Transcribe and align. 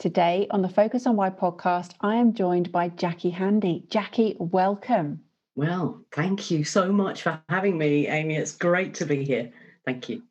Today 0.00 0.46
on 0.50 0.62
the 0.62 0.68
Focus 0.70 1.06
on 1.06 1.16
Why 1.16 1.28
podcast, 1.28 1.90
I 2.00 2.14
am 2.14 2.32
joined 2.32 2.72
by 2.72 2.88
Jackie 2.88 3.28
Handy. 3.28 3.84
Jackie, 3.90 4.34
welcome. 4.38 5.20
Well, 5.56 6.02
thank 6.10 6.50
you 6.50 6.64
so 6.64 6.90
much 6.90 7.20
for 7.20 7.38
having 7.50 7.76
me, 7.76 8.08
Amy. 8.08 8.36
It's 8.36 8.56
great 8.56 8.94
to 8.94 9.04
be 9.04 9.22
here. 9.26 9.52
Thank 9.84 10.08
you. 10.08 10.22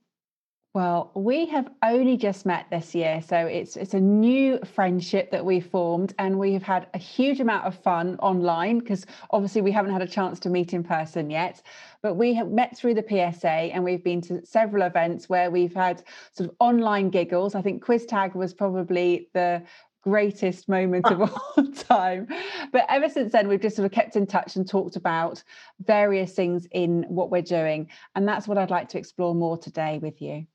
Well, 0.76 1.10
we 1.16 1.48
have 1.48 1.68
only 1.84 2.16
just 2.16 2.46
met 2.46 2.68
this 2.70 2.94
year, 2.94 3.24
so 3.24 3.38
it's 3.48 3.76
it's 3.76 3.96
a 3.96 4.00
new 4.00 4.60
friendship 4.60 5.32
that 5.32 5.44
we 5.44 5.60
formed, 5.60 6.14
and 6.20 6.38
we 6.38 6.54
have 6.54 6.62
had 6.62 6.86
a 6.94 7.00
huge 7.00 7.40
amount 7.40 7.66
of 7.66 7.74
fun 7.76 8.18
online 8.20 8.78
because 8.78 9.08
obviously 9.32 9.62
we 9.62 9.72
haven't 9.72 9.94
had 9.94 10.04
a 10.04 10.08
chance 10.08 10.40
to 10.42 10.50
meet 10.50 10.74
in 10.74 10.84
person 10.84 11.32
yet. 11.32 11.64
But 12.04 12.16
we 12.18 12.36
have 12.36 12.52
met 12.52 12.78
through 12.78 12.94
the 12.94 13.04
PSA 13.04 13.50
and 13.50 13.84
we've 13.84 14.04
been 14.04 14.22
to 14.22 14.46
several 14.46 14.84
events 14.84 15.28
where 15.28 15.50
we've 15.50 15.74
had 15.74 16.04
sort 16.34 16.50
of 16.50 16.56
online 16.60 17.10
giggles. 17.10 17.56
I 17.56 17.64
think 17.64 17.84
Quiz 17.84 18.06
Tag 18.06 18.36
was 18.36 18.54
probably 18.54 19.28
the 19.34 19.64
greatest 20.04 20.70
moment 20.70 21.08
of 21.08 21.22
all 21.58 21.72
time. 21.74 22.28
But 22.72 22.86
ever 22.90 23.10
since 23.10 23.32
then, 23.32 23.48
we've 23.48 23.60
just 23.60 23.76
sort 23.76 23.88
of 23.88 23.92
kept 23.92 24.16
in 24.16 24.28
touch 24.28 24.56
and 24.56 24.70
talked 24.70 24.96
about 24.96 25.44
various 25.84 26.34
things 26.34 26.68
in 26.72 27.06
what 27.10 27.32
we're 27.32 27.42
doing. 27.42 27.90
And 28.16 28.28
that's 28.28 28.48
what 28.48 28.60
I'd 28.60 28.70
like 28.70 28.90
to 28.90 29.00
explore 29.00 29.34
more 29.34 29.58
today 29.58 29.98
with 29.98 30.22
you. 30.22 30.46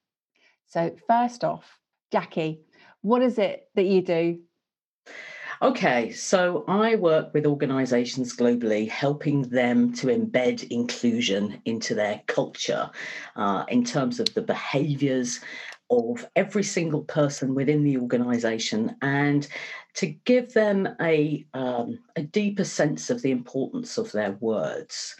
So, 0.66 0.94
first 1.06 1.44
off, 1.44 1.78
Jackie, 2.10 2.60
what 3.02 3.22
is 3.22 3.38
it 3.38 3.68
that 3.74 3.84
you 3.84 4.02
do? 4.02 4.40
Okay, 5.62 6.10
so 6.10 6.64
I 6.66 6.96
work 6.96 7.32
with 7.32 7.46
organizations 7.46 8.36
globally, 8.36 8.88
helping 8.88 9.42
them 9.42 9.92
to 9.94 10.08
embed 10.08 10.68
inclusion 10.70 11.60
into 11.64 11.94
their 11.94 12.22
culture 12.26 12.90
uh, 13.36 13.64
in 13.68 13.84
terms 13.84 14.18
of 14.18 14.32
the 14.34 14.42
behaviors 14.42 15.40
of 15.90 16.26
every 16.34 16.64
single 16.64 17.02
person 17.04 17.54
within 17.54 17.84
the 17.84 17.98
organization 17.98 18.96
and 19.02 19.46
to 19.94 20.06
give 20.06 20.52
them 20.54 20.88
a, 21.00 21.46
um, 21.54 21.98
a 22.16 22.22
deeper 22.22 22.64
sense 22.64 23.10
of 23.10 23.22
the 23.22 23.30
importance 23.30 23.96
of 23.96 24.10
their 24.12 24.32
words. 24.40 25.14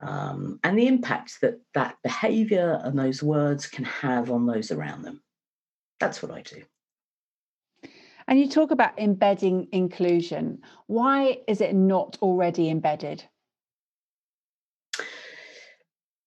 Um, 0.00 0.60
and 0.62 0.78
the 0.78 0.86
impact 0.86 1.40
that 1.42 1.60
that 1.74 1.96
behavior 2.02 2.80
and 2.82 2.98
those 2.98 3.22
words 3.22 3.66
can 3.66 3.84
have 3.84 4.30
on 4.30 4.46
those 4.46 4.70
around 4.70 5.02
them. 5.02 5.22
That's 5.98 6.22
what 6.22 6.30
I 6.30 6.42
do. 6.42 6.62
And 8.28 8.38
you 8.38 8.48
talk 8.48 8.70
about 8.70 8.98
embedding 8.98 9.68
inclusion. 9.72 10.60
Why 10.86 11.38
is 11.48 11.60
it 11.60 11.74
not 11.74 12.18
already 12.20 12.68
embedded? 12.68 13.24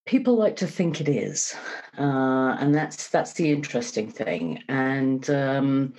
People 0.08 0.36
like 0.36 0.56
to 0.58 0.68
think 0.68 1.00
it 1.00 1.08
is, 1.08 1.56
uh, 1.98 2.58
and 2.60 2.74
that's 2.74 3.10
that's 3.10 3.34
the 3.34 3.52
interesting 3.52 4.10
thing. 4.10 4.64
And 4.68 5.30
um, 5.30 5.94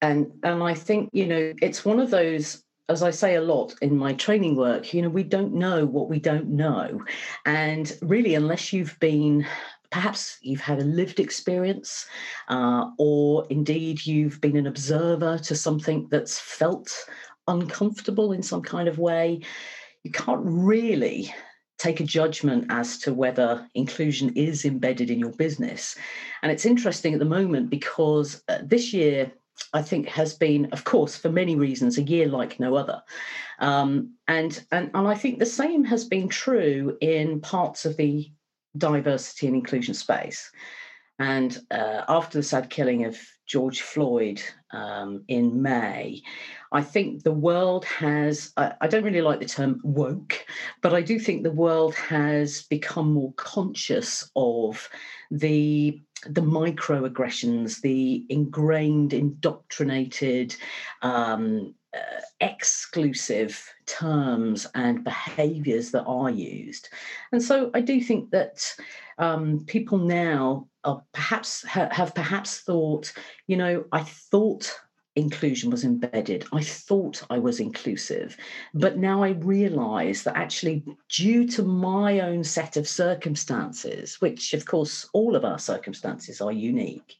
and 0.00 0.32
and 0.44 0.62
I 0.62 0.74
think 0.74 1.10
you 1.12 1.26
know 1.26 1.52
it's 1.60 1.84
one 1.84 1.98
of 1.98 2.10
those 2.10 2.62
as 2.88 3.02
I 3.02 3.10
say 3.10 3.34
a 3.34 3.40
lot 3.40 3.74
in 3.82 3.96
my 3.96 4.12
training 4.14 4.56
work, 4.56 4.94
you 4.94 5.02
know, 5.02 5.08
we 5.08 5.24
don't 5.24 5.54
know 5.54 5.84
what 5.84 6.08
we 6.08 6.20
don't 6.20 6.48
know. 6.48 7.04
And 7.44 7.92
really, 8.02 8.34
unless 8.34 8.72
you've 8.72 8.98
been 9.00 9.46
perhaps 9.90 10.38
you've 10.42 10.60
had 10.60 10.80
a 10.80 10.84
lived 10.84 11.20
experience, 11.20 12.06
uh, 12.48 12.86
or 12.98 13.46
indeed 13.50 14.04
you've 14.04 14.40
been 14.40 14.56
an 14.56 14.66
observer 14.66 15.38
to 15.38 15.54
something 15.54 16.08
that's 16.10 16.38
felt 16.38 17.06
uncomfortable 17.48 18.32
in 18.32 18.42
some 18.42 18.62
kind 18.62 18.88
of 18.88 18.98
way, 18.98 19.40
you 20.02 20.10
can't 20.10 20.42
really 20.44 21.32
take 21.78 22.00
a 22.00 22.04
judgment 22.04 22.66
as 22.70 22.98
to 22.98 23.12
whether 23.12 23.68
inclusion 23.74 24.32
is 24.34 24.64
embedded 24.64 25.10
in 25.10 25.18
your 25.18 25.32
business. 25.32 25.96
And 26.42 26.50
it's 26.50 26.66
interesting 26.66 27.12
at 27.12 27.18
the 27.18 27.24
moment 27.24 27.70
because 27.70 28.42
uh, 28.48 28.58
this 28.62 28.92
year, 28.92 29.30
I 29.72 29.82
think 29.82 30.08
has 30.08 30.34
been, 30.34 30.66
of 30.72 30.84
course, 30.84 31.16
for 31.16 31.30
many 31.30 31.56
reasons, 31.56 31.98
a 31.98 32.02
year 32.02 32.28
like 32.28 32.60
no 32.60 32.76
other. 32.76 33.02
Um, 33.58 34.14
and, 34.28 34.62
and, 34.70 34.90
and 34.94 35.08
I 35.08 35.14
think 35.14 35.38
the 35.38 35.46
same 35.46 35.84
has 35.84 36.04
been 36.04 36.28
true 36.28 36.96
in 37.00 37.40
parts 37.40 37.84
of 37.84 37.96
the 37.96 38.30
diversity 38.76 39.46
and 39.46 39.56
inclusion 39.56 39.94
space. 39.94 40.50
And 41.18 41.58
uh, 41.70 42.02
after 42.08 42.38
the 42.38 42.42
sad 42.42 42.68
killing 42.68 43.04
of 43.06 43.18
George 43.46 43.80
Floyd 43.80 44.42
um, 44.70 45.24
in 45.28 45.62
May, 45.62 46.22
I 46.72 46.82
think 46.82 47.22
the 47.22 47.32
world 47.32 47.86
has, 47.86 48.52
I, 48.56 48.74
I, 48.82 48.86
don't 48.86 49.04
really 49.04 49.22
like 49.22 49.40
the 49.40 49.46
term 49.46 49.80
woke, 49.82 50.44
but 50.82 50.94
I 50.94 51.00
do 51.00 51.18
think 51.18 51.42
the 51.42 51.50
world 51.50 51.94
has 51.94 52.64
become 52.64 53.14
more 53.14 53.32
conscious 53.34 54.30
of 54.36 54.90
the 55.30 56.02
the 56.28 56.40
microaggressions, 56.40 57.80
the 57.80 58.24
ingrained, 58.28 59.12
indoctrinated, 59.12 60.56
um, 61.02 61.74
uh, 61.94 62.20
exclusive 62.40 63.72
terms 63.86 64.66
and 64.74 65.04
behaviors 65.04 65.90
that 65.92 66.04
are 66.04 66.30
used. 66.30 66.88
And 67.32 67.42
so 67.42 67.70
I 67.74 67.80
do 67.80 68.00
think 68.00 68.30
that 68.30 68.74
um, 69.18 69.64
people 69.66 69.98
now 69.98 70.68
are 70.84 71.02
perhaps 71.12 71.64
ha- 71.64 71.88
have 71.90 72.14
perhaps 72.14 72.60
thought, 72.60 73.12
you 73.46 73.56
know, 73.56 73.84
I 73.92 74.02
thought 74.02 74.78
inclusion 75.16 75.70
was 75.70 75.82
embedded. 75.82 76.44
I 76.52 76.62
thought 76.62 77.22
I 77.30 77.38
was 77.38 77.58
inclusive, 77.58 78.36
but 78.74 78.98
now 78.98 79.22
I 79.22 79.30
realize 79.30 80.22
that 80.22 80.36
actually, 80.36 80.84
due 81.08 81.48
to 81.48 81.62
my 81.62 82.20
own 82.20 82.44
set 82.44 82.76
of 82.76 82.86
circumstances, 82.86 84.20
which 84.20 84.54
of 84.54 84.66
course 84.66 85.08
all 85.12 85.34
of 85.34 85.44
our 85.44 85.58
circumstances 85.58 86.40
are 86.40 86.52
unique, 86.52 87.16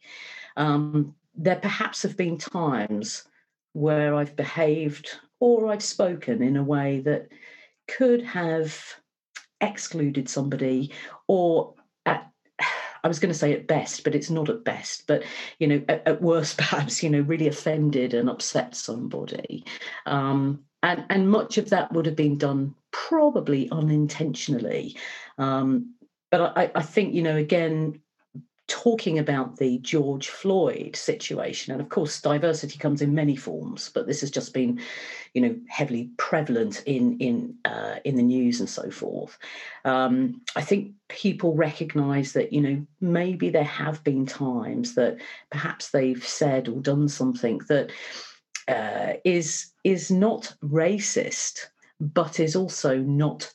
um, 0.57 1.15
there 1.34 1.57
perhaps 1.57 2.03
have 2.03 2.17
been 2.17 2.39
times 2.39 3.25
where 3.73 4.15
I've 4.15 4.37
behaved 4.37 5.19
or 5.41 5.71
I've 5.71 5.83
spoken 5.83 6.43
in 6.43 6.57
a 6.57 6.63
way 6.63 7.01
that 7.01 7.28
could 7.89 8.23
have 8.23 8.78
excluded 9.61 10.28
somebody 10.28 10.93
or 11.28 11.75
I 13.06 13.09
was 13.09 13.21
going 13.21 13.33
to 13.33 13.39
say 13.39 13.53
at 13.53 13.69
best, 13.69 14.03
but 14.03 14.17
it's 14.17 14.31
not 14.31 14.49
at 14.49 14.65
best. 14.65 15.06
But 15.06 15.22
you 15.61 15.69
know, 15.69 15.83
at, 15.89 16.03
at 16.09 16.21
worst, 16.21 16.59
perhaps 16.59 17.05
you 17.05 17.09
know, 17.09 17.21
really 17.21 17.47
offended 17.47 18.15
and 18.15 18.28
upset 18.28 18.75
somebody, 18.75 19.65
um, 20.06 20.65
and 20.83 21.05
and 21.09 21.31
much 21.31 21.56
of 21.56 21.71
that 21.71 21.93
would 21.93 22.06
have 22.06 22.16
been 22.16 22.37
done 22.37 22.75
probably 22.91 23.71
unintentionally. 23.71 24.97
Um, 25.39 25.95
but 26.33 26.59
I, 26.59 26.72
I 26.75 26.83
think 26.83 27.15
you 27.15 27.22
know, 27.22 27.37
again, 27.37 28.00
talking 28.69 29.19
about 29.19 29.56
the 29.56 29.78
George 29.78 30.28
Floyd 30.28 30.97
situation. 30.97 31.72
And 31.72 31.81
of 31.81 31.88
course, 31.88 32.21
diversity 32.21 32.78
comes 32.78 33.00
in 33.00 33.15
many 33.15 33.37
forms, 33.37 33.91
but 33.94 34.06
this 34.06 34.21
has 34.22 34.31
just 34.31 34.53
been, 34.53 34.81
you 35.34 35.41
know, 35.41 35.56
heavily 35.69 36.10
prevalent 36.16 36.82
in 36.84 37.19
in 37.19 37.54
uh, 37.65 37.97
in 38.04 38.16
the 38.16 38.22
news 38.22 38.60
and 38.60 38.69
so 38.69 38.91
forth. 38.91 39.38
Um, 39.84 40.41
I 40.56 40.62
think 40.62 40.93
people 41.09 41.54
recognise 41.54 42.32
that 42.32 42.53
you 42.53 42.60
know 42.60 42.87
maybe 43.00 43.50
there 43.50 43.65
have 43.65 44.03
been 44.03 44.27
times 44.27 44.94
that 44.97 45.19
perhaps 45.50 45.91
they've 45.91 46.25
said 46.25 46.69
or 46.69 46.81
done 46.81 47.09
something 47.09 47.60
that 47.69 47.92
uh, 48.69 49.15
is 49.24 49.72
is 49.84 50.10
not 50.10 50.54
racist, 50.65 51.66
but 52.01 52.41
is 52.41 52.57
also 52.57 52.98
not 52.98 53.53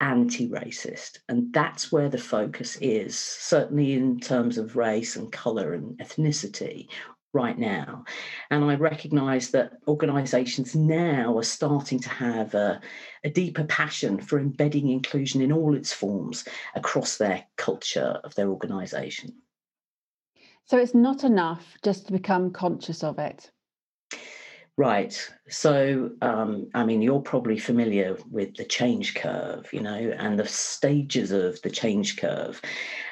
anti 0.00 0.48
racist. 0.48 1.18
And 1.28 1.52
that's 1.52 1.90
where 1.92 2.08
the 2.08 2.18
focus 2.18 2.76
is, 2.80 3.18
certainly 3.18 3.94
in 3.94 4.20
terms 4.20 4.58
of 4.58 4.76
race 4.76 5.16
and 5.16 5.30
colour 5.32 5.74
and 5.74 5.98
ethnicity 5.98 6.88
right 7.34 7.58
now. 7.58 8.04
And 8.50 8.64
I 8.64 8.76
recognise 8.76 9.50
that 9.50 9.72
organisations 9.88 10.74
now 10.74 11.36
are 11.36 11.42
starting 11.42 11.98
to 12.00 12.08
have 12.08 12.54
a, 12.54 12.80
a, 13.24 13.30
deeper 13.30 13.64
passion 13.64 14.20
for 14.20 14.38
embedding 14.38 14.88
inclusion 14.88 15.42
in 15.42 15.52
all 15.52 15.74
its 15.74 15.92
forms 15.92 16.46
across 16.76 17.18
their 17.18 17.44
culture 17.56 18.20
of 18.22 18.34
their 18.36 18.48
organisation. 18.48 19.34
So 20.66 20.78
it's 20.78 20.94
not 20.94 21.24
enough 21.24 21.76
just 21.82 22.06
to 22.06 22.12
become 22.12 22.52
conscious 22.52 23.02
of 23.02 23.18
it. 23.18 23.50
Right. 24.76 25.16
So, 25.48 26.10
um, 26.20 26.68
I 26.74 26.84
mean, 26.84 27.00
you're 27.00 27.20
probably 27.20 27.60
familiar 27.60 28.18
with 28.28 28.56
the 28.56 28.64
change 28.64 29.14
curve, 29.14 29.72
you 29.72 29.80
know, 29.80 29.94
and 30.18 30.36
the 30.36 30.48
stages 30.48 31.30
of 31.30 31.62
the 31.62 31.70
change 31.70 32.16
curve. 32.16 32.60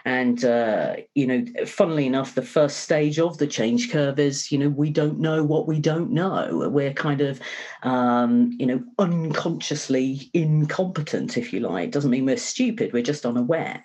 And, 0.04 0.44
uh, 0.44 0.96
you 1.14 1.24
know, 1.28 1.44
funnily 1.64 2.06
enough, 2.06 2.34
the 2.34 2.42
first 2.42 2.78
stage 2.78 3.20
of 3.20 3.38
the 3.38 3.46
change 3.46 3.92
curve 3.92 4.18
is, 4.18 4.50
you 4.50 4.58
know, 4.58 4.70
we 4.70 4.90
don't 4.90 5.20
know 5.20 5.44
what 5.44 5.68
we 5.68 5.78
don't 5.78 6.10
know. 6.10 6.68
We're 6.68 6.92
kind 6.94 7.20
of, 7.20 7.40
um, 7.84 8.50
you 8.58 8.66
know, 8.66 8.82
unconsciously 8.98 10.30
incompetent, 10.34 11.36
if 11.38 11.52
you 11.52 11.60
like. 11.60 11.92
Doesn't 11.92 12.10
mean 12.10 12.26
we're 12.26 12.38
stupid, 12.38 12.92
we're 12.92 13.04
just 13.04 13.24
unaware. 13.24 13.84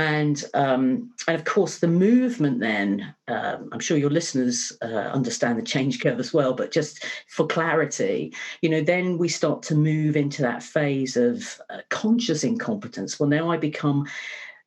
And 0.00 0.42
um, 0.54 1.10
and 1.28 1.36
of 1.38 1.44
course, 1.44 1.78
the 1.78 1.86
movement. 1.86 2.60
Then 2.60 3.14
um, 3.28 3.68
I'm 3.70 3.80
sure 3.80 3.98
your 3.98 4.16
listeners 4.18 4.72
uh, 4.80 5.10
understand 5.18 5.58
the 5.58 5.62
change 5.62 6.00
curve 6.00 6.18
as 6.18 6.32
well. 6.32 6.54
But 6.54 6.72
just 6.72 7.04
for 7.28 7.46
clarity, 7.46 8.32
you 8.62 8.70
know, 8.70 8.80
then 8.80 9.18
we 9.18 9.28
start 9.28 9.62
to 9.64 9.74
move 9.74 10.16
into 10.16 10.40
that 10.40 10.62
phase 10.62 11.18
of 11.18 11.60
uh, 11.68 11.82
conscious 11.90 12.44
incompetence. 12.44 13.20
Well, 13.20 13.28
now 13.28 13.50
I 13.50 13.58
become 13.58 14.06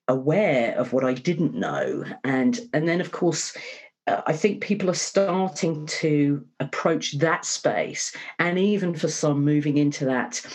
aware 0.07 0.77
of 0.77 0.93
what 0.93 1.03
I 1.03 1.15
didn't 1.15 1.55
know, 1.55 2.05
and 2.23 2.59
and 2.73 2.87
then 2.87 3.01
of 3.01 3.11
course. 3.11 3.57
Uh, 4.05 4.21
I 4.27 4.33
think 4.33 4.61
people 4.61 4.89
are 4.89 5.07
starting 5.13 5.85
to 6.01 6.45
approach 6.59 7.13
that 7.19 7.45
space, 7.45 8.13
and 8.37 8.59
even 8.59 8.95
for 8.95 9.07
some, 9.07 9.45
moving 9.45 9.77
into 9.77 10.03
that 10.05 10.45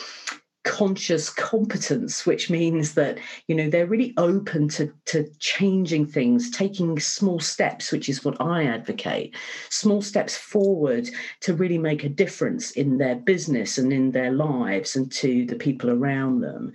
conscious 0.64 1.30
competence 1.30 2.26
which 2.26 2.50
means 2.50 2.94
that 2.94 3.18
you 3.46 3.54
know 3.54 3.70
they're 3.70 3.86
really 3.86 4.12
open 4.16 4.68
to 4.68 4.92
to 5.06 5.24
changing 5.38 6.04
things 6.04 6.50
taking 6.50 6.98
small 6.98 7.40
steps 7.40 7.90
which 7.90 8.08
is 8.08 8.24
what 8.24 8.38
i 8.40 8.64
advocate. 8.64 9.34
Small 9.70 10.02
steps 10.02 10.36
forward 10.36 11.08
to 11.40 11.54
really 11.54 11.78
make 11.78 12.04
a 12.04 12.08
difference 12.08 12.70
in 12.72 12.98
their 12.98 13.16
business 13.16 13.78
and 13.78 13.92
in 13.92 14.12
their 14.12 14.32
lives 14.32 14.96
and 14.96 15.10
to 15.12 15.46
the 15.46 15.56
people 15.56 15.90
around 15.90 16.40
them. 16.40 16.72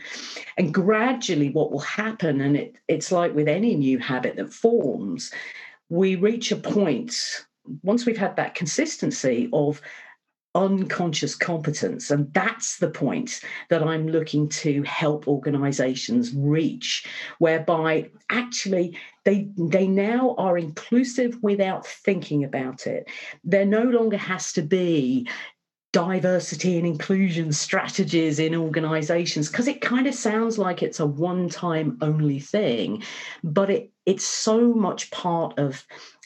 And 0.58 0.74
gradually 0.74 1.50
what 1.50 1.72
will 1.72 1.80
happen 1.80 2.42
and 2.42 2.58
it, 2.58 2.76
it's 2.88 3.12
like 3.12 3.34
with 3.34 3.48
any 3.48 3.76
new 3.76 4.00
habit 4.00 4.36
that 4.38 4.54
forms 4.54 5.32
we 5.90 6.16
reach 6.16 6.52
a 6.52 6.56
point 6.56 7.46
once 7.82 8.06
we've 8.06 8.18
had 8.18 8.36
that 8.36 8.56
consistency 8.56 9.50
of 9.54 9.82
unconscious 10.56 11.36
competence. 11.36 12.12
And 12.12 12.32
that's 12.34 12.78
the 12.78 12.90
point 12.90 13.42
that 13.70 13.84
I'm 13.84 14.08
looking 14.08 14.50
to 14.50 14.84
help 14.84 15.28
organizations 15.28 16.34
reach, 16.36 17.06
whereby 17.40 18.12
actually 18.30 18.98
they, 19.26 19.50
they 19.58 19.88
now 19.88 20.36
are 20.38 20.58
inclusive 20.58 21.38
without 21.42 21.86
thinking 21.86 22.44
about 22.44 22.88
it. 22.88 23.10
There 23.44 23.66
no 23.66 23.84
longer 23.84 24.18
has 24.18 24.54
to 24.54 24.62
be 24.62 25.28
diversity 25.94 26.78
and 26.78 26.88
inclusion 26.88 27.52
strategies 27.52 28.40
in 28.40 28.56
organizations 28.56 29.48
because 29.48 29.68
it 29.68 29.80
kind 29.80 30.08
of 30.08 30.16
sounds 30.16 30.58
like 30.58 30.82
it's 30.82 31.00
a 31.00 31.06
one 31.06 31.48
time 31.48 32.00
only 32.02 32.40
thing 32.40 33.04
but 33.44 33.70
it 33.70 33.92
it's 34.08 34.26
so 34.26 34.74
much 34.74 35.12
part 35.12 35.58
of 35.60 35.86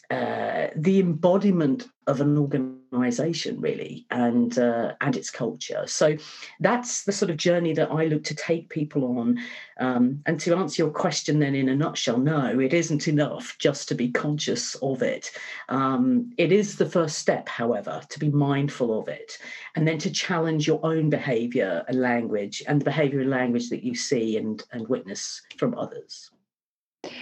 uh, 0.10 0.68
the 0.78 1.02
embodiment 1.02 1.86
of 2.08 2.22
an 2.22 2.38
organization 2.38 2.77
really 2.92 4.06
and 4.12 4.58
uh, 4.60 4.94
and 5.02 5.16
its 5.16 5.30
culture 5.30 5.84
so 5.86 6.16
that's 6.60 7.04
the 7.04 7.12
sort 7.12 7.30
of 7.30 7.38
journey 7.38 7.74
that 7.74 7.92
i 7.92 8.06
look 8.06 8.24
to 8.24 8.36
take 8.36 8.70
people 8.70 9.18
on 9.20 9.38
um, 9.80 10.22
and 10.26 10.40
to 10.40 10.56
answer 10.56 10.84
your 10.84 10.92
question 10.92 11.40
then 11.40 11.56
in 11.56 11.70
a 11.70 11.76
nutshell 11.76 12.18
no 12.18 12.60
it 12.60 12.74
isn't 12.74 13.08
enough 13.08 13.56
just 13.60 13.88
to 13.88 13.96
be 13.96 14.10
conscious 14.10 14.76
of 14.76 15.02
it 15.02 15.32
um, 15.70 16.32
it 16.38 16.52
is 16.52 16.78
the 16.78 16.90
first 16.90 17.18
step 17.18 17.48
however 17.50 18.02
to 18.10 18.20
be 18.20 18.30
mindful 18.30 19.00
of 19.00 19.08
it 19.08 19.38
and 19.76 19.88
then 19.88 19.98
to 19.98 20.12
challenge 20.12 20.68
your 20.68 20.80
own 20.84 21.10
behavior 21.10 21.84
and 21.88 22.02
language 22.02 22.64
and 22.68 22.82
the 22.82 22.86
behavior 22.86 23.22
and 23.22 23.30
language 23.30 23.70
that 23.70 23.84
you 23.84 23.96
see 23.96 24.38
and 24.38 24.64
and 24.72 24.88
witness 24.88 25.42
from 25.58 25.78
others 25.78 26.32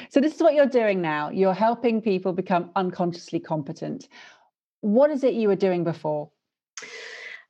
so, 0.10 0.20
this 0.20 0.36
is 0.36 0.42
what 0.42 0.54
you're 0.56 0.66
doing 0.66 1.02
now. 1.02 1.30
You're 1.30 1.54
helping 1.54 2.02
people 2.02 2.34
become 2.34 2.72
unconsciously 2.76 3.40
competent. 3.40 4.08
What 4.86 5.10
is 5.10 5.24
it 5.24 5.34
you 5.34 5.48
were 5.48 5.56
doing 5.56 5.84
before? 5.84 6.30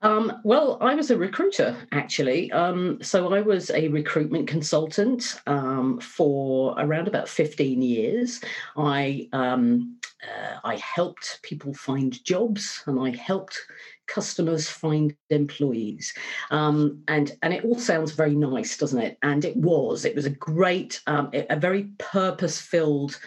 Um, 0.02 0.40
well, 0.46 0.78
I 0.80 0.96
was 0.96 1.12
a 1.12 1.18
recruiter 1.18 1.76
actually. 1.92 2.50
Um, 2.54 3.00
so 3.02 3.34
I 3.34 3.42
was 3.42 3.72
a 3.72 3.90
recruitment 3.90 4.48
consultant 4.48 5.42
um, 5.46 6.00
for 6.00 6.76
around 6.78 7.10
about 7.10 7.28
15 7.28 7.82
years. 7.82 8.40
I 8.78 9.28
um, 9.34 9.98
uh, 10.24 10.60
I 10.64 10.78
helped 10.78 11.40
people 11.44 11.74
find 11.74 12.24
jobs 12.24 12.82
and 12.88 13.00
I 13.00 13.16
helped 13.18 13.60
customers 14.08 14.70
find 14.70 15.16
employees 15.30 16.14
um, 16.52 17.04
and 17.08 17.36
and 17.42 17.54
it 17.54 17.66
all 17.66 17.78
sounds 17.78 18.12
very 18.12 18.36
nice 18.36 18.78
doesn't 18.78 19.02
it 19.02 19.18
and 19.24 19.44
it 19.44 19.58
was 19.58 20.06
it 20.06 20.16
was 20.16 20.26
a 20.26 20.30
great 20.30 21.02
um, 21.08 21.32
a 21.34 21.56
very 21.56 21.90
purpose 21.98 22.62
filled 22.62 23.20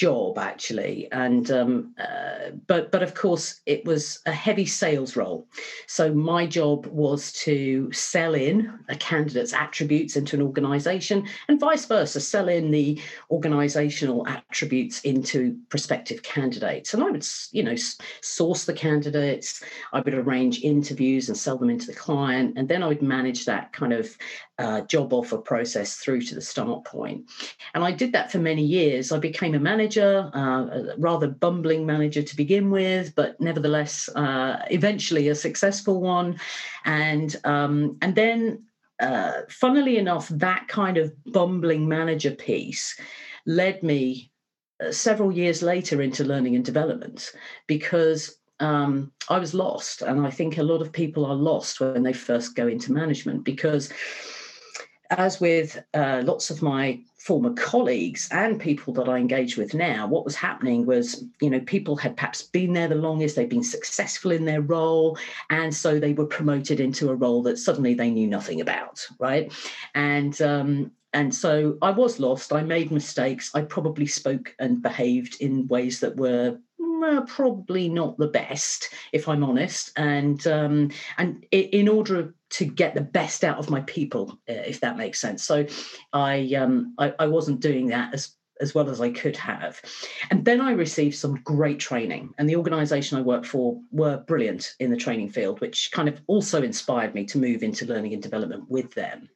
job 0.00 0.38
actually. 0.38 1.06
And 1.12 1.50
um, 1.50 1.94
uh, 1.98 2.52
but 2.66 2.90
but 2.90 3.02
of 3.02 3.12
course 3.12 3.60
it 3.66 3.84
was 3.84 4.20
a 4.24 4.32
heavy 4.32 4.64
sales 4.64 5.14
role. 5.14 5.46
So 5.88 6.14
my 6.14 6.46
job 6.46 6.86
was 6.86 7.32
to 7.44 7.92
sell 7.92 8.34
in 8.34 8.78
a 8.88 8.96
candidate's 8.96 9.52
attributes 9.52 10.16
into 10.16 10.36
an 10.36 10.42
organization 10.42 11.28
and 11.48 11.60
vice 11.60 11.84
versa 11.84 12.18
sell 12.18 12.48
in 12.48 12.70
the 12.70 12.98
organizational 13.30 14.26
attributes 14.26 15.02
into 15.02 15.58
prospective 15.68 16.22
candidates. 16.22 16.94
And 16.94 17.04
i 17.04 17.10
would 17.10 17.26
you 17.52 17.62
know 17.62 17.76
source 18.22 18.64
the 18.64 18.72
candidates. 18.72 19.62
I 19.92 20.00
would 20.00 20.14
arrange 20.14 20.62
interviews 20.62 21.28
and 21.28 21.36
sell 21.36 21.58
them 21.58 21.68
into 21.68 21.86
the 21.86 22.00
client. 22.06 22.54
And 22.56 22.66
then 22.70 22.82
i 22.82 22.86
would 22.86 23.02
manage 23.02 23.44
that 23.44 23.74
kind 23.74 23.92
of 23.92 24.16
uh, 24.60 24.82
job 24.82 25.12
offer 25.12 25.38
process 25.38 25.96
through 25.96 26.20
to 26.20 26.34
the 26.34 26.40
start 26.40 26.84
point. 26.84 27.24
And 27.72 27.82
I 27.82 27.92
did 27.92 28.12
that 28.12 28.30
for 28.30 28.38
many 28.38 28.62
years. 28.62 29.10
I 29.10 29.18
became 29.18 29.54
a 29.54 29.58
manager, 29.58 29.89
uh, 29.98 30.30
a 30.32 30.94
rather 30.98 31.28
bumbling 31.28 31.86
manager 31.86 32.22
to 32.22 32.36
begin 32.36 32.70
with, 32.70 33.14
but 33.14 33.40
nevertheless, 33.40 34.08
uh, 34.10 34.62
eventually 34.70 35.28
a 35.28 35.34
successful 35.34 36.00
one. 36.00 36.38
And 36.84 37.36
um, 37.44 37.98
and 38.02 38.14
then, 38.14 38.64
uh, 39.00 39.42
funnily 39.48 39.98
enough, 39.98 40.28
that 40.28 40.68
kind 40.68 40.96
of 40.96 41.12
bumbling 41.24 41.88
manager 41.88 42.30
piece 42.30 42.98
led 43.46 43.82
me 43.82 44.30
uh, 44.84 44.92
several 44.92 45.32
years 45.32 45.62
later 45.62 46.02
into 46.02 46.24
learning 46.24 46.54
and 46.56 46.64
development 46.64 47.32
because 47.66 48.36
um, 48.60 49.10
I 49.28 49.38
was 49.38 49.54
lost. 49.54 50.02
And 50.02 50.26
I 50.26 50.30
think 50.30 50.58
a 50.58 50.62
lot 50.62 50.82
of 50.82 50.92
people 50.92 51.24
are 51.24 51.34
lost 51.34 51.80
when 51.80 52.02
they 52.02 52.12
first 52.12 52.54
go 52.54 52.68
into 52.68 52.92
management 52.92 53.44
because 53.44 53.90
as 55.10 55.40
with 55.40 55.82
uh, 55.94 56.22
lots 56.24 56.50
of 56.50 56.62
my 56.62 57.00
former 57.18 57.52
colleagues 57.54 58.28
and 58.30 58.60
people 58.60 58.94
that 58.94 59.08
I 59.08 59.18
engage 59.18 59.56
with 59.56 59.74
now, 59.74 60.06
what 60.06 60.24
was 60.24 60.36
happening 60.36 60.86
was, 60.86 61.24
you 61.40 61.50
know, 61.50 61.60
people 61.60 61.96
had 61.96 62.16
perhaps 62.16 62.42
been 62.42 62.72
there 62.72 62.88
the 62.88 62.94
longest, 62.94 63.36
they'd 63.36 63.48
been 63.48 63.62
successful 63.62 64.30
in 64.30 64.44
their 64.44 64.62
role, 64.62 65.18
and 65.50 65.74
so 65.74 65.98
they 65.98 66.12
were 66.12 66.26
promoted 66.26 66.80
into 66.80 67.10
a 67.10 67.14
role 67.14 67.42
that 67.42 67.58
suddenly 67.58 67.94
they 67.94 68.10
knew 68.10 68.26
nothing 68.26 68.60
about, 68.60 69.06
right? 69.18 69.52
And 69.94 70.40
um, 70.40 70.92
and 71.12 71.34
so 71.34 71.76
I 71.82 71.90
was 71.90 72.20
lost. 72.20 72.52
I 72.52 72.62
made 72.62 72.92
mistakes. 72.92 73.50
I 73.54 73.62
probably 73.62 74.06
spoke 74.06 74.54
and 74.60 74.80
behaved 74.80 75.40
in 75.40 75.66
ways 75.66 75.98
that 76.00 76.16
were 76.16 76.58
uh, 77.02 77.22
probably 77.22 77.88
not 77.88 78.18
the 78.18 78.28
best, 78.28 78.92
if 79.12 79.28
I'm 79.28 79.44
honest. 79.44 79.92
And 79.96 80.44
um, 80.46 80.90
and 81.18 81.44
in 81.50 81.88
order 81.88 82.34
to 82.50 82.64
get 82.64 82.94
the 82.94 83.00
best 83.00 83.44
out 83.44 83.58
of 83.58 83.70
my 83.70 83.80
people, 83.82 84.38
if 84.46 84.80
that 84.80 84.96
makes 84.96 85.20
sense. 85.20 85.44
So 85.44 85.66
I, 86.12 86.52
um, 86.54 86.94
I, 86.98 87.14
I 87.18 87.26
wasn't 87.26 87.60
doing 87.60 87.86
that 87.88 88.12
as 88.12 88.34
as 88.60 88.74
well 88.74 88.90
as 88.90 89.00
I 89.00 89.10
could 89.10 89.38
have. 89.38 89.80
And 90.30 90.44
then 90.44 90.60
I 90.60 90.72
received 90.72 91.16
some 91.16 91.36
great 91.42 91.80
training, 91.80 92.34
and 92.38 92.48
the 92.48 92.56
organization 92.56 93.18
I 93.18 93.22
worked 93.22 93.46
for 93.46 93.80
were 93.90 94.18
brilliant 94.26 94.74
in 94.80 94.90
the 94.90 94.96
training 94.96 95.30
field, 95.30 95.60
which 95.60 95.90
kind 95.92 96.08
of 96.08 96.20
also 96.26 96.62
inspired 96.62 97.14
me 97.14 97.24
to 97.26 97.38
move 97.38 97.62
into 97.62 97.86
learning 97.86 98.12
and 98.12 98.22
development 98.22 98.64
with 98.68 98.92
them 98.94 99.30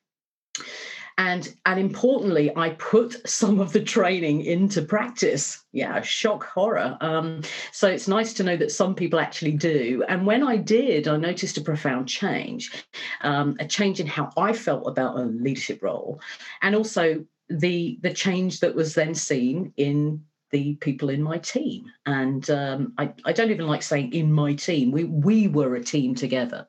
and 1.18 1.54
and 1.66 1.78
importantly 1.78 2.50
i 2.56 2.70
put 2.70 3.28
some 3.28 3.60
of 3.60 3.72
the 3.72 3.82
training 3.82 4.42
into 4.42 4.82
practice. 4.82 5.64
Yeah 5.72 6.02
shock 6.02 6.44
horror. 6.44 6.96
Um, 7.00 7.42
so 7.72 7.88
it's 7.88 8.08
nice 8.08 8.32
to 8.34 8.44
know 8.44 8.56
that 8.56 8.70
some 8.70 8.94
people 8.94 9.20
actually 9.20 9.52
do. 9.52 10.04
And 10.08 10.26
when 10.26 10.42
i 10.42 10.56
did 10.56 11.08
i 11.08 11.16
noticed 11.16 11.58
a 11.58 11.60
profound 11.60 12.08
change 12.08 12.86
um, 13.22 13.56
a 13.60 13.66
change 13.66 14.00
in 14.00 14.06
how 14.06 14.30
i 14.36 14.52
felt 14.52 14.86
about 14.86 15.18
a 15.18 15.22
leadership 15.22 15.82
role 15.82 16.20
and 16.62 16.74
also 16.74 17.24
the 17.48 17.98
the 18.02 18.12
change 18.12 18.60
that 18.60 18.74
was 18.74 18.94
then 18.94 19.14
seen 19.14 19.72
in 19.76 20.22
the 20.54 20.76
people 20.76 21.08
in 21.08 21.20
my 21.20 21.36
team. 21.38 21.86
And 22.06 22.48
um, 22.48 22.92
I, 22.96 23.12
I, 23.24 23.32
don't 23.32 23.50
even 23.50 23.66
like 23.66 23.82
saying 23.82 24.12
in 24.12 24.32
my 24.32 24.54
team. 24.54 24.92
We 24.92 25.02
we 25.02 25.48
were 25.48 25.74
a 25.74 25.82
team 25.82 26.14
together. 26.14 26.68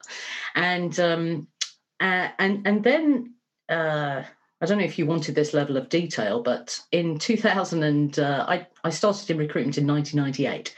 And 0.55 0.99
um, 0.99 1.47
uh, 1.99 2.29
and 2.39 2.65
and 2.65 2.83
then 2.83 3.34
uh, 3.69 4.23
I 4.61 4.65
don't 4.65 4.77
know 4.77 4.85
if 4.85 4.97
you 4.97 5.05
wanted 5.05 5.35
this 5.35 5.53
level 5.53 5.75
of 5.77 5.89
detail, 5.89 6.41
but 6.41 6.79
in 6.91 7.19
2000, 7.19 7.83
and 7.83 8.17
uh, 8.17 8.45
I, 8.47 8.65
I 8.83 8.89
started 8.89 9.29
in 9.29 9.37
recruitment 9.37 9.77
in 9.77 9.85
1998. 9.85 10.73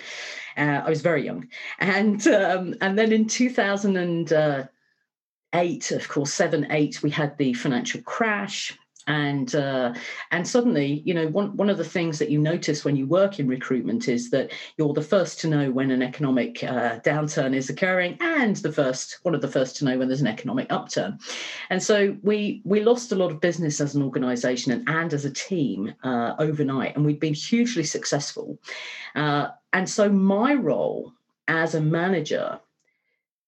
Uh, 0.58 0.82
I 0.86 0.90
was 0.90 1.02
very 1.02 1.24
young, 1.24 1.48
and 1.80 2.28
um, 2.28 2.74
and 2.82 2.98
then 2.98 3.12
in 3.12 3.28
2008, 3.28 5.92
of 5.92 6.10
course, 6.10 6.34
seven 6.34 6.68
eight, 6.72 7.04
we 7.04 7.12
had 7.12 7.38
the 7.38 7.54
financial 7.54 8.02
crash 8.02 8.76
and 9.08 9.56
uh, 9.56 9.94
and 10.32 10.48
suddenly 10.48 11.02
you 11.06 11.14
know 11.14 11.28
one, 11.28 11.56
one 11.58 11.70
of 11.70 11.78
the 11.78 11.84
things 11.84 12.20
that 12.20 12.30
you 12.30 12.40
notice 12.40 12.86
when 12.86 12.96
you 12.96 13.08
work 13.08 13.40
in 13.40 13.48
recruitment 13.48 14.08
is 14.08 14.30
that 14.30 14.52
you're 14.78 14.94
the 14.94 15.02
first 15.02 15.40
to 15.40 15.48
know 15.48 15.72
when 15.72 15.92
an 15.92 16.02
economic 16.02 16.64
uh, 16.64 17.00
downturn 17.00 17.56
is 17.56 17.70
occurring 17.70 18.18
and 18.22 18.58
the 18.58 18.72
first 18.72 19.20
one 19.24 19.34
of 19.34 19.42
the 19.42 19.48
first 19.48 19.78
to 19.78 19.86
know 19.86 19.98
when 19.98 20.08
there's 20.08 20.22
an 20.22 20.28
economic 20.28 20.68
upturn. 20.72 21.18
And 21.70 21.82
so 21.82 22.16
we 22.22 22.62
we 22.66 22.82
lost 22.82 23.12
a 23.12 23.16
lot 23.16 23.32
of 23.32 23.42
business 23.42 23.82
as 23.82 23.96
an 23.96 24.04
organization 24.04 24.72
and, 24.72 24.88
and 24.90 25.14
as 25.14 25.26
a 25.26 25.32
team 25.32 25.94
uh, 26.04 26.36
overnight 26.40 26.96
and 26.96 27.06
we'd 27.06 27.20
been 27.20 27.34
hugely 27.34 27.84
successful. 27.84 28.60
Uh, 29.16 29.50
and 29.74 29.90
so 29.90 30.10
my 30.10 30.54
role 30.54 31.14
as 31.48 31.76
a 31.76 31.82
manager 31.82 32.60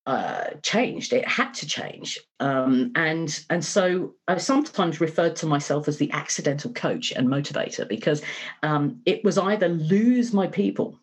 uh, 0.10 0.56
changed. 0.64 1.14
It 1.14 1.28
had 1.28 1.54
to 1.54 1.68
change, 1.68 2.20
um, 2.40 2.92
and 2.96 3.46
and 3.52 3.64
so 3.64 4.16
I 4.28 4.40
sometimes 4.40 5.00
referred 5.00 5.36
to 5.36 5.46
myself 5.46 5.88
as 5.88 6.00
the 6.00 6.10
accidental 6.12 6.74
coach 6.74 7.12
and 7.12 7.28
motivator 7.28 7.88
because 7.88 8.24
um, 8.64 9.02
it 9.06 9.24
was 9.24 9.38
either 9.38 9.68
lose 9.70 10.34
my 10.34 10.48
people 10.48 10.98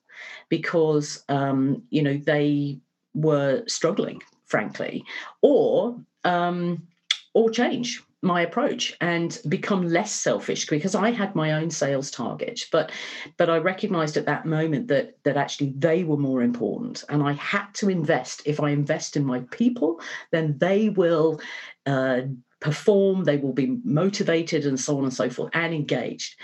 because 0.49 1.23
um, 1.29 1.85
you 1.91 2.03
know 2.03 2.17
they 2.17 2.81
were 3.15 3.63
struggling, 3.69 4.21
frankly, 4.45 5.05
or 5.41 6.01
um, 6.25 6.89
or 7.33 7.49
change 7.49 8.03
my 8.27 8.43
approach 8.43 8.97
and 9.01 9.39
become 9.49 9.89
less 9.89 10.13
selfish 10.13 10.67
because 10.67 10.95
I 10.95 11.11
had 11.11 11.35
my 11.35 11.53
own 11.53 11.71
sales 11.71 12.11
target. 12.11 12.61
But 12.73 12.93
but 13.37 13.49
I 13.49 13.59
recognized 13.59 14.17
at 14.17 14.27
that 14.27 14.45
moment 14.45 14.89
that 14.89 15.17
that 15.25 15.37
actually 15.37 15.73
they 15.79 16.05
were 16.05 16.17
more 16.17 16.43
important 16.43 17.05
and 17.09 17.23
I 17.23 17.33
had 17.33 17.67
to 17.75 17.89
invest. 17.89 18.43
If 18.45 18.61
I 18.61 18.71
invest 18.71 19.17
in 19.17 19.25
my 19.25 19.41
people 19.51 20.01
then 20.33 20.59
they 20.59 20.89
will 20.89 21.41
uh, 21.87 22.23
perform, 22.67 23.23
they 23.23 23.37
will 23.37 23.53
be 23.53 23.79
motivated, 23.85 24.67
and 24.67 24.79
so 24.79 24.99
on 24.99 25.05
and 25.05 25.15
so 25.15 25.31
forth, 25.31 25.51
and 25.55 25.73
engaged. 25.73 26.35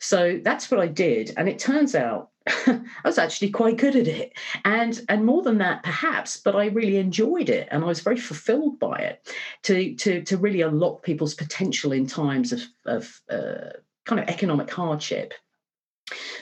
So 0.00 0.38
that's 0.44 0.70
what 0.70 0.78
I 0.78 0.86
did. 0.86 1.32
And 1.36 1.48
it 1.48 1.58
turns 1.58 1.94
out 1.94 2.30
I 2.46 2.82
was 3.04 3.18
actually 3.18 3.50
quite 3.50 3.78
good 3.78 3.96
at 3.96 4.06
it. 4.06 4.34
And 4.64 5.00
and 5.08 5.24
more 5.24 5.42
than 5.42 5.58
that, 5.58 5.82
perhaps, 5.82 6.36
but 6.36 6.54
I 6.54 6.66
really 6.66 6.98
enjoyed 6.98 7.48
it 7.48 7.68
and 7.70 7.82
I 7.82 7.86
was 7.86 8.00
very 8.00 8.18
fulfilled 8.18 8.78
by 8.78 8.96
it 8.96 9.34
to 9.62 9.94
to 9.94 10.22
to 10.22 10.36
really 10.36 10.60
unlock 10.60 11.02
people's 11.02 11.34
potential 11.34 11.92
in 11.92 12.06
times 12.06 12.52
of, 12.52 12.62
of 12.84 13.20
uh, 13.30 13.70
kind 14.04 14.20
of 14.20 14.28
economic 14.28 14.70
hardship. 14.70 15.32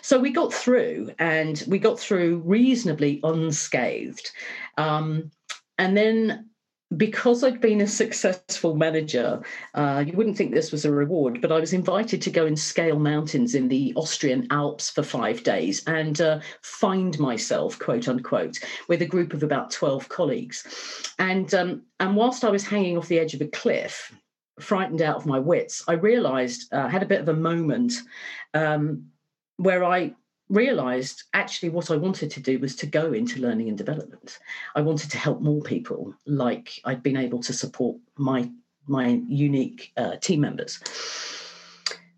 So 0.02 0.18
we 0.18 0.32
got 0.32 0.52
through 0.52 1.12
and 1.18 1.62
we 1.68 1.78
got 1.78 2.00
through 2.00 2.42
reasonably 2.44 3.20
unscathed. 3.22 4.32
Um, 4.76 5.30
and 5.78 5.96
then 5.96 6.50
because 6.96 7.44
I'd 7.44 7.60
been 7.60 7.80
a 7.80 7.86
successful 7.86 8.74
manager, 8.74 9.40
uh, 9.74 10.02
you 10.04 10.12
wouldn't 10.12 10.36
think 10.36 10.52
this 10.52 10.72
was 10.72 10.84
a 10.84 10.90
reward, 10.90 11.40
but 11.40 11.52
I 11.52 11.60
was 11.60 11.72
invited 11.72 12.20
to 12.22 12.30
go 12.30 12.46
and 12.46 12.58
scale 12.58 12.98
mountains 12.98 13.54
in 13.54 13.68
the 13.68 13.92
Austrian 13.94 14.48
Alps 14.50 14.90
for 14.90 15.04
five 15.04 15.44
days 15.44 15.84
and 15.86 16.20
uh, 16.20 16.40
find 16.62 17.16
myself, 17.18 17.78
quote 17.78 18.08
unquote, 18.08 18.58
with 18.88 19.02
a 19.02 19.06
group 19.06 19.32
of 19.32 19.44
about 19.44 19.70
12 19.70 20.08
colleagues. 20.08 21.14
And, 21.18 21.52
um, 21.54 21.82
and 22.00 22.16
whilst 22.16 22.44
I 22.44 22.50
was 22.50 22.66
hanging 22.66 22.98
off 22.98 23.08
the 23.08 23.20
edge 23.20 23.34
of 23.34 23.40
a 23.40 23.46
cliff, 23.46 24.12
frightened 24.58 25.00
out 25.00 25.16
of 25.16 25.26
my 25.26 25.38
wits, 25.38 25.84
I 25.86 25.92
realized, 25.92 26.72
I 26.72 26.82
uh, 26.82 26.88
had 26.88 27.04
a 27.04 27.06
bit 27.06 27.20
of 27.20 27.28
a 27.28 27.34
moment 27.34 27.92
um, 28.52 29.10
where 29.58 29.84
I 29.84 30.14
realized 30.50 31.22
actually 31.32 31.70
what 31.70 31.90
I 31.90 31.96
wanted 31.96 32.30
to 32.32 32.40
do 32.40 32.58
was 32.58 32.76
to 32.76 32.86
go 32.86 33.12
into 33.12 33.40
learning 33.40 33.68
and 33.68 33.78
development. 33.78 34.38
I 34.74 34.82
wanted 34.82 35.10
to 35.12 35.18
help 35.18 35.40
more 35.40 35.62
people 35.62 36.14
like 36.26 36.80
I'd 36.84 37.02
been 37.02 37.16
able 37.16 37.40
to 37.40 37.52
support 37.52 37.96
my 38.16 38.50
my 38.86 39.20
unique 39.28 39.92
uh, 39.96 40.16
team 40.16 40.40
members. 40.40 40.80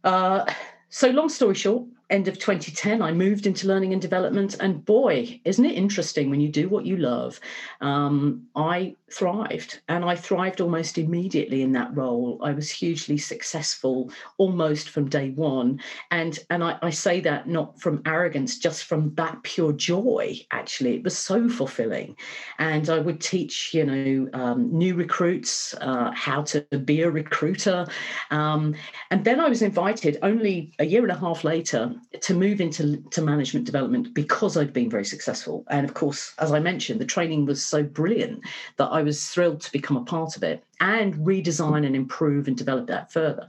Uh, 0.02 0.44
so 0.88 1.10
long 1.10 1.28
story 1.28 1.54
short, 1.54 1.84
end 2.12 2.28
of 2.28 2.38
2010, 2.38 3.00
I 3.00 3.10
moved 3.10 3.46
into 3.46 3.66
learning 3.66 3.92
and 3.92 4.02
development. 4.02 4.56
And 4.60 4.84
boy, 4.84 5.40
isn't 5.44 5.64
it 5.64 5.74
interesting 5.74 6.28
when 6.30 6.40
you 6.40 6.48
do 6.48 6.68
what 6.68 6.84
you 6.84 6.98
love? 6.98 7.40
Um, 7.80 8.46
I 8.54 8.94
thrived 9.10 9.80
and 9.88 10.04
I 10.04 10.14
thrived 10.14 10.60
almost 10.60 10.98
immediately 10.98 11.62
in 11.62 11.72
that 11.72 11.96
role. 11.96 12.38
I 12.42 12.52
was 12.52 12.70
hugely 12.70 13.16
successful 13.18 14.10
almost 14.36 14.90
from 14.90 15.08
day 15.08 15.30
one. 15.30 15.80
And, 16.10 16.38
and 16.50 16.62
I, 16.62 16.78
I 16.82 16.90
say 16.90 17.20
that 17.20 17.48
not 17.48 17.80
from 17.80 18.02
arrogance, 18.04 18.58
just 18.58 18.84
from 18.84 19.14
that 19.14 19.42
pure 19.42 19.72
joy, 19.72 20.38
actually. 20.50 20.96
It 20.96 21.04
was 21.04 21.16
so 21.16 21.48
fulfilling. 21.48 22.16
And 22.58 22.88
I 22.90 22.98
would 22.98 23.20
teach, 23.20 23.72
you 23.72 23.84
know, 23.84 24.28
um, 24.34 24.70
new 24.70 24.94
recruits 24.94 25.74
uh, 25.80 26.10
how 26.14 26.42
to 26.42 26.60
be 26.84 27.02
a 27.02 27.10
recruiter. 27.10 27.86
Um, 28.30 28.74
and 29.10 29.24
then 29.24 29.40
I 29.40 29.48
was 29.48 29.62
invited 29.62 30.18
only 30.22 30.72
a 30.78 30.84
year 30.84 31.02
and 31.02 31.12
a 31.12 31.18
half 31.18 31.42
later 31.42 31.94
to 32.20 32.34
move 32.34 32.60
into 32.60 32.96
to 33.10 33.22
management 33.22 33.66
development 33.66 34.14
because 34.14 34.56
I'd 34.56 34.72
been 34.72 34.90
very 34.90 35.04
successful. 35.04 35.64
And 35.68 35.86
of 35.86 35.94
course, 35.94 36.34
as 36.38 36.52
I 36.52 36.60
mentioned, 36.60 37.00
the 37.00 37.04
training 37.04 37.46
was 37.46 37.64
so 37.64 37.82
brilliant 37.82 38.44
that 38.76 38.86
I 38.86 39.02
was 39.02 39.28
thrilled 39.28 39.60
to 39.62 39.72
become 39.72 39.96
a 39.96 40.04
part 40.04 40.36
of 40.36 40.42
it 40.42 40.64
and 40.80 41.14
redesign 41.14 41.86
and 41.86 41.96
improve 41.96 42.48
and 42.48 42.56
develop 42.56 42.86
that 42.88 43.12
further. 43.12 43.48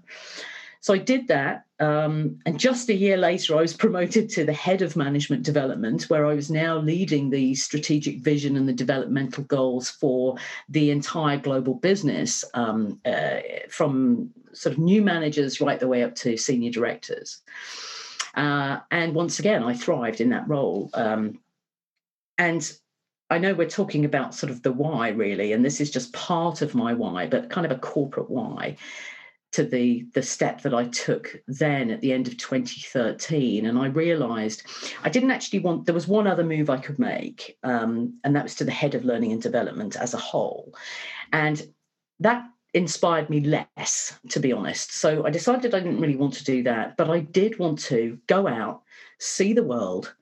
So 0.84 0.94
I 0.94 0.98
did 0.98 1.30
that. 1.30 1.64
Um, 1.80 2.40
and 2.46 2.60
just 2.60 2.90
a 2.90 2.94
year 2.94 3.16
later, 3.16 3.58
I 3.58 3.62
was 3.62 3.74
promoted 3.86 4.30
to 4.32 4.44
the 4.44 4.52
head 4.52 4.82
of 4.82 4.98
management 4.98 5.44
development, 5.44 6.10
where 6.10 6.26
I 6.26 6.34
was 6.34 6.52
now 6.52 6.78
leading 6.78 7.30
the 7.30 7.56
strategic 7.56 8.20
vision 8.20 8.58
and 8.58 8.68
the 8.68 8.74
developmental 8.74 9.46
goals 9.46 9.90
for 9.90 10.36
the 10.68 10.92
entire 10.92 11.38
global 11.38 11.76
business 11.76 12.44
um, 12.54 13.00
uh, 13.06 13.40
from 13.70 14.30
sort 14.52 14.74
of 14.74 14.80
new 14.80 15.02
managers 15.02 15.62
right 15.62 15.80
the 15.80 15.88
way 15.88 16.04
up 16.04 16.16
to 16.16 16.36
senior 16.36 16.70
directors. 16.70 17.40
Uh, 18.34 18.80
and 18.92 19.14
once 19.14 19.40
again, 19.40 19.64
I 19.64 19.74
thrived 19.74 20.22
in 20.22 20.30
that 20.30 20.48
role. 20.48 20.90
Um, 20.94 21.40
and 22.38 22.72
I 23.30 23.38
know 23.38 23.54
we're 23.54 23.70
talking 23.70 24.06
about 24.06 24.36
sort 24.36 24.52
of 24.52 24.62
the 24.64 24.72
why, 24.72 25.10
really, 25.10 25.54
and 25.54 25.64
this 25.64 25.82
is 25.82 25.92
just 25.92 26.14
part 26.14 26.62
of 26.62 26.76
my 26.76 26.94
why, 26.94 27.28
but 27.28 27.50
kind 27.50 27.66
of 27.66 27.72
a 27.72 27.80
corporate 27.80 28.30
why 28.30 28.78
to 29.54 29.64
the 29.64 30.06
the 30.16 30.22
step 30.24 30.62
that 30.64 30.74
I 30.74 30.86
took 30.86 31.36
then 31.48 31.92
at 31.92 32.02
the 32.02 32.12
end 32.12 32.28
of 32.28 32.38
2013, 32.38 33.66
and 33.66 33.78
I 33.78 33.86
realised 33.88 34.64
I 35.04 35.10
didn't 35.10 35.32
actually 35.32 35.60
want. 35.60 35.86
There 35.86 35.96
was 35.96 36.08
one 36.08 36.28
other 36.28 36.44
move 36.44 36.70
I 36.70 36.78
could 36.78 37.00
make, 37.00 37.58
um, 37.64 38.20
and 38.24 38.36
that 38.36 38.44
was 38.44 38.56
to 38.56 38.66
the 38.66 38.72
head 38.72 38.96
of 38.96 39.06
learning 39.06 39.32
and 39.32 39.42
development 39.42 39.96
as 39.96 40.14
a 40.14 40.18
whole, 40.18 40.74
and 41.32 41.62
that 42.20 42.46
inspired 42.74 43.30
me 43.30 43.42
less, 43.42 44.20
to 44.30 44.40
be 44.40 44.52
honest. 44.52 44.94
So 44.94 45.26
I 45.26 45.30
decided 45.30 45.74
I 45.76 45.80
didn't 45.80 46.02
really 46.02 46.16
want 46.16 46.34
to 46.36 46.44
do 46.44 46.64
that, 46.64 46.98
but 46.98 47.10
I 47.10 47.20
did 47.20 47.60
want 47.60 47.80
to 47.84 48.18
go 48.28 48.48
out, 48.48 48.82
see 49.20 49.54
the 49.54 49.64
world, 49.64 50.14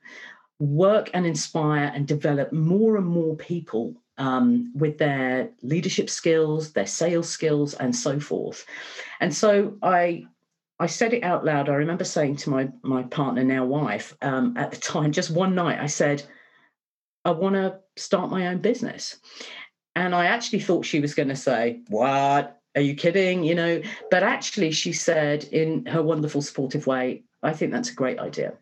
work 0.58 1.10
and 1.14 1.26
inspire 1.26 1.90
and 1.94 2.06
develop 2.06 2.52
more 2.52 2.96
and 2.96 3.06
more 3.06 3.36
people 3.36 3.94
um, 4.18 4.72
with 4.74 4.98
their 4.98 5.50
leadership 5.62 6.10
skills, 6.10 6.72
their 6.72 6.86
sales 6.86 7.28
skills, 7.28 7.74
and 7.74 7.94
so 7.94 8.20
forth. 8.20 8.66
And 9.20 9.34
so 9.34 9.76
I 9.82 10.26
I 10.78 10.86
said 10.86 11.14
it 11.14 11.22
out 11.22 11.44
loud. 11.44 11.68
I 11.68 11.74
remember 11.74 12.04
saying 12.04 12.36
to 12.36 12.50
my 12.50 12.68
my 12.82 13.02
partner, 13.04 13.42
now 13.44 13.64
wife, 13.64 14.16
um, 14.22 14.56
at 14.56 14.70
the 14.70 14.76
time, 14.76 15.12
just 15.12 15.30
one 15.30 15.54
night, 15.54 15.80
I 15.80 15.86
said, 15.86 16.22
I 17.24 17.30
want 17.30 17.54
to 17.54 17.78
start 17.96 18.30
my 18.30 18.48
own 18.48 18.58
business. 18.58 19.18
And 19.94 20.14
I 20.14 20.26
actually 20.26 20.60
thought 20.60 20.84
she 20.84 21.00
was 21.00 21.14
going 21.14 21.28
to 21.28 21.36
say, 21.36 21.80
What? 21.88 22.58
Are 22.74 22.80
you 22.80 22.94
kidding? 22.94 23.44
You 23.44 23.54
know, 23.54 23.82
but 24.10 24.22
actually, 24.22 24.70
she 24.70 24.92
said 24.92 25.44
in 25.44 25.84
her 25.86 26.02
wonderful, 26.02 26.40
supportive 26.40 26.86
way, 26.86 27.22
I 27.42 27.52
think 27.52 27.70
that's 27.70 27.90
a 27.90 27.94
great 27.94 28.18
idea. 28.18 28.54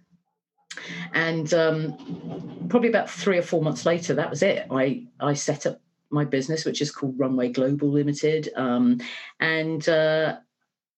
And 1.13 1.53
um, 1.55 2.67
probably 2.69 2.89
about 2.89 3.11
three 3.11 3.39
or 3.39 3.43
four 3.43 3.63
months 3.63 3.87
later, 3.87 4.15
that 4.15 4.31
was 4.31 4.43
it. 4.43 4.67
I, 4.71 5.07
I 5.21 5.35
set 5.35 5.67
up 5.67 5.81
my 6.11 6.25
business, 6.25 6.65
which 6.65 6.81
is 6.81 6.91
called 6.91 7.19
Runway 7.19 7.51
Global 7.51 7.89
Limited. 7.89 8.49
Um, 8.57 9.01
and, 9.39 9.89
uh, 9.89 10.39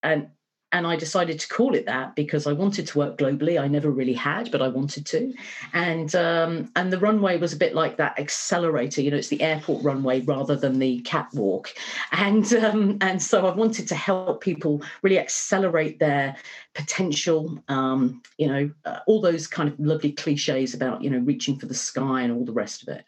and 0.03 0.29
and 0.73 0.87
I 0.87 0.97
decided 0.97 1.39
to 1.39 1.49
call 1.49 1.75
it 1.75 1.85
that 1.87 2.17
because 2.17 2.47
I 2.47 2.53
wanted 2.53 2.87
to 2.87 2.99
work 2.99 3.19
globally. 3.19 3.61
I 3.61 3.69
never 3.69 3.91
really 3.91 4.15
had, 4.15 4.51
but 4.51 4.63
I 4.63 4.69
wanted 4.69 5.05
to. 5.07 5.33
And 5.75 6.15
um, 6.15 6.73
and 6.77 6.93
the 6.93 6.99
runway 6.99 7.39
was 7.39 7.53
a 7.53 7.59
bit 7.59 7.75
like 7.75 7.99
that 7.99 8.19
accelerator. 8.19 9.03
You 9.03 9.11
know, 9.11 9.19
it's 9.19 9.29
the 9.29 9.43
airport 9.43 9.85
runway 9.85 10.23
rather 10.23 10.57
than 10.57 10.79
the 10.79 11.01
catwalk. 11.01 11.75
And 12.13 12.53
um, 12.55 12.97
and 13.03 13.23
so 13.23 13.47
I 13.47 13.55
wanted 13.55 13.87
to 13.89 13.95
help 13.95 14.41
people 14.41 14.83
really 15.03 15.19
accelerate 15.19 15.99
their 15.99 16.37
potential. 16.75 17.63
Um, 17.69 18.23
you 18.39 18.47
know, 18.49 18.71
uh, 18.87 19.01
all 19.07 19.21
those 19.21 19.47
kind 19.47 19.69
of 19.69 19.79
lovely 19.79 20.13
cliches 20.13 20.73
about 20.73 21.03
you 21.03 21.11
know 21.11 21.19
reaching 21.19 21.59
for 21.59 21.67
the 21.67 21.75
sky 21.75 22.23
and 22.23 22.33
all 22.33 22.45
the 22.45 22.53
rest 22.53 22.83
of 22.83 22.89
it. 22.89 23.05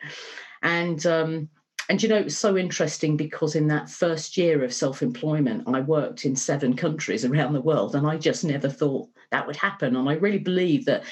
And 0.63 1.05
um, 1.07 1.49
and 1.89 2.03
you 2.03 2.09
know, 2.09 2.17
it 2.17 2.25
was 2.25 2.39
so 2.39 2.57
interesting 2.57 3.17
because 3.17 3.55
in 3.55 3.69
that 3.69 3.91
first 3.91 4.37
year 4.37 4.65
of 4.65 4.73
self 4.73 5.03
employment, 5.03 5.65
I 5.67 5.81
worked 5.81 6.25
in 6.25 6.35
seven 6.37 6.75
countries 6.75 7.25
around 7.25 7.53
the 7.53 7.61
world, 7.61 7.95
and 7.95 8.07
I 8.07 8.17
just 8.17 8.45
never 8.45 8.69
thought 8.69 9.09
that 9.31 9.47
would 9.47 9.57
happen. 9.57 9.97
And 9.97 10.09
I 10.09 10.15
really 10.15 10.39
believe 10.39 10.85
that 10.87 11.05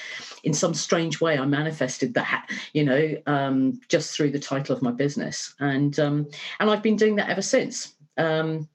in 0.45 0.55
some 0.55 0.75
strange 0.75 1.21
way, 1.21 1.39
I 1.39 1.45
manifested 1.45 2.15
that, 2.15 2.49
you 2.73 2.85
know, 2.85 3.17
um, 3.27 3.81
just 3.89 4.17
through 4.17 4.31
the 4.31 4.39
title 4.39 4.75
of 4.75 4.83
my 4.83 4.93
business. 4.93 5.55
And, 5.61 5.99
um, 5.99 6.29
and 6.61 6.71
I've 6.71 6.83
been 6.83 6.97
doing 6.97 7.17
that 7.17 7.29
ever 7.29 7.43
since. 7.43 7.95
Um, 8.17 8.69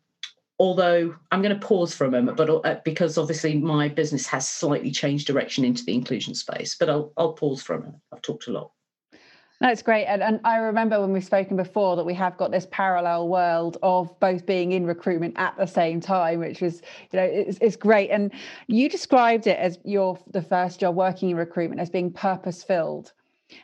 although 0.59 1.15
I'm 1.31 1.41
going 1.41 1.57
to 1.57 1.67
pause 1.67 1.95
for 1.95 2.05
a 2.05 2.11
moment, 2.11 2.37
but 2.37 2.49
uh, 2.49 2.79
because 2.83 3.17
obviously 3.17 3.57
my 3.57 3.87
business 3.87 4.25
has 4.27 4.49
slightly 4.49 4.91
changed 4.91 5.27
direction 5.27 5.63
into 5.63 5.85
the 5.85 5.93
inclusion 5.93 6.33
space, 6.33 6.75
but 6.75 6.89
I'll, 6.89 7.13
I'll 7.15 7.33
pause 7.33 7.61
for 7.61 7.75
a 7.75 7.79
minute. 7.79 7.99
I've 8.11 8.21
talked 8.21 8.47
a 8.47 8.51
lot. 8.51 8.71
It's 9.59 9.81
great. 9.81 10.05
And, 10.05 10.21
and 10.21 10.39
I 10.43 10.57
remember 10.57 11.01
when 11.01 11.11
we've 11.13 11.23
spoken 11.23 11.57
before 11.57 11.95
that 11.95 12.05
we 12.05 12.13
have 12.13 12.37
got 12.37 12.51
this 12.51 12.67
parallel 12.69 13.27
world 13.27 13.77
of 13.81 14.17
both 14.19 14.45
being 14.45 14.71
in 14.71 14.85
recruitment 14.85 15.33
at 15.37 15.57
the 15.57 15.65
same 15.65 15.99
time, 15.99 16.39
which 16.39 16.61
is, 16.61 16.81
you 17.11 17.19
know, 17.19 17.25
it's, 17.25 17.57
it's 17.59 17.75
great. 17.75 18.11
And 18.11 18.31
you 18.67 18.87
described 18.87 19.47
it 19.47 19.57
as 19.57 19.79
your 19.83 20.19
the 20.31 20.43
first 20.43 20.79
job 20.79 20.95
working 20.95 21.31
in 21.31 21.37
recruitment 21.37 21.81
as 21.81 21.89
being 21.89 22.13
purpose 22.13 22.63
filled. 22.63 23.13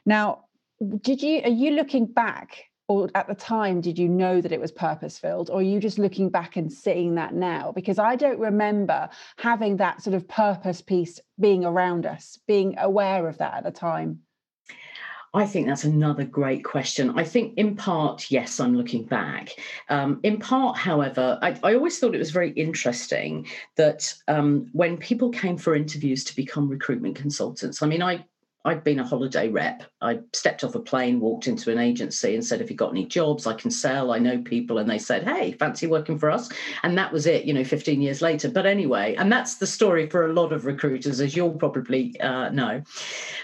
Now, 0.06 0.46
did 1.02 1.22
you 1.22 1.42
are 1.44 1.50
you 1.50 1.72
looking 1.72 2.08
back 2.08 2.66
or 2.88 3.10
at 3.16 3.28
the 3.28 3.36
time 3.36 3.80
did 3.80 3.98
you 3.98 4.10
know 4.10 4.42
that 4.42 4.52
it 4.52 4.60
was 4.60 4.72
purpose 4.72 5.18
filled 5.18 5.50
or 5.50 5.60
are 5.60 5.62
you 5.62 5.80
just 5.80 6.00
looking 6.00 6.30
back 6.30 6.58
and 6.58 6.72
seeing 6.72 7.16
that 7.16 7.34
now 7.34 7.72
because 7.74 7.98
i 8.00 8.16
don't 8.16 8.40
remember 8.40 9.08
having 9.38 9.78
that 9.78 10.02
sort 10.02 10.14
of 10.14 10.28
purpose 10.28 10.82
piece 10.82 11.22
being 11.40 11.64
around 11.64 12.06
us 12.06 12.40
being 12.48 12.76
aware 12.80 13.28
of 13.30 13.38
that 13.38 13.54
at 13.54 13.64
the 13.64 13.72
time 13.72 14.20
I 15.36 15.48
think 15.48 15.66
that's 15.66 15.84
another 15.84 16.26
great 16.26 16.64
question. 16.64 17.18
I 17.18 17.24
think, 17.24 17.58
in 17.58 17.76
part, 17.76 18.30
yes, 18.30 18.60
I'm 18.60 18.78
looking 18.78 19.04
back. 19.04 19.50
Um, 19.90 20.20
in 20.22 20.38
part, 20.38 20.78
however, 20.78 21.40
I, 21.42 21.58
I, 21.64 21.74
always 21.74 21.98
thought 21.98 22.14
it 22.14 22.20
was 22.20 22.30
very 22.30 22.52
interesting 22.52 23.48
that 23.76 24.14
um, 24.28 24.68
when 24.74 24.96
people 24.98 25.32
came 25.32 25.58
for 25.58 25.74
interviews 25.74 26.24
to 26.26 26.36
become 26.36 26.70
recruitment 26.70 27.16
consultants, 27.16 27.82
I 27.82 27.88
mean, 27.88 28.04
I 28.04 28.26
I'd 28.66 28.84
been 28.84 29.00
a 29.00 29.06
holiday 29.06 29.50
rep. 29.50 29.84
I 30.02 30.20
stepped 30.32 30.64
off 30.64 30.76
a 30.76 30.80
plane, 30.80 31.20
walked 31.20 31.48
into 31.48 31.72
an 31.72 31.80
agency, 31.80 32.34
and 32.34 32.46
said, 32.46 32.62
"If 32.62 32.70
you 32.70 32.78
got 32.78 32.92
any 32.92 33.06
jobs 33.06 33.46
I 33.46 33.54
can 33.54 33.72
sell? 33.72 34.12
I 34.12 34.20
know 34.20 34.38
people." 34.40 34.78
And 34.78 34.90
they 34.90 35.00
said, 35.00 35.24
"Hey, 35.24 35.52
fancy 35.52 35.88
working 35.88 36.18
for 36.18 36.32
us?" 36.32 36.50
And 36.84 36.98
that 36.98 37.12
was 37.12 37.26
it. 37.26 37.46
You 37.46 37.54
know, 37.54 37.64
15 37.64 38.02
years 38.02 38.22
later. 38.22 38.50
But 38.50 38.66
anyway, 38.66 39.16
and 39.16 39.32
that's 39.32 39.56
the 39.56 39.68
story 39.68 40.10
for 40.10 40.26
a 40.26 40.34
lot 40.34 40.54
of 40.54 40.66
recruiters, 40.66 41.20
as 41.20 41.36
you'll 41.36 41.52
probably 41.52 42.20
uh, 42.22 42.50
know. 42.50 42.84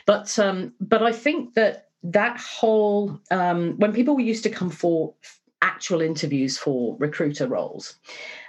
But 0.05 0.37
um, 0.39 0.73
but 0.79 1.03
I 1.03 1.11
think 1.11 1.55
that 1.55 1.89
that 2.03 2.39
whole 2.39 3.19
um, 3.29 3.77
when 3.77 3.93
people 3.93 4.19
used 4.19 4.43
to 4.43 4.49
come 4.49 4.69
for 4.69 5.13
actual 5.61 6.01
interviews 6.01 6.57
for 6.57 6.95
recruiter 6.99 7.47
roles. 7.47 7.95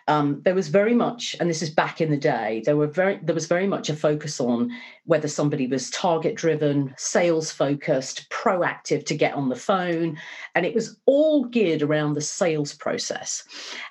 Um, 0.09 0.43
there 0.45 0.55
was 0.55 0.69
very 0.69 0.95
much, 0.95 1.37
and 1.39 1.49
this 1.49 1.63
is 1.63 1.71
back 1.71 2.01
in 2.01 2.11
the 2.11 2.17
day, 2.17 2.63
there 2.65 2.77
were 2.77 2.87
very 2.87 3.21
there 3.23 3.35
was 3.35 3.47
very 3.47 3.67
much 3.67 3.89
a 3.89 3.95
focus 3.95 4.41
on 4.41 4.71
whether 5.05 5.29
somebody 5.29 5.67
was 5.67 5.91
target 5.91 6.35
driven, 6.35 6.95
sales 6.97 7.53
focused, 7.53 8.29
proactive 8.31 9.07
to 9.07 9.17
get 9.17 9.35
on 9.35 9.49
the 9.49 9.57
phone, 9.57 10.19
and 10.55 10.67
it 10.67 10.75
was 10.75 10.97
all 11.07 11.45
geared 11.45 11.83
around 11.83 12.15
the 12.15 12.21
sales 12.21 12.75
process, 12.75 13.45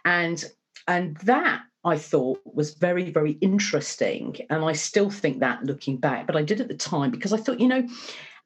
and 0.03 0.43
and 0.87 1.15
that 1.17 1.61
I 1.85 1.97
thought 1.97 2.41
was 2.43 2.73
very 2.73 3.11
very 3.11 3.33
interesting, 3.39 4.35
and 4.49 4.65
I 4.65 4.73
still 4.73 5.09
think 5.09 5.39
that 5.39 5.63
looking 5.63 5.97
back, 5.97 6.27
but 6.27 6.35
I 6.35 6.41
did 6.41 6.59
at 6.59 6.67
the 6.67 6.75
time 6.75 7.11
because 7.11 7.31
I 7.31 7.37
thought 7.37 7.61
you 7.61 7.67
know 7.67 7.87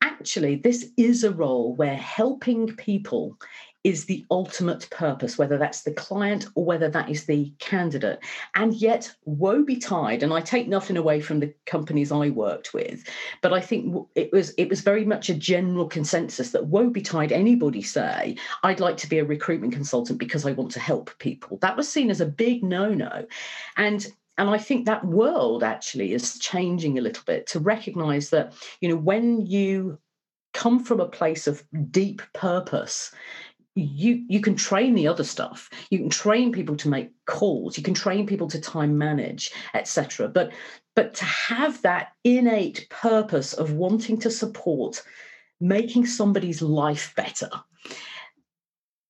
actually 0.04 0.58
this 0.58 0.92
is 0.98 1.24
a 1.24 1.32
role 1.32 1.74
where 1.76 1.96
helping 1.96 2.68
people 2.76 3.38
is 3.84 4.06
the 4.06 4.26
ultimate 4.32 4.90
purpose, 4.92 5.38
whether 5.38 5.58
that's 5.58 5.84
the 5.84 5.92
client 5.92 6.48
or 6.56 6.64
whether 6.64 6.90
that 6.90 7.10
is 7.10 7.26
the 7.26 7.52
candidate. 7.60 8.20
And 8.56 8.74
yet, 8.74 9.14
woe 9.26 9.64
betide, 9.64 10.24
and 10.24 10.34
I 10.34 10.42
take 10.42 10.68
nothing 10.68 10.98
away 10.98 11.20
from 11.20 11.40
the 11.40 11.54
companies 11.66 12.12
I 12.12 12.30
worked 12.30 12.74
with, 12.74 13.04
but 13.42 13.54
I 13.54 13.60
think 13.60 14.08
it 14.16 14.32
was 14.32 14.54
it 14.58 14.70
was 14.70 14.82
very 14.82 15.06
much 15.06 15.30
a 15.30 15.36
general 15.36 15.88
consensus 15.88 16.52
that 16.52 16.68
woe 16.68 16.90
betide 16.90 17.32
anybody 17.32 17.82
say, 17.82 18.38
I'd 18.64 18.80
like 18.80 18.98
to 18.98 19.10
be 19.10 19.20
a 19.20 19.26
recruitment 19.26 19.74
consultant 19.74 20.20
because 20.20 20.46
I 20.46 20.54
want 20.54 20.72
to 20.72 20.80
help 20.80 21.18
people. 21.20 21.58
That 21.58 21.78
was 21.78 21.90
seen 21.90 22.10
as 22.10 22.22
a 22.22 22.26
big 22.26 22.64
no-no. 22.64 23.26
And 23.78 24.08
and 24.38 24.50
I 24.50 24.58
think 24.58 24.86
that 24.86 25.06
world 25.06 25.64
actually 25.64 26.14
is 26.14 26.40
changing 26.40 26.98
a 26.98 27.02
little 27.02 27.24
bit 27.26 27.46
to 27.48 27.60
recognize 27.60 28.32
that, 28.32 28.54
you 28.82 28.90
know, 28.90 28.96
when 28.96 29.46
you 29.46 30.00
come 30.54 30.84
from 30.84 31.00
a 31.00 31.08
place 31.08 31.48
of 31.48 31.64
deep 31.92 32.22
purpose 32.34 33.12
you 33.76 34.24
you 34.28 34.40
can 34.40 34.56
train 34.56 34.94
the 34.94 35.08
other 35.08 35.24
stuff. 35.24 35.70
You 35.90 36.00
can 36.00 36.10
train 36.10 36.52
people 36.52 36.76
to 36.78 36.90
make 36.90 37.12
calls. 37.26 37.78
You 37.78 37.84
can 37.84 37.94
train 37.94 38.28
people 38.28 38.48
to 38.50 38.60
time 38.60 38.98
manage 38.98 39.52
etc 39.74 40.28
but 40.28 40.52
but 40.96 41.14
to 41.16 41.26
have 41.26 41.82
that 41.82 42.14
innate 42.24 42.88
purpose 42.90 43.54
of 43.54 43.74
wanting 43.74 44.20
to 44.20 44.30
support 44.30 45.02
making 45.60 46.06
somebody's 46.06 46.62
life 46.62 47.14
better 47.16 47.50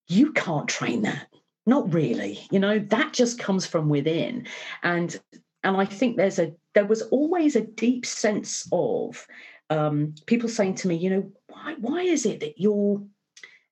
you 0.08 0.34
can't 0.34 0.68
train 0.68 1.02
that. 1.04 1.28
Not 1.66 1.94
really 1.94 2.40
you 2.52 2.60
know? 2.60 2.80
That 2.80 3.14
just 3.14 3.40
comes 3.40 3.66
from 3.66 3.90
within. 3.90 4.48
And 4.84 5.20
and 5.64 5.78
i 5.78 5.86
think 5.86 6.18
there's 6.18 6.40
a 6.40 6.54
there 6.74 6.86
was 6.86 7.02
always 7.04 7.56
a 7.56 7.62
deep 7.62 8.06
sense 8.06 8.68
of 8.72 9.26
um, 9.70 10.14
people 10.28 10.50
saying 10.50 10.76
to 10.76 10.88
me 10.88 10.96
you 10.96 11.10
know 11.10 11.32
why 11.48 11.76
why 11.80 12.02
is 12.02 12.26
it 12.26 12.42
that 12.42 12.60
you're 12.60 13.02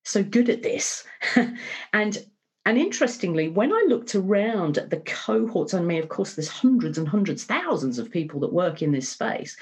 so 0.03 0.23
good 0.23 0.49
at 0.49 0.63
this. 0.63 1.05
and 1.93 2.25
and 2.65 2.77
interestingly, 2.77 3.49
when 3.49 3.73
I 3.73 3.85
looked 3.87 4.13
around 4.13 4.77
at 4.77 4.91
the 4.91 4.97
cohorts, 4.97 5.73
I 5.73 5.81
mean, 5.81 6.01
of 6.01 6.09
course, 6.09 6.35
there's 6.35 6.47
hundreds 6.47 6.99
and 6.99 7.07
hundreds, 7.07 7.43
thousands 7.43 7.97
of 7.97 8.11
people 8.11 8.39
that 8.41 8.53
work 8.53 8.83
in 8.83 8.91
this 8.91 9.09
space, 9.09 9.57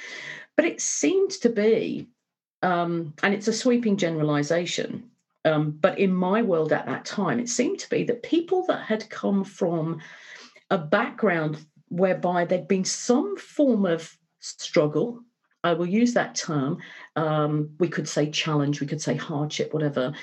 but 0.58 0.66
it 0.66 0.82
seemed 0.82 1.32
to 1.32 1.50
be, 1.50 2.10
um, 2.62 3.14
and 3.24 3.34
it's 3.34 3.48
a 3.48 3.54
sweeping 3.54 3.96
generalization, 3.96 5.10
um, 5.46 5.72
but 5.80 5.98
in 5.98 6.14
my 6.14 6.42
world 6.42 6.74
at 6.74 6.88
that 6.88 7.06
time, 7.06 7.40
it 7.40 7.48
seemed 7.48 7.80
to 7.80 7.90
be 7.90 8.04
that 8.04 8.22
people 8.22 8.66
that 8.68 8.82
had 8.82 9.10
come 9.10 9.46
from 9.46 10.02
a 10.70 10.78
background 10.78 11.66
whereby 11.88 12.44
there'd 12.44 12.68
been 12.68 12.84
some 12.84 13.38
form 13.38 13.86
of 13.86 14.18
struggle, 14.42 15.22
I 15.64 15.74
will 15.74 15.86
use 15.86 16.14
that 16.14 16.36
term. 16.36 16.78
Um, 17.16 17.72
we 17.80 17.90
could 17.90 18.08
say 18.08 18.30
challenge, 18.30 18.80
we 18.80 18.88
could 18.88 19.02
say 19.02 19.16
hardship, 19.16 19.74
whatever. 19.74 20.14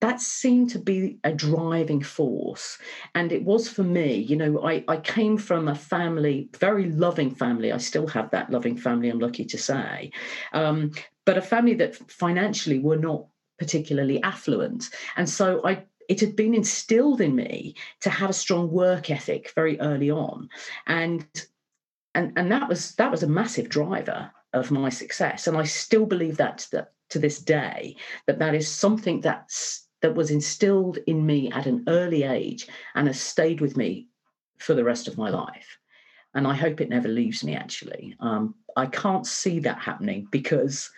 That 0.00 0.20
seemed 0.20 0.70
to 0.70 0.78
be 0.78 1.18
a 1.24 1.32
driving 1.32 2.02
force. 2.02 2.78
And 3.14 3.32
it 3.32 3.44
was 3.44 3.68
for 3.68 3.82
me, 3.82 4.14
you 4.16 4.36
know, 4.36 4.62
I, 4.64 4.84
I 4.88 4.98
came 4.98 5.38
from 5.38 5.68
a 5.68 5.74
family, 5.74 6.48
very 6.58 6.90
loving 6.90 7.34
family. 7.34 7.72
I 7.72 7.78
still 7.78 8.06
have 8.08 8.30
that 8.30 8.50
loving 8.50 8.76
family, 8.76 9.08
I'm 9.08 9.18
lucky 9.18 9.44
to 9.46 9.58
say. 9.58 10.12
Um, 10.52 10.92
but 11.24 11.38
a 11.38 11.42
family 11.42 11.74
that 11.74 11.96
financially 12.10 12.78
were 12.78 12.96
not 12.96 13.26
particularly 13.58 14.22
affluent. 14.22 14.90
And 15.16 15.28
so 15.28 15.60
I 15.64 15.84
it 16.08 16.20
had 16.20 16.36
been 16.36 16.54
instilled 16.54 17.20
in 17.20 17.34
me 17.34 17.74
to 18.00 18.10
have 18.10 18.30
a 18.30 18.34
strong 18.34 18.70
work 18.70 19.10
ethic 19.10 19.50
very 19.56 19.78
early 19.80 20.08
on 20.08 20.48
and 20.86 21.26
and 22.14 22.32
and 22.36 22.50
that 22.52 22.68
was 22.68 22.94
that 22.94 23.10
was 23.10 23.24
a 23.24 23.28
massive 23.28 23.68
driver 23.68 24.30
of 24.56 24.70
my 24.70 24.88
success. 24.88 25.46
And 25.46 25.56
I 25.56 25.64
still 25.64 26.06
believe 26.06 26.36
that, 26.38 26.66
that 26.72 26.92
to 27.10 27.18
this 27.18 27.38
day, 27.38 27.96
that 28.26 28.38
that 28.38 28.54
is 28.54 28.68
something 28.68 29.20
that's 29.20 29.86
that 30.02 30.14
was 30.14 30.30
instilled 30.30 30.98
in 31.06 31.24
me 31.24 31.50
at 31.52 31.66
an 31.66 31.84
early 31.88 32.22
age 32.22 32.68
and 32.94 33.06
has 33.06 33.20
stayed 33.20 33.60
with 33.60 33.76
me 33.76 34.08
for 34.58 34.74
the 34.74 34.84
rest 34.84 35.08
of 35.08 35.16
my 35.16 35.30
life. 35.30 35.78
And 36.34 36.46
I 36.46 36.54
hope 36.54 36.80
it 36.80 36.90
never 36.90 37.08
leaves 37.08 37.42
me, 37.42 37.56
actually. 37.56 38.14
Um, 38.20 38.54
I 38.76 38.86
can't 38.86 39.26
see 39.26 39.60
that 39.60 39.78
happening 39.78 40.28
because 40.30 40.90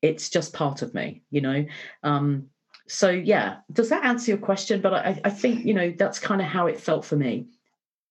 it's 0.00 0.30
just 0.30 0.54
part 0.54 0.80
of 0.80 0.94
me, 0.94 1.22
you 1.30 1.42
know. 1.42 1.66
Um, 2.02 2.46
so, 2.88 3.10
yeah, 3.10 3.58
does 3.70 3.90
that 3.90 4.04
answer 4.04 4.30
your 4.30 4.38
question? 4.38 4.80
But 4.80 4.94
I, 4.94 5.20
I 5.22 5.30
think, 5.30 5.66
you 5.66 5.74
know, 5.74 5.92
that's 5.96 6.18
kind 6.18 6.40
of 6.40 6.46
how 6.46 6.66
it 6.66 6.80
felt 6.80 7.04
for 7.04 7.16
me. 7.16 7.46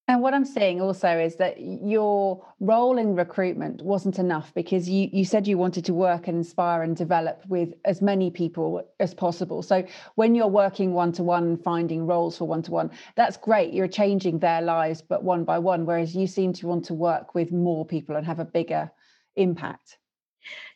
And 0.10 0.24
what 0.24 0.34
I'm 0.34 0.44
seeing 0.44 0.82
also 0.82 1.20
is 1.20 1.36
that 1.36 1.62
your 1.62 2.44
role 2.60 2.98
in 2.98 3.16
recruitment 3.16 3.84
wasn't 3.84 4.18
enough 4.18 4.52
because 4.56 4.90
you, 4.90 5.08
you 5.14 5.24
said 5.24 5.48
you 5.48 5.56
wanted 5.56 5.86
to 5.86 5.94
work 5.94 6.28
and 6.28 6.36
inspire 6.36 6.82
and 6.82 6.96
develop 6.96 7.44
with 7.48 7.76
as 7.86 8.02
many 8.02 8.32
people 8.32 8.84
as 9.00 9.14
possible. 9.14 9.62
So 9.62 9.86
when 10.16 10.34
you're 10.34 10.48
working 10.48 10.94
one 10.94 11.12
to 11.12 11.22
one, 11.22 11.58
finding 11.58 12.08
roles 12.08 12.40
for 12.40 12.46
one 12.46 12.64
to 12.64 12.72
one, 12.72 12.90
that's 13.16 13.38
great. 13.38 13.72
You're 13.72 13.88
changing 13.88 14.40
their 14.40 14.64
lives, 14.64 15.00
but 15.00 15.24
one 15.24 15.44
by 15.44 15.60
one, 15.60 15.86
whereas 15.86 16.16
you 16.16 16.26
seem 16.26 16.54
to 16.54 16.66
want 16.66 16.86
to 16.86 16.96
work 16.96 17.36
with 17.36 17.52
more 17.52 17.86
people 17.86 18.16
and 18.16 18.26
have 18.26 18.40
a 18.40 18.46
bigger 18.46 18.90
impact 19.36 19.99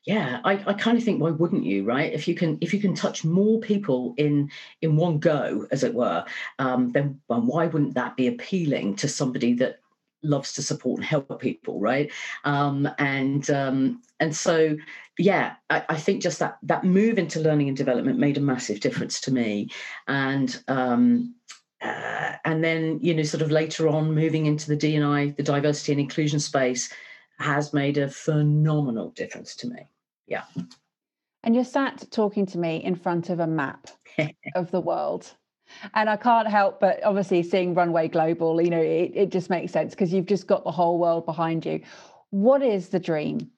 yeah 0.06 0.42
I, 0.44 0.63
I 0.68 0.74
kind 0.74 0.98
of 0.98 1.04
think 1.04 1.22
why 1.22 1.32
wouldn't 1.32 1.63
you 1.63 1.84
right 1.84 2.12
if 2.12 2.28
you 2.28 2.36
can 2.36 2.58
if 2.62 2.74
you 2.74 2.80
can 2.80 2.94
touch 2.94 3.24
more 3.24 3.60
people 3.60 4.13
in 4.18 4.52
in 4.82 4.96
one 4.96 5.20
go 5.20 5.68
as 5.72 5.84
it 5.84 5.94
were 5.94 6.26
um, 6.60 6.92
then 6.92 7.22
well, 7.28 7.42
why 7.42 7.68
wouldn't 7.68 7.96
that 7.96 8.18
be 8.18 8.28
appealing 8.28 8.96
to 8.98 9.08
somebody 9.08 9.54
that 9.56 9.80
loves 10.24 10.54
to 10.54 10.63
support 10.63 10.98
and 10.98 11.06
help 11.06 11.39
people, 11.39 11.80
right? 11.80 12.12
Um, 12.46 12.89
and 12.98 13.50
um, 13.50 14.02
and 14.20 14.36
so 14.36 14.76
yeah, 15.20 15.56
I, 15.70 15.84
I, 15.89 15.98
think 15.98 16.24
just 16.24 16.39
that 16.39 16.58
that 16.63 16.84
move 16.84 17.20
into 17.20 17.39
learning 17.39 17.68
and 17.68 17.78
development 17.78 18.18
made 18.18 18.38
a 18.38 18.42
massive 18.42 18.80
difference 18.80 19.20
to 19.22 19.34
me, 19.34 19.70
and 20.08 20.63
um, 20.68 21.36
uh, 21.82 22.34
and 22.46 22.63
then 22.63 23.00
you 23.02 23.13
know 23.13 23.24
sort 23.24 23.44
of 23.44 23.52
later 23.52 23.88
on 23.88 24.16
moving 24.16 24.46
into 24.46 24.68
the 24.74 24.78
DNI, 24.78 25.36
the 25.36 25.44
diversity 25.44 25.92
and 25.92 26.02
inclusion 26.02 26.39
space, 26.39 26.92
has 27.39 27.74
made 27.74 27.98
a 27.98 28.10
phenomenal 28.10 29.12
difference 29.12 29.56
to 29.58 29.68
me. 29.68 29.89
Yeah. 30.34 30.46
And 31.43 31.54
you're 31.54 31.63
sat 31.63 32.08
talking 32.10 32.48
to 32.48 32.58
me 32.58 32.78
in 32.84 32.96
front 32.96 33.30
of 33.30 33.39
a 33.39 33.46
map 33.46 33.88
of 34.56 34.72
the 34.72 34.80
world. 34.80 35.32
And 35.93 36.10
I 36.10 36.17
can't 36.17 36.48
help 36.48 36.80
but 36.80 37.04
obviously 37.04 37.43
seeing 37.43 37.76
Runway 37.76 38.08
Global, 38.08 38.60
you 38.60 38.72
know, 38.72 38.82
it, 38.82 39.12
it 39.13 39.30
just 39.32 39.52
makes 39.52 39.72
sense 39.72 39.93
because 39.93 40.12
you've 40.12 40.26
just 40.26 40.48
got 40.48 40.63
the 40.63 40.72
whole 40.72 40.98
world 40.98 41.28
behind 41.28 41.67
you. 41.67 41.82
What 42.32 42.63
is 42.63 42.89
the 42.89 43.00
dream? 43.00 43.52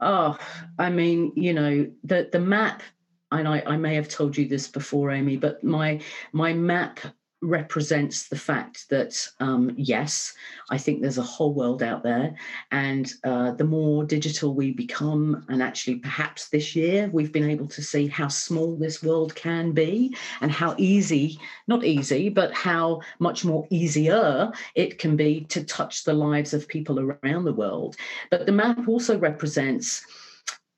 Oh, 0.00 0.36
I 0.76 0.90
mean, 0.90 1.32
you 1.36 1.52
know, 1.52 1.88
the 2.02 2.28
the 2.32 2.40
map, 2.40 2.82
and 3.30 3.46
I, 3.46 3.62
I 3.64 3.76
may 3.76 3.94
have 3.94 4.08
told 4.08 4.36
you 4.36 4.46
this 4.46 4.68
before, 4.68 5.10
Amy, 5.12 5.36
but 5.36 5.62
my 5.62 6.00
my 6.32 6.52
map 6.52 6.98
represents 7.46 8.28
the 8.28 8.36
fact 8.36 8.88
that 8.90 9.28
um, 9.40 9.72
yes, 9.76 10.34
I 10.70 10.78
think 10.78 11.00
there's 11.00 11.18
a 11.18 11.22
whole 11.22 11.54
world 11.54 11.82
out 11.82 12.02
there, 12.02 12.34
and 12.70 13.10
uh, 13.24 13.52
the 13.52 13.64
more 13.64 14.04
digital 14.04 14.54
we 14.54 14.72
become, 14.72 15.44
and 15.48 15.62
actually 15.62 15.96
perhaps 15.96 16.48
this 16.48 16.74
year 16.74 17.08
we've 17.12 17.32
been 17.32 17.48
able 17.48 17.68
to 17.68 17.82
see 17.82 18.06
how 18.08 18.28
small 18.28 18.76
this 18.76 19.02
world 19.02 19.34
can 19.34 19.72
be, 19.72 20.16
and 20.40 20.50
how 20.50 20.74
easy, 20.78 21.38
not 21.66 21.84
easy, 21.84 22.28
but 22.28 22.52
how 22.52 23.00
much 23.18 23.44
more 23.44 23.66
easier 23.70 24.50
it 24.74 24.98
can 24.98 25.16
be 25.16 25.42
to 25.44 25.64
touch 25.64 26.04
the 26.04 26.14
lives 26.14 26.52
of 26.52 26.68
people 26.68 26.98
around 27.00 27.44
the 27.44 27.52
world. 27.52 27.96
But 28.30 28.46
the 28.46 28.52
map 28.52 28.88
also 28.88 29.18
represents 29.18 30.04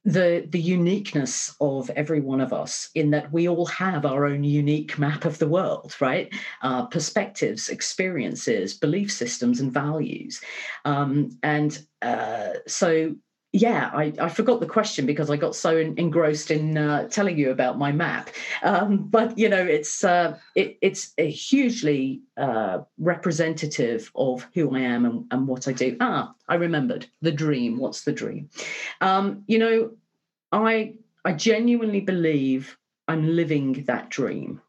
the 0.04 0.46
the 0.50 0.60
uniqueness 0.60 1.54
of 1.60 1.90
every 1.90 2.20
one 2.20 2.40
of 2.40 2.52
us 2.52 2.88
in 2.94 3.10
that 3.10 3.30
we 3.32 3.48
all 3.48 3.66
have 3.66 4.06
our 4.06 4.26
own 4.26 4.44
unique 4.44 4.98
map 4.98 5.24
of 5.24 5.38
the 5.38 5.48
world 5.48 5.94
right? 6.00 6.32
Uh, 6.62 6.86
perspectives 6.86 7.68
experiences 7.68 8.74
belief 8.74 9.10
systems 9.10 9.60
and 9.60 9.72
values. 9.72 10.40
Um, 10.84 11.30
and 11.42 11.78
uh, 12.02 12.50
so 12.66 13.16
yeah, 13.52 13.90
I, 13.94 14.12
I, 14.20 14.28
forgot 14.28 14.60
the 14.60 14.66
question 14.66 15.06
because 15.06 15.30
I 15.30 15.36
got 15.36 15.56
so 15.56 15.76
in, 15.76 15.98
engrossed 15.98 16.50
in 16.50 16.76
uh, 16.76 17.08
telling 17.08 17.38
you 17.38 17.50
about 17.50 17.78
my 17.78 17.92
map. 17.92 18.28
Um, 18.62 19.08
but 19.08 19.38
you 19.38 19.48
know, 19.48 19.64
it's 19.64 20.04
uh, 20.04 20.38
it, 20.54 20.76
it's 20.82 21.14
hugely 21.16 22.20
uh, 22.36 22.80
representative 22.98 24.10
of 24.14 24.46
who 24.52 24.76
I 24.76 24.80
am 24.80 25.06
and, 25.06 25.24
and, 25.30 25.48
what 25.48 25.66
I 25.66 25.72
do. 25.72 25.96
Ah, 25.98 26.34
I 26.46 26.56
remembered 26.56 27.06
the 27.22 27.32
dream. 27.32 27.78
What's 27.78 28.04
the 28.04 28.12
dream? 28.12 28.50
Um, 29.00 29.44
you 29.46 29.58
know, 29.58 29.92
I 30.52 30.94
I 31.24 31.32
genuinely 31.32 32.00
believe 32.00 32.76
I'm 33.06 33.34
living 33.34 33.84
that 33.84 34.10
dream. 34.10 34.60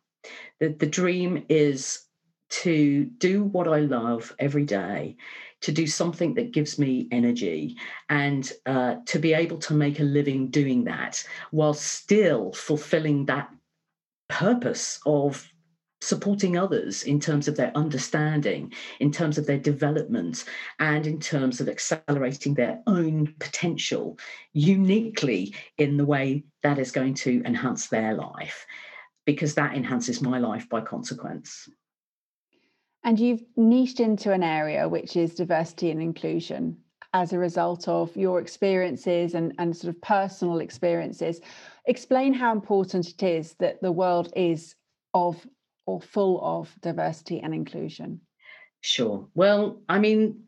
That 0.62 0.80
the 0.80 0.88
dream 0.88 1.44
is 1.50 2.06
to 2.50 3.06
do 3.06 3.44
what 3.44 3.68
I 3.68 3.80
love 3.80 4.36
every 4.40 4.66
day 4.66 5.18
to 5.62 5.72
do 5.72 5.86
something 5.88 6.36
that 6.36 6.52
gives 6.54 6.80
me 6.80 7.08
energy 7.12 7.76
and 8.10 8.52
uh, 8.66 8.96
to 9.06 9.20
be 9.20 9.34
able 9.34 9.58
to 9.58 9.74
make 9.74 10.00
a 10.00 10.04
living 10.04 10.50
doing 10.50 10.86
that 10.86 11.24
while 11.52 11.74
still 11.74 12.54
fulfilling 12.54 13.26
that 13.26 13.50
purpose 14.30 15.00
of 15.06 15.52
supporting 16.02 16.58
others 16.58 17.04
in 17.04 17.20
terms 17.20 17.50
of 17.50 17.58
their 17.58 17.76
understanding, 17.76 18.72
in 19.02 19.12
terms 19.12 19.38
of 19.38 19.46
their 19.46 19.60
development, 19.60 20.46
and 20.80 21.06
in 21.06 21.20
terms 21.20 21.60
of 21.60 21.68
accelerating 21.68 22.54
their 22.54 22.82
own 22.88 23.34
potential 23.40 24.18
uniquely 24.54 25.54
in 25.78 25.98
the 25.98 26.06
way 26.06 26.44
that 26.64 26.80
is 26.80 26.92
going 26.92 27.14
to 27.14 27.44
enhance 27.44 27.88
their 27.88 28.14
life, 28.14 28.66
because 29.26 29.56
that 29.56 29.76
enhances 29.76 30.22
my 30.22 30.40
life 30.40 30.70
by 30.70 30.80
consequence. 30.80 31.68
And 33.04 33.20
you've 33.20 33.44
niched 33.56 34.00
into 34.00 34.32
an 34.32 34.44
area 34.44 34.88
which 34.88 35.16
is 35.16 35.36
diversity 35.36 35.92
and 35.92 36.02
inclusion 36.02 36.78
as 37.14 37.34
a 37.34 37.40
result 37.40 37.88
of 37.88 38.16
your 38.16 38.40
experiences 38.40 39.34
and, 39.34 39.54
and 39.58 39.76
sort 39.76 39.96
of 39.96 40.02
personal 40.02 40.60
experiences. 40.60 41.42
Explain 41.86 42.34
how 42.34 42.52
important 42.52 43.10
it 43.10 43.24
is 43.24 43.56
that 43.60 43.82
the 43.82 43.92
world 43.92 44.32
is 44.36 44.76
of 45.14 45.46
or 45.86 46.00
full 46.00 46.40
of 46.44 46.72
diversity 46.82 47.40
and 47.40 47.54
inclusion. 47.54 48.22
Sure. 48.82 49.28
Well, 49.34 49.82
I 49.90 49.98
mean, 50.00 50.44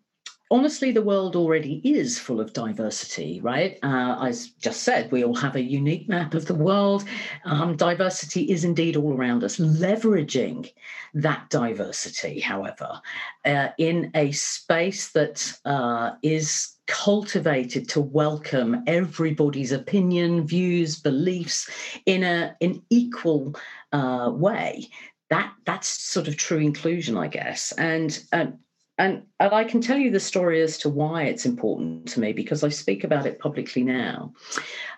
honestly, 0.51 0.91
the 0.91 1.01
world 1.01 1.35
already 1.35 1.81
is 1.83 2.19
full 2.19 2.41
of 2.41 2.53
diversity, 2.53 3.39
right? 3.41 3.79
Uh, 3.81 4.17
as 4.21 4.49
just 4.49 4.83
said, 4.83 5.11
we 5.11 5.23
all 5.23 5.35
have 5.35 5.55
a 5.55 5.61
unique 5.61 6.09
map 6.09 6.33
of 6.33 6.45
the 6.45 6.53
world. 6.53 7.05
Um, 7.45 7.77
diversity 7.77 8.51
is 8.51 8.65
indeed 8.65 8.97
all 8.97 9.13
around 9.13 9.43
us. 9.43 9.57
Leveraging 9.57 10.69
that 11.13 11.49
diversity, 11.49 12.41
however, 12.41 13.01
uh, 13.45 13.69
in 13.77 14.11
a 14.13 14.31
space 14.33 15.11
that 15.13 15.57
uh, 15.65 16.11
is 16.21 16.75
cultivated 16.85 17.87
to 17.87 18.01
welcome 18.01 18.83
everybody's 18.85 19.71
opinion, 19.71 20.45
views, 20.45 20.99
beliefs 20.99 21.69
in 22.05 22.23
a 22.23 22.55
in 22.59 22.83
equal 22.89 23.55
uh, 23.93 24.29
way. 24.33 24.87
That 25.29 25.53
that's 25.65 25.87
sort 25.87 26.27
of 26.27 26.35
true 26.35 26.59
inclusion, 26.59 27.17
I 27.17 27.27
guess, 27.27 27.71
and. 27.71 28.21
Um, 28.33 28.59
and, 29.01 29.23
and 29.39 29.51
I 29.51 29.63
can 29.63 29.81
tell 29.81 29.97
you 29.97 30.11
the 30.11 30.19
story 30.19 30.61
as 30.61 30.77
to 30.79 30.89
why 30.89 31.23
it's 31.23 31.47
important 31.47 32.07
to 32.09 32.19
me 32.19 32.33
because 32.33 32.63
I 32.63 32.69
speak 32.69 33.03
about 33.03 33.25
it 33.25 33.39
publicly 33.39 33.83
now. 33.83 34.33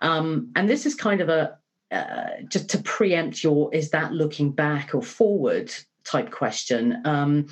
Um, 0.01 0.51
and 0.57 0.69
this 0.69 0.85
is 0.85 0.93
kind 0.93 1.21
of 1.21 1.29
a, 1.29 1.57
uh, 1.89 2.41
just 2.49 2.69
to 2.71 2.79
preempt 2.79 3.43
your 3.43 3.73
is 3.73 3.91
that 3.91 4.11
looking 4.11 4.51
back 4.51 4.93
or 4.93 5.01
forward 5.01 5.73
type 6.03 6.31
question. 6.31 7.01
Um, 7.05 7.47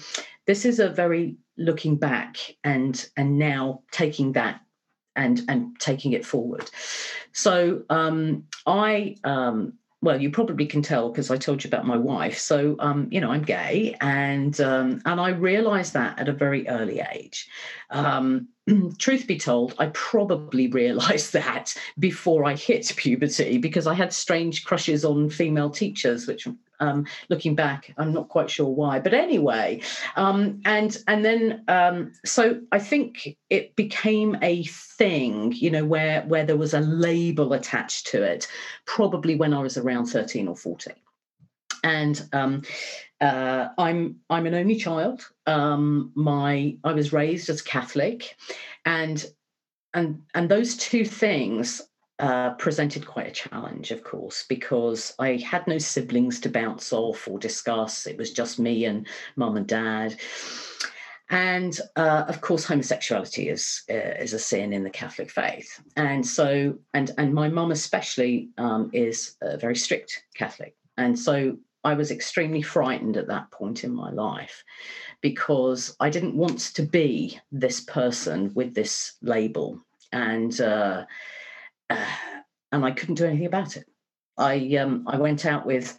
this 0.45 0.65
is 0.65 0.79
a 0.79 0.89
very 0.89 1.37
looking 1.57 1.95
back 1.95 2.37
and 2.63 3.09
and 3.15 3.37
now 3.37 3.83
taking 3.91 4.33
that 4.33 4.59
and 5.15 5.41
and 5.47 5.79
taking 5.79 6.11
it 6.11 6.25
forward. 6.25 6.69
So 7.31 7.83
um, 7.89 8.43
I 8.65 9.15
um, 9.23 9.73
well, 10.03 10.19
you 10.19 10.31
probably 10.31 10.65
can 10.65 10.81
tell 10.81 11.09
because 11.09 11.29
I 11.29 11.37
told 11.37 11.63
you 11.63 11.67
about 11.67 11.85
my 11.85 11.97
wife. 11.97 12.39
So, 12.39 12.75
um, 12.79 13.07
you 13.11 13.21
know, 13.21 13.31
I'm 13.31 13.43
gay, 13.43 13.95
and 14.01 14.59
um, 14.59 15.01
and 15.05 15.19
I 15.21 15.29
realised 15.29 15.93
that 15.93 16.17
at 16.19 16.27
a 16.27 16.33
very 16.33 16.67
early 16.67 17.01
age. 17.13 17.47
Um, 17.91 18.47
truth 18.97 19.27
be 19.27 19.37
told, 19.37 19.75
I 19.77 19.87
probably 19.87 20.67
realised 20.67 21.33
that 21.33 21.75
before 21.99 22.45
I 22.45 22.55
hit 22.55 22.91
puberty 22.95 23.59
because 23.59 23.85
I 23.85 23.93
had 23.93 24.11
strange 24.11 24.65
crushes 24.65 25.05
on 25.05 25.29
female 25.29 25.69
teachers, 25.69 26.25
which 26.27 26.47
um, 26.81 27.05
looking 27.29 27.55
back, 27.55 27.93
I'm 27.97 28.11
not 28.11 28.29
quite 28.29 28.49
sure 28.49 28.67
why, 28.67 28.99
but 28.99 29.13
anyway, 29.13 29.81
um, 30.15 30.61
and 30.65 30.97
and 31.07 31.23
then 31.23 31.63
um, 31.67 32.13
so 32.25 32.59
I 32.71 32.79
think 32.79 33.37
it 33.49 33.75
became 33.75 34.37
a 34.41 34.63
thing, 34.63 35.53
you 35.53 35.71
know, 35.71 35.85
where 35.85 36.23
where 36.23 36.45
there 36.45 36.57
was 36.57 36.73
a 36.73 36.81
label 36.81 37.53
attached 37.53 38.07
to 38.07 38.23
it, 38.23 38.47
probably 38.85 39.35
when 39.35 39.53
I 39.53 39.61
was 39.61 39.77
around 39.77 40.07
13 40.07 40.47
or 40.47 40.55
14 40.55 40.93
and 41.83 42.27
um, 42.33 42.63
uh, 43.19 43.69
I'm 43.77 44.17
I'm 44.29 44.45
an 44.45 44.55
only 44.55 44.75
child. 44.75 45.27
Um, 45.47 46.11
my 46.15 46.77
I 46.83 46.93
was 46.93 47.13
raised 47.13 47.49
as 47.49 47.61
Catholic, 47.61 48.35
and 48.85 49.23
and 49.93 50.21
and 50.33 50.49
those 50.49 50.77
two 50.77 51.05
things 51.05 51.81
uh, 52.21 52.51
presented 52.51 53.05
quite 53.05 53.27
a 53.27 53.31
challenge, 53.31 53.89
of 53.89 54.03
course, 54.03 54.45
because 54.47 55.15
I 55.17 55.37
had 55.37 55.65
no 55.65 55.79
siblings 55.79 56.39
to 56.41 56.49
bounce 56.49 56.93
off 56.93 57.27
or 57.27 57.39
discuss. 57.39 58.05
It 58.05 58.15
was 58.15 58.31
just 58.31 58.59
me 58.59 58.85
and 58.85 59.07
mum 59.35 59.57
and 59.57 59.65
dad. 59.67 60.15
And 61.31 61.79
uh, 61.95 62.25
of 62.27 62.41
course, 62.41 62.63
homosexuality 62.63 63.49
is 63.49 63.83
uh, 63.89 64.19
is 64.19 64.33
a 64.33 64.39
sin 64.39 64.71
in 64.71 64.83
the 64.83 64.89
Catholic 64.89 65.31
faith, 65.31 65.81
and 65.95 66.27
so 66.27 66.77
and 66.93 67.11
and 67.17 67.33
my 67.33 67.47
mum 67.47 67.71
especially 67.71 68.49
um, 68.57 68.91
is 68.93 69.37
a 69.41 69.57
very 69.57 69.77
strict 69.77 70.25
Catholic, 70.35 70.75
and 70.97 71.17
so 71.17 71.57
I 71.85 71.93
was 71.93 72.11
extremely 72.11 72.61
frightened 72.61 73.15
at 73.15 73.27
that 73.27 73.49
point 73.49 73.85
in 73.85 73.95
my 73.95 74.11
life 74.11 74.63
because 75.21 75.95
I 76.01 76.09
didn't 76.09 76.35
want 76.35 76.59
to 76.75 76.83
be 76.83 77.39
this 77.51 77.79
person 77.79 78.53
with 78.53 78.75
this 78.75 79.13
label, 79.21 79.79
and 80.11 80.59
uh, 80.59 81.05
and 82.71 82.85
I 82.85 82.91
couldn't 82.91 83.15
do 83.15 83.25
anything 83.25 83.47
about 83.47 83.77
it. 83.77 83.85
I 84.37 84.75
um, 84.77 85.03
I 85.07 85.17
went 85.17 85.45
out 85.45 85.65
with 85.65 85.97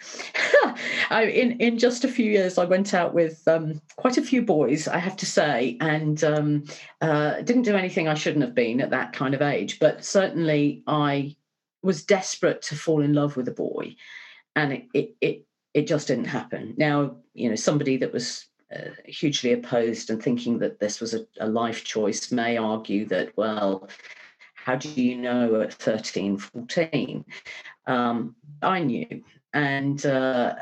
I, 1.10 1.24
in 1.24 1.52
in 1.60 1.78
just 1.78 2.04
a 2.04 2.08
few 2.08 2.30
years 2.30 2.58
I 2.58 2.64
went 2.64 2.94
out 2.94 3.14
with 3.14 3.46
um, 3.46 3.80
quite 3.96 4.16
a 4.16 4.22
few 4.22 4.42
boys 4.42 4.88
I 4.88 4.98
have 4.98 5.16
to 5.18 5.26
say 5.26 5.76
and 5.80 6.22
um, 6.24 6.64
uh, 7.00 7.42
didn't 7.42 7.62
do 7.62 7.76
anything 7.76 8.08
I 8.08 8.14
shouldn't 8.14 8.44
have 8.44 8.54
been 8.54 8.80
at 8.80 8.90
that 8.90 9.12
kind 9.12 9.34
of 9.34 9.42
age 9.42 9.78
but 9.78 10.04
certainly 10.04 10.82
I 10.86 11.36
was 11.82 12.04
desperate 12.04 12.62
to 12.62 12.74
fall 12.74 13.02
in 13.02 13.12
love 13.12 13.36
with 13.36 13.48
a 13.48 13.52
boy 13.52 13.96
and 14.56 14.72
it 14.72 14.84
it 14.94 15.14
it, 15.20 15.46
it 15.74 15.86
just 15.86 16.08
didn't 16.08 16.24
happen 16.24 16.74
now 16.78 17.16
you 17.34 17.50
know 17.50 17.56
somebody 17.56 17.98
that 17.98 18.14
was 18.14 18.46
uh, 18.74 18.90
hugely 19.04 19.52
opposed 19.52 20.08
and 20.08 20.22
thinking 20.22 20.58
that 20.58 20.80
this 20.80 21.00
was 21.00 21.12
a, 21.12 21.26
a, 21.40 21.46
life 21.46 21.84
choice 21.84 22.32
may 22.32 22.56
argue 22.56 23.04
that, 23.04 23.36
well, 23.36 23.86
how 24.64 24.76
do 24.76 24.88
you 24.88 25.16
know 25.16 25.60
at 25.60 25.74
13, 25.74 26.38
14? 26.38 27.24
Um, 27.86 28.36
I 28.62 28.78
knew, 28.78 29.24
and 29.52 30.04
uh, 30.06 30.54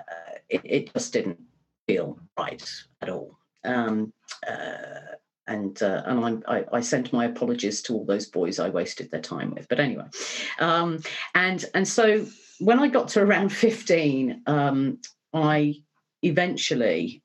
it, 0.48 0.62
it, 0.64 0.92
just 0.94 1.12
didn't 1.12 1.38
feel 1.86 2.18
right 2.38 2.66
at 3.02 3.10
all. 3.10 3.36
Um, 3.62 4.12
uh, 4.48 5.16
and 5.46 5.82
uh, 5.82 6.02
and 6.06 6.44
I, 6.48 6.64
I 6.72 6.80
sent 6.80 7.12
my 7.12 7.26
apologies 7.26 7.82
to 7.82 7.94
all 7.94 8.06
those 8.06 8.26
boys 8.26 8.58
I 8.58 8.70
wasted 8.70 9.10
their 9.10 9.20
time 9.20 9.52
with. 9.54 9.68
But 9.68 9.80
anyway, 9.80 10.06
um, 10.60 11.02
and 11.34 11.62
and 11.74 11.86
so 11.86 12.24
when 12.58 12.78
I 12.78 12.88
got 12.88 13.08
to 13.08 13.22
around 13.22 13.50
15, 13.50 14.42
um, 14.46 14.98
I 15.34 15.74
eventually 16.22 17.22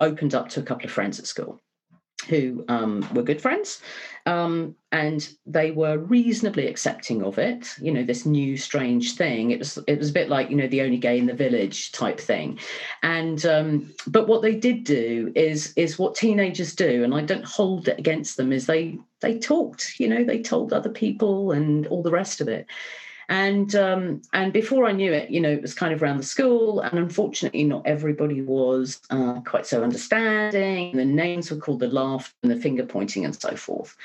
opened 0.00 0.34
up 0.34 0.48
to 0.50 0.60
a 0.60 0.64
couple 0.64 0.86
of 0.86 0.92
friends 0.92 1.18
at 1.18 1.26
school 1.26 1.60
who 2.28 2.64
um, 2.68 3.06
were 3.14 3.22
good 3.22 3.40
friends. 3.40 3.80
Um, 4.26 4.74
and 4.92 5.28
they 5.46 5.70
were 5.70 5.98
reasonably 5.98 6.66
accepting 6.66 7.22
of 7.22 7.38
it 7.38 7.74
you 7.80 7.92
know 7.92 8.04
this 8.04 8.26
new 8.26 8.56
strange 8.56 9.16
thing. 9.16 9.50
It 9.50 9.58
was 9.58 9.78
it 9.86 9.98
was 9.98 10.10
a 10.10 10.12
bit 10.12 10.28
like 10.28 10.50
you 10.50 10.56
know 10.56 10.66
the 10.66 10.82
only 10.82 10.98
gay 10.98 11.18
in 11.18 11.26
the 11.26 11.34
village 11.34 11.92
type 11.92 12.20
thing. 12.20 12.58
And 13.02 13.44
um, 13.46 13.94
but 14.06 14.28
what 14.28 14.42
they 14.42 14.54
did 14.54 14.84
do 14.84 15.32
is 15.34 15.72
is 15.76 15.98
what 15.98 16.14
teenagers 16.14 16.74
do 16.74 17.04
and 17.04 17.14
i 17.14 17.20
don't 17.20 17.44
hold 17.44 17.88
it 17.88 17.98
against 17.98 18.36
them 18.36 18.52
is 18.52 18.66
they 18.66 18.98
they 19.20 19.38
talked 19.38 19.94
you 19.98 20.08
know 20.08 20.24
they 20.24 20.40
told 20.40 20.72
other 20.72 20.90
people 20.90 21.52
and 21.52 21.86
all 21.86 22.02
the 22.02 22.10
rest 22.10 22.40
of 22.40 22.48
it 22.48 22.66
and 23.28 23.74
um, 23.74 24.22
and 24.32 24.52
before 24.52 24.86
I 24.86 24.92
knew 24.92 25.12
it, 25.12 25.30
you 25.30 25.40
know, 25.40 25.50
it 25.50 25.62
was 25.62 25.74
kind 25.74 25.92
of 25.92 26.02
around 26.02 26.16
the 26.16 26.22
school, 26.22 26.80
and 26.80 26.98
unfortunately, 26.98 27.64
not 27.64 27.86
everybody 27.86 28.40
was 28.40 29.00
uh, 29.10 29.40
quite 29.40 29.66
so 29.66 29.82
understanding. 29.82 30.96
The 30.96 31.04
names 31.04 31.50
were 31.50 31.58
called 31.58 31.80
the 31.80 31.88
laugh 31.88 32.34
and 32.42 32.50
the 32.50 32.56
finger 32.56 32.86
pointing 32.86 33.24
and 33.24 33.34
so 33.34 33.54
forth, 33.54 33.96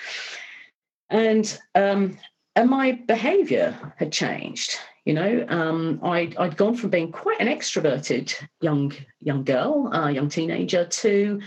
and 1.09 1.57
um, 1.75 2.17
and 2.55 2.69
my 2.69 2.93
behaviour 2.93 3.93
had 3.95 4.11
changed. 4.11 4.77
You 5.05 5.13
know, 5.13 5.45
um, 5.49 5.99
I'd, 6.01 6.37
I'd 6.37 6.55
gone 6.55 6.75
from 6.75 6.89
being 6.89 7.11
quite 7.11 7.41
an 7.41 7.47
extroverted 7.47 8.35
young 8.61 8.93
young 9.21 9.43
girl, 9.43 9.89
uh, 9.93 10.09
young 10.09 10.29
teenager, 10.29 10.85
to 10.85 11.41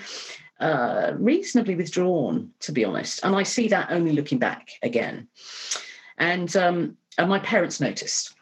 uh, 0.61 1.13
reasonably 1.17 1.75
withdrawn, 1.75 2.51
to 2.61 2.73
be 2.73 2.85
honest. 2.85 3.21
And 3.23 3.35
I 3.35 3.43
see 3.43 3.69
that 3.69 3.91
only 3.91 4.13
looking 4.13 4.39
back 4.39 4.71
again. 4.83 5.29
And 6.19 6.55
um, 6.57 6.97
and 7.19 7.29
my 7.29 7.39
parents 7.39 7.81
noticed. 7.81 8.35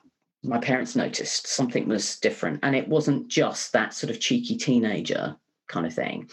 My 0.42 0.58
parents 0.58 0.94
noticed 0.94 1.46
something 1.46 1.88
was 1.88 2.18
different. 2.18 2.60
And 2.62 2.76
it 2.76 2.88
wasn't 2.88 3.28
just 3.28 3.72
that 3.72 3.94
sort 3.94 4.10
of 4.10 4.20
cheeky 4.20 4.56
teenager 4.56 5.36
kind 5.68 5.86
of 5.86 5.94
thing. 5.94 6.28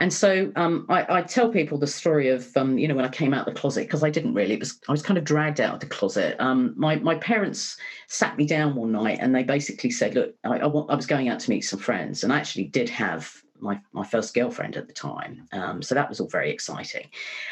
And 0.00 0.12
so 0.12 0.52
um, 0.54 0.86
I, 0.88 1.18
I, 1.18 1.22
tell 1.22 1.50
people 1.50 1.76
the 1.76 1.88
story 1.88 2.28
of 2.28 2.56
um, 2.56 2.78
you 2.78 2.86
know 2.86 2.94
when 2.94 3.04
I 3.04 3.08
came 3.08 3.34
out 3.34 3.48
of 3.48 3.52
the 3.52 3.60
closet 3.60 3.80
because 3.88 4.04
I 4.04 4.10
didn't 4.10 4.34
really 4.34 4.54
it 4.54 4.60
was 4.60 4.78
I 4.88 4.92
was 4.92 5.02
kind 5.02 5.18
of 5.18 5.24
dragged 5.24 5.60
out 5.60 5.74
of 5.74 5.80
the 5.80 5.86
closet. 5.86 6.36
Um, 6.38 6.72
my 6.76 6.96
my 6.96 7.16
parents 7.16 7.76
sat 8.06 8.36
me 8.36 8.46
down 8.46 8.76
one 8.76 8.92
night 8.92 9.18
and 9.20 9.34
they 9.34 9.42
basically 9.42 9.90
said, 9.90 10.14
look, 10.14 10.34
I, 10.44 10.64
was 10.66 11.06
going 11.06 11.28
out 11.28 11.40
to 11.40 11.50
meet 11.50 11.62
some 11.62 11.80
friends 11.80 12.22
and 12.22 12.32
I 12.32 12.38
actually 12.38 12.66
did 12.66 12.88
have 12.90 13.32
my 13.58 13.80
my 13.92 14.04
first 14.04 14.34
girlfriend 14.34 14.76
at 14.76 14.86
the 14.86 14.94
time, 14.94 15.48
um, 15.50 15.82
so 15.82 15.96
that 15.96 16.08
was 16.08 16.20
all 16.20 16.28
very 16.28 16.52
exciting. 16.52 17.08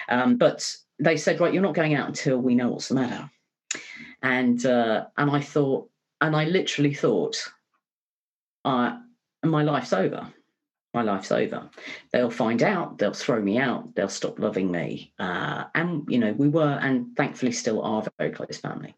Um, 0.09 0.37
but 0.37 0.73
they 1.01 1.17
said, 1.17 1.41
right, 1.41 1.53
you're 1.53 1.65
not 1.65 1.75
going 1.75 1.95
out 1.95 2.07
until 2.07 2.39
we 2.39 2.55
know 2.55 2.69
what's 2.69 2.89
the 2.89 2.95
matter 2.95 3.29
and 4.23 4.65
uh, 4.65 5.07
and 5.17 5.31
I 5.31 5.41
thought, 5.41 5.89
and 6.21 6.35
I 6.35 6.45
literally 6.45 6.95
thought, 6.95 7.37
uh, 8.65 8.99
my 9.45 9.63
life's 9.63 9.93
over. 9.93 10.33
My 10.95 11.03
life's 11.03 11.31
over. 11.31 11.69
They'll 12.13 12.31
find 12.31 12.63
out. 12.63 12.97
They'll 12.97 13.13
throw 13.13 13.41
me 13.41 13.59
out. 13.59 13.95
They'll 13.95 14.09
stop 14.09 14.39
loving 14.39 14.71
me. 14.71 15.13
Uh, 15.19 15.65
and 15.75 16.05
you 16.09 16.19
know, 16.19 16.33
we 16.33 16.49
were, 16.49 16.79
and 16.81 17.15
thankfully, 17.17 17.53
still 17.53 17.83
are 17.83 18.03
very 18.19 18.31
close 18.31 18.57
family. 18.59 18.95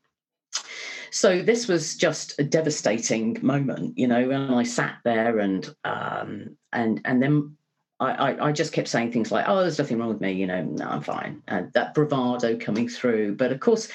So 1.10 1.42
this 1.42 1.66
was 1.66 1.96
just 1.96 2.38
a 2.38 2.44
devastating 2.44 3.38
moment, 3.42 3.98
you 3.98 4.06
know. 4.06 4.30
And 4.30 4.54
I 4.54 4.62
sat 4.62 4.98
there, 5.04 5.38
and 5.38 5.68
um, 5.84 6.56
and 6.72 7.00
and 7.04 7.22
then 7.22 7.56
I, 8.00 8.48
I, 8.48 8.52
just 8.52 8.72
kept 8.72 8.86
saying 8.86 9.10
things 9.10 9.32
like, 9.32 9.46
"Oh, 9.48 9.60
there's 9.60 9.78
nothing 9.78 9.98
wrong 9.98 10.08
with 10.08 10.20
me," 10.20 10.32
you 10.32 10.46
know, 10.46 10.62
"No, 10.62 10.86
I'm 10.86 11.02
fine," 11.02 11.42
and 11.48 11.72
that 11.72 11.94
bravado 11.94 12.56
coming 12.56 12.88
through. 12.88 13.34
But 13.34 13.50
of 13.50 13.58
course, 13.58 13.88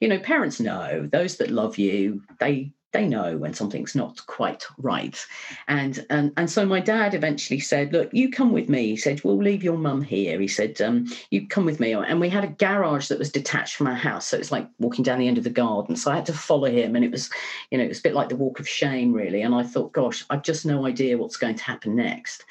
you 0.00 0.08
know, 0.08 0.18
parents 0.18 0.60
know 0.60 1.08
those 1.12 1.36
that 1.36 1.50
love 1.50 1.76
you. 1.76 2.22
They 2.38 2.72
they 2.92 3.06
know 3.06 3.36
when 3.36 3.52
something's 3.52 3.94
not 3.94 4.24
quite 4.26 4.64
right, 4.78 5.24
and 5.68 6.06
and 6.08 6.32
and 6.38 6.50
so 6.50 6.64
my 6.64 6.80
dad 6.80 7.12
eventually 7.12 7.60
said, 7.60 7.92
"Look, 7.92 8.08
you 8.12 8.30
come 8.30 8.52
with 8.52 8.70
me." 8.70 8.88
He 8.88 8.96
said, 8.96 9.22
"We'll 9.22 9.36
leave 9.36 9.62
your 9.62 9.76
mum 9.76 10.00
here." 10.00 10.40
He 10.40 10.48
said, 10.48 10.80
um, 10.80 11.06
"You 11.30 11.46
come 11.46 11.66
with 11.66 11.80
me," 11.80 11.92
and 11.92 12.18
we 12.18 12.30
had 12.30 12.44
a 12.44 12.48
garage 12.64 13.08
that 13.08 13.18
was 13.18 13.30
detached 13.30 13.76
from 13.76 13.88
our 13.88 13.94
house, 13.94 14.26
so 14.26 14.38
it's 14.38 14.50
like 14.50 14.66
walking 14.78 15.04
down 15.04 15.18
the 15.18 15.28
end 15.28 15.38
of 15.38 15.44
the 15.44 15.50
garden. 15.50 15.96
So 15.96 16.10
I 16.10 16.16
had 16.16 16.26
to 16.26 16.32
follow 16.32 16.70
him, 16.70 16.96
and 16.96 17.04
it 17.04 17.10
was, 17.10 17.28
you 17.70 17.76
know, 17.76 17.84
it 17.84 17.88
was 17.88 17.98
a 18.00 18.04
bit 18.04 18.14
like 18.14 18.30
the 18.30 18.36
walk 18.36 18.58
of 18.58 18.66
shame, 18.66 19.12
really. 19.12 19.42
And 19.42 19.54
I 19.54 19.64
thought, 19.64 19.92
"Gosh, 19.92 20.24
I've 20.30 20.42
just 20.42 20.64
no 20.64 20.86
idea 20.86 21.18
what's 21.18 21.36
going 21.36 21.56
to 21.56 21.64
happen 21.64 21.94
next." 21.94 22.44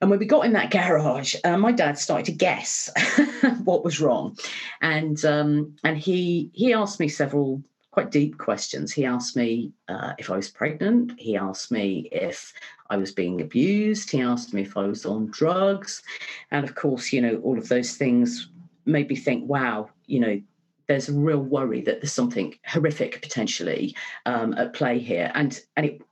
And 0.00 0.08
when 0.08 0.18
we 0.18 0.26
got 0.26 0.46
in 0.46 0.52
that 0.54 0.70
garage, 0.70 1.34
uh, 1.44 1.58
my 1.58 1.72
dad 1.72 1.98
started 1.98 2.26
to 2.26 2.32
guess 2.32 2.88
what 3.64 3.84
was 3.84 4.00
wrong, 4.00 4.38
and 4.80 5.22
um, 5.24 5.76
and 5.84 5.98
he 5.98 6.50
he 6.54 6.72
asked 6.72 7.00
me 7.00 7.08
several 7.08 7.62
quite 7.90 8.10
deep 8.10 8.38
questions. 8.38 8.92
He 8.92 9.04
asked 9.04 9.36
me 9.36 9.72
uh, 9.88 10.12
if 10.18 10.30
I 10.30 10.36
was 10.36 10.48
pregnant. 10.48 11.12
He 11.18 11.36
asked 11.36 11.70
me 11.70 12.08
if 12.12 12.52
I 12.88 12.96
was 12.96 13.12
being 13.12 13.40
abused. 13.40 14.10
He 14.10 14.22
asked 14.22 14.54
me 14.54 14.62
if 14.62 14.76
I 14.76 14.86
was 14.86 15.04
on 15.04 15.26
drugs, 15.30 16.02
and 16.50 16.64
of 16.64 16.74
course, 16.74 17.12
you 17.12 17.20
know, 17.20 17.36
all 17.44 17.58
of 17.58 17.68
those 17.68 17.96
things 17.96 18.48
made 18.86 19.08
me 19.10 19.16
think, 19.16 19.48
wow, 19.48 19.90
you 20.06 20.20
know, 20.20 20.40
there's 20.86 21.08
a 21.08 21.12
real 21.12 21.40
worry 21.42 21.82
that 21.82 22.00
there's 22.00 22.12
something 22.12 22.54
horrific 22.66 23.20
potentially 23.22 23.94
um, 24.24 24.54
at 24.54 24.72
play 24.72 24.98
here, 24.98 25.30
and 25.34 25.60
and 25.76 25.86
it 25.86 26.02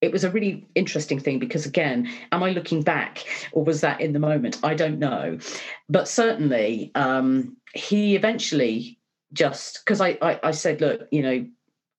it 0.00 0.12
was 0.12 0.24
a 0.24 0.30
really 0.30 0.66
interesting 0.74 1.18
thing 1.18 1.38
because 1.38 1.66
again 1.66 2.08
am 2.32 2.42
i 2.42 2.50
looking 2.50 2.82
back 2.82 3.24
or 3.52 3.64
was 3.64 3.80
that 3.80 4.00
in 4.00 4.12
the 4.12 4.18
moment 4.18 4.58
i 4.62 4.74
don't 4.74 4.98
know 4.98 5.38
but 5.88 6.08
certainly 6.08 6.90
um, 6.94 7.56
he 7.74 8.16
eventually 8.16 8.98
just 9.32 9.84
because 9.84 10.00
I, 10.00 10.16
I, 10.22 10.40
I 10.42 10.50
said 10.52 10.80
look 10.80 11.06
you 11.10 11.22
know 11.22 11.46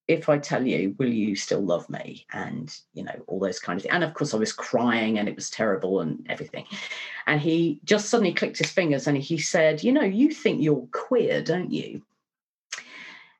if 0.09 0.27
I 0.27 0.39
tell 0.39 0.65
you, 0.65 0.95
will 0.97 1.13
you 1.13 1.35
still 1.35 1.61
love 1.61 1.87
me? 1.87 2.25
And, 2.33 2.75
you 2.95 3.03
know, 3.03 3.13
all 3.27 3.39
those 3.39 3.59
kind 3.59 3.77
of 3.77 3.83
things. 3.83 3.93
And 3.93 4.03
of 4.03 4.15
course, 4.15 4.33
I 4.33 4.37
was 4.37 4.51
crying 4.51 5.19
and 5.19 5.29
it 5.29 5.35
was 5.35 5.51
terrible 5.51 5.99
and 5.99 6.25
everything. 6.27 6.65
And 7.27 7.39
he 7.39 7.79
just 7.83 8.09
suddenly 8.09 8.33
clicked 8.33 8.57
his 8.57 8.71
fingers 8.71 9.05
and 9.05 9.15
he 9.15 9.37
said, 9.37 9.83
You 9.83 9.91
know, 9.93 10.01
you 10.01 10.31
think 10.31 10.63
you're 10.63 10.87
queer, 10.91 11.43
don't 11.43 11.71
you? 11.71 12.01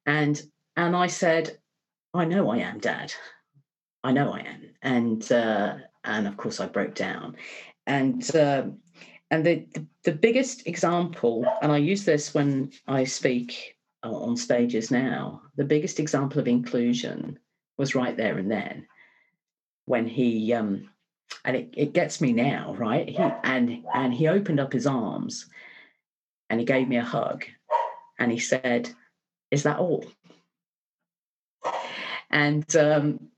And 0.05 0.39
and 0.77 0.95
I 0.95 1.07
said, 1.07 1.57
I 2.13 2.25
know 2.25 2.51
I 2.51 2.57
am, 2.57 2.77
Dad. 2.77 3.13
I 4.03 4.11
know 4.11 4.31
I 4.31 4.39
am, 4.39 4.69
and 4.81 5.31
uh, 5.31 5.75
and 6.03 6.27
of 6.27 6.37
course 6.37 6.59
I 6.59 6.67
broke 6.67 6.95
down, 6.95 7.35
and 7.85 8.35
uh, 8.35 8.67
and 9.31 9.45
the, 9.45 9.65
the, 9.73 9.85
the 10.05 10.11
biggest 10.11 10.67
example, 10.67 11.45
and 11.61 11.71
I 11.71 11.77
use 11.77 12.05
this 12.05 12.33
when 12.33 12.71
I 12.87 13.03
speak 13.03 13.75
on 14.03 14.37
stages 14.37 14.89
now. 14.89 15.41
The 15.57 15.65
biggest 15.65 15.99
example 15.99 16.39
of 16.39 16.47
inclusion 16.47 17.37
was 17.77 17.95
right 17.95 18.15
there 18.15 18.37
and 18.37 18.49
then, 18.49 18.87
when 19.85 20.07
he 20.07 20.53
um, 20.53 20.89
and 21.43 21.57
it, 21.57 21.73
it 21.75 21.93
gets 21.93 22.21
me 22.21 22.31
now, 22.31 22.75
right? 22.75 23.09
He 23.09 23.17
and 23.17 23.85
and 23.93 24.13
he 24.13 24.27
opened 24.27 24.59
up 24.59 24.71
his 24.71 24.87
arms, 24.87 25.47
and 26.49 26.59
he 26.59 26.65
gave 26.65 26.87
me 26.87 26.97
a 26.97 27.03
hug, 27.03 27.43
and 28.17 28.31
he 28.31 28.39
said, 28.39 28.89
"Is 29.51 29.63
that 29.63 29.79
all?" 29.79 30.05
And 32.31 32.75
um, 32.75 33.29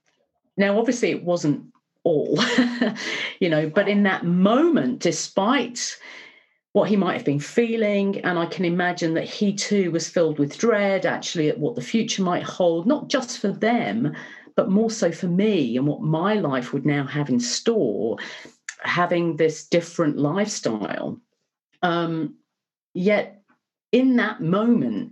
now, 0.62 0.80
obviously, 0.80 1.12
it 1.12 1.24
wasn't 1.24 1.66
all, 2.04 2.40
you 3.40 3.50
know, 3.50 3.70
but 3.70 3.90
in 3.90 4.04
that 4.04 4.26
moment, 4.26 5.00
despite 5.00 5.98
what 6.74 6.90
he 6.90 6.96
might 6.96 7.16
have 7.16 7.26
been 7.26 7.40
feeling, 7.40 8.22
and 8.22 8.40
I 8.40 8.46
can 8.46 8.64
imagine 8.64 9.14
that 9.16 9.26
he 9.26 9.54
too 9.54 9.92
was 9.92 10.08
filled 10.08 10.40
with 10.40 10.58
dread 10.58 11.06
actually 11.06 11.50
at 11.50 11.60
what 11.60 11.76
the 11.76 11.82
future 11.82 12.24
might 12.24 12.44
hold, 12.44 12.88
not 12.88 13.10
just 13.10 13.40
for 13.40 13.50
them, 13.50 14.16
but 14.56 14.70
more 14.70 14.90
so 14.90 15.12
for 15.12 15.28
me 15.28 15.76
and 15.76 15.86
what 15.86 16.02
my 16.02 16.36
life 16.36 16.72
would 16.72 16.86
now 16.86 17.06
have 17.06 17.30
in 17.30 17.40
store, 17.40 18.18
having 18.84 19.36
this 19.36 19.68
different 19.68 20.18
lifestyle. 20.18 21.20
Um, 21.82 22.36
yet, 22.94 23.44
in 23.92 24.16
that 24.18 24.42
moment, 24.42 25.12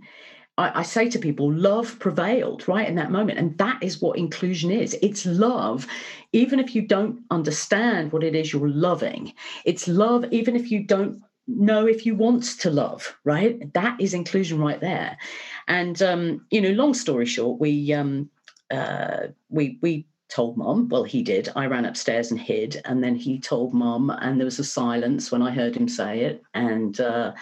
I, 0.60 0.80
I 0.80 0.82
say 0.82 1.08
to 1.10 1.18
people, 1.18 1.52
love 1.52 1.98
prevailed 1.98 2.68
right 2.68 2.88
in 2.88 2.96
that 2.96 3.10
moment. 3.10 3.38
And 3.40 3.58
that 3.58 3.82
is 3.82 4.02
what 4.02 4.18
inclusion 4.18 4.70
is 4.70 4.96
it's 5.02 5.26
love, 5.26 5.86
even 6.32 6.60
if 6.60 6.74
you 6.74 6.82
don't 6.82 7.20
understand 7.30 8.12
what 8.12 8.24
it 8.24 8.34
is 8.34 8.52
you're 8.52 8.68
loving. 8.68 9.34
It's 9.64 9.88
love, 9.88 10.26
even 10.32 10.56
if 10.56 10.70
you 10.70 10.84
don't 10.84 11.22
know 11.48 11.86
if 11.86 12.06
you 12.06 12.14
want 12.14 12.44
to 12.44 12.70
love 12.70 13.16
right 13.24 13.74
that 13.74 14.00
is 14.00 14.14
inclusion 14.14 14.60
right 14.60 14.80
there 14.80 15.18
and 15.66 16.00
um 16.00 16.46
you 16.50 16.60
know 16.60 16.70
long 16.70 16.94
story 16.94 17.26
short 17.26 17.60
we 17.60 17.92
um 17.92 18.30
uh 18.70 19.26
we 19.48 19.78
we 19.82 20.06
told 20.30 20.56
mom. 20.56 20.88
Well, 20.88 21.04
he 21.04 21.22
did. 21.22 21.50
I 21.56 21.66
ran 21.66 21.84
upstairs 21.84 22.30
and 22.30 22.40
hid, 22.40 22.80
and 22.84 23.02
then 23.04 23.14
he 23.16 23.38
told 23.38 23.74
mom, 23.74 24.10
and 24.10 24.38
there 24.38 24.46
was 24.46 24.58
a 24.58 24.64
silence 24.64 25.30
when 25.30 25.42
I 25.42 25.50
heard 25.50 25.76
him 25.76 25.88
say 25.88 26.20
it. 26.20 26.42
And 26.54 26.98
uh, 27.00 27.32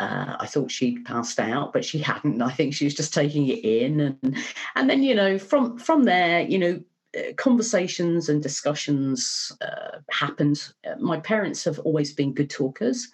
uh, 0.00 0.36
I 0.40 0.46
thought 0.46 0.70
she'd 0.70 1.04
passed 1.04 1.38
out, 1.38 1.72
but 1.72 1.84
she 1.84 1.98
hadn't. 1.98 2.40
I 2.40 2.50
think 2.50 2.74
she 2.74 2.84
was 2.84 2.94
just 2.94 3.12
taking 3.12 3.46
it 3.48 3.64
in, 3.64 4.00
and 4.00 4.36
and 4.74 4.88
then 4.88 5.02
you 5.02 5.14
know 5.14 5.38
from 5.38 5.78
from 5.78 6.04
there, 6.04 6.40
you 6.40 6.58
know, 6.58 6.80
uh, 7.16 7.32
conversations 7.36 8.28
and 8.30 8.42
discussions 8.42 9.52
uh, 9.60 9.98
happened. 10.10 10.72
Uh, 10.88 10.96
my 10.98 11.20
parents 11.20 11.64
have 11.64 11.78
always 11.80 12.14
been 12.14 12.32
good 12.32 12.48
talkers, 12.48 13.08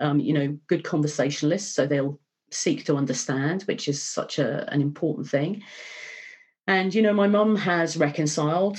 um, 0.00 0.20
you 0.20 0.34
know, 0.34 0.58
good 0.66 0.84
conversationalists, 0.84 1.74
so 1.74 1.86
they'll 1.86 2.20
seek 2.50 2.84
to 2.84 2.96
understand, 2.96 3.62
which 3.62 3.88
is 3.88 4.02
such 4.02 4.38
a, 4.38 4.70
an 4.72 4.82
important 4.82 5.28
thing. 5.28 5.62
And, 6.66 6.94
you 6.94 7.00
know, 7.00 7.14
my 7.14 7.28
mum 7.28 7.56
has 7.56 7.96
reconciled 7.96 8.78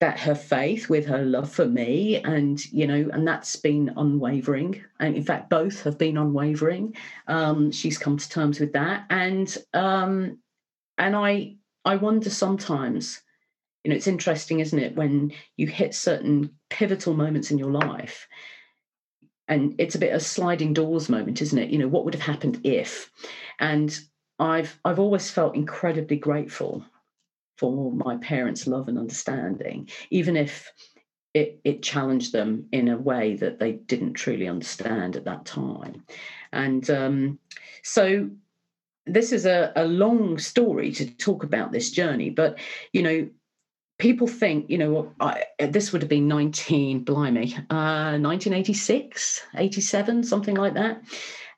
that 0.00 0.20
her 0.20 0.34
faith 0.34 0.90
with 0.90 1.06
her 1.06 1.22
love 1.22 1.50
for 1.50 1.66
me 1.66 2.16
and 2.16 2.64
you 2.72 2.86
know 2.86 3.08
and 3.12 3.26
that's 3.26 3.56
been 3.56 3.92
unwavering. 3.96 4.84
And 5.00 5.16
in 5.16 5.22
fact 5.22 5.48
both 5.48 5.82
have 5.84 5.98
been 5.98 6.18
unwavering. 6.18 6.96
Um, 7.26 7.72
she's 7.72 7.98
come 7.98 8.18
to 8.18 8.28
terms 8.28 8.60
with 8.60 8.72
that. 8.74 9.06
And 9.10 9.56
um, 9.72 10.38
and 10.98 11.14
i 11.14 11.54
i 11.84 11.96
wonder 11.96 12.30
sometimes 12.30 13.20
you 13.84 13.90
know 13.90 13.96
it's 13.96 14.06
interesting 14.06 14.60
isn't 14.60 14.78
it 14.78 14.96
when 14.96 15.32
you 15.56 15.66
hit 15.66 15.94
certain 15.94 16.50
pivotal 16.70 17.14
moments 17.14 17.50
in 17.50 17.58
your 17.58 17.70
life 17.70 18.26
and 19.48 19.74
it's 19.78 19.94
a 19.94 19.98
bit 19.98 20.10
of 20.10 20.16
a 20.16 20.24
sliding 20.24 20.72
doors 20.72 21.08
moment 21.08 21.40
isn't 21.40 21.58
it? 21.58 21.70
You 21.70 21.78
know 21.78 21.88
what 21.88 22.04
would 22.04 22.14
have 22.14 22.22
happened 22.22 22.60
if? 22.64 23.10
And 23.58 23.98
i've 24.38 24.78
i've 24.84 24.98
always 24.98 25.30
felt 25.30 25.54
incredibly 25.54 26.18
grateful 26.18 26.84
for 27.56 27.92
my 27.92 28.16
parents 28.18 28.66
love 28.66 28.88
and 28.88 28.98
understanding 28.98 29.88
even 30.10 30.36
if 30.36 30.72
it, 31.34 31.60
it 31.64 31.82
challenged 31.82 32.32
them 32.32 32.66
in 32.72 32.88
a 32.88 32.96
way 32.96 33.34
that 33.36 33.58
they 33.58 33.72
didn't 33.72 34.14
truly 34.14 34.48
understand 34.48 35.16
at 35.16 35.24
that 35.24 35.44
time 35.44 36.02
and 36.52 36.88
um, 36.90 37.38
so 37.82 38.30
this 39.06 39.32
is 39.32 39.46
a, 39.46 39.72
a 39.76 39.84
long 39.84 40.38
story 40.38 40.90
to 40.92 41.10
talk 41.16 41.44
about 41.44 41.72
this 41.72 41.90
journey 41.90 42.30
but 42.30 42.58
you 42.92 43.02
know 43.02 43.28
people 43.98 44.26
think, 44.26 44.68
you 44.68 44.78
know, 44.78 45.12
I, 45.20 45.44
this 45.58 45.92
would 45.92 46.02
have 46.02 46.08
been 46.08 46.28
19, 46.28 47.04
blimey, 47.04 47.54
uh, 47.70 48.18
1986, 48.18 49.42
87, 49.56 50.24
something 50.24 50.54
like 50.54 50.74
that. 50.74 51.02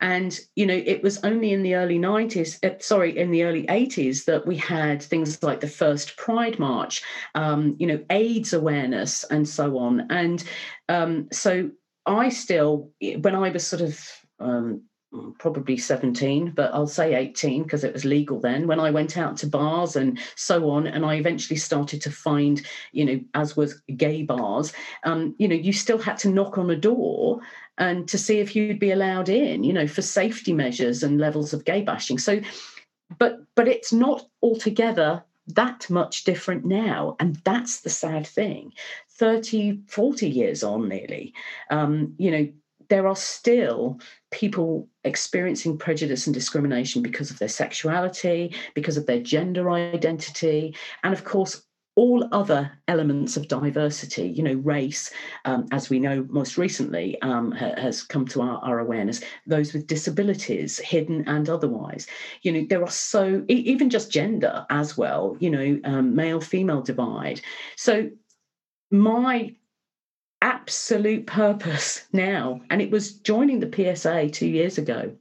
And, 0.01 0.39
you 0.55 0.67
know, 0.67 0.75
it 0.75 1.03
was 1.03 1.23
only 1.25 1.53
in 1.53 1.63
the 1.63 1.75
early 1.75 1.99
90s, 1.99 2.65
uh, 2.65 2.79
sorry, 2.79 3.19
in 3.19 3.31
the 3.31 3.45
early 3.45 3.67
80s 3.67 4.25
that 4.27 4.47
we 4.47 4.57
had 4.57 5.03
things 5.03 5.43
like 5.43 5.61
the 5.61 5.69
first 5.69 6.17
Pride 6.17 6.59
March, 6.59 7.03
um, 7.35 7.75
you 7.79 7.87
know, 7.87 8.05
AIDS 8.11 8.53
awareness 8.53 9.25
and 9.25 9.49
so 9.49 9.79
on. 9.79 10.07
And 10.11 10.45
um, 10.89 11.29
so 11.33 11.71
I 12.07 12.29
still, 12.29 12.91
when 13.21 13.35
I 13.35 13.51
was 13.51 13.67
sort 13.67 13.83
of 13.83 14.01
um, 14.39 14.83
probably 15.39 15.77
17, 15.77 16.53
but 16.55 16.73
I'll 16.75 16.87
say 16.87 17.15
18 17.15 17.63
because 17.63 17.83
it 17.83 17.93
was 17.93 18.05
legal 18.05 18.41
then, 18.41 18.67
when 18.67 18.79
I 18.79 18.91
went 18.91 19.17
out 19.17 19.37
to 19.39 19.47
bars 19.47 19.97
and 19.97 20.19
so 20.37 20.71
on. 20.71 20.87
And 20.87 21.05
I 21.05 21.15
eventually 21.15 21.57
started 21.57 22.03
to 22.03 22.11
find, 22.11 22.65
you 22.93 23.05
know, 23.05 23.21
as 23.35 23.57
was 23.57 23.81
gay 23.97 24.23
bars, 24.23 24.73
um, 25.05 25.35
you 25.39 25.49
know, 25.49 25.55
you 25.55 25.73
still 25.73 25.99
had 25.99 26.19
to 26.19 26.31
knock 26.31 26.59
on 26.59 26.71
a 26.71 26.77
door 26.77 27.41
and 27.79 28.09
to 28.09 28.19
see 28.19 28.41
if 28.41 28.55
you'd 28.55 28.79
be 28.79 28.91
allowed 28.91 29.29
in, 29.29 29.65
you 29.65 29.73
know, 29.73 29.87
for 29.87 30.03
safety 30.03 30.53
measures 30.53 31.03
and 31.03 31.19
levels 31.19 31.53
of 31.53 31.65
gay 31.65 31.83
bashing. 31.83 32.19
So, 32.19 32.41
but 33.19 33.41
but 33.55 33.69
it's 33.69 33.93
not 33.93 34.29
altogether 34.43 35.23
that 35.49 35.89
much 35.89 36.25
different 36.25 36.65
now. 36.65 37.17
And 37.21 37.37
that's 37.37 37.81
the 37.81 37.91
sad 37.91 38.27
thing. 38.27 38.73
30, 39.13 39.81
40 39.87 40.29
years 40.29 40.63
on 40.63 40.89
nearly, 40.89 41.33
um, 41.71 42.15
you 42.19 42.31
know, 42.31 42.49
there 42.89 43.07
are 43.07 43.17
still 43.17 43.99
people 44.31 44.89
experiencing 45.05 45.77
prejudice 45.77 46.27
and 46.27 46.35
discrimination 46.35 47.03
because 47.03 47.31
of 47.31 47.39
their 47.39 47.49
sexuality, 47.49 48.55
because 48.75 48.97
of 48.97 49.07
their 49.07 49.21
gender 49.21 49.71
identity, 49.71 50.75
and 51.03 51.13
of 51.13 51.25
course, 51.25 51.63
all 51.99 52.29
other 52.31 52.71
elements 52.87 53.37
of 53.37 53.49
diversity, 53.49 54.29
you 54.29 54.41
know, 54.41 54.55
race, 54.55 55.11
um, 55.47 55.67
as 55.73 55.91
we 55.91 55.99
know 55.99 56.25
most 56.31 56.57
recently, 56.57 57.21
um, 57.23 57.51
ha- 57.51 57.75
has 57.77 58.05
come 58.05 58.25
to 58.25 58.41
our, 58.41 58.59
our, 58.59 58.79
awareness, 58.79 59.21
those 59.49 59.73
with 59.73 59.89
disabilities, 59.89 60.79
hidden 60.79 61.25
and 61.27 61.49
otherwise. 61.49 62.07
You 62.43 62.53
know, 62.53 62.67
there 62.69 62.85
are 62.85 62.91
so, 62.91 63.45
even 63.49 63.91
just 63.91 64.13
gender 64.13 64.65
as 64.71 64.97
well, 64.97 65.37
you 65.41 65.51
know, 65.51 65.81
um, 65.83 66.15
male 66.15 66.41
female 66.41 66.83
divide. 66.83 67.41
So, 67.75 68.09
my 68.93 69.57
absolute 70.41 71.27
purpose 71.27 72.05
now, 72.13 72.61
and 72.71 72.81
it 72.81 72.93
was 72.93 73.15
joining 73.15 73.59
the 73.59 73.97
PSA 73.97 74.31
two 74.31 74.47
years 74.47 74.79
ago. 74.79 75.17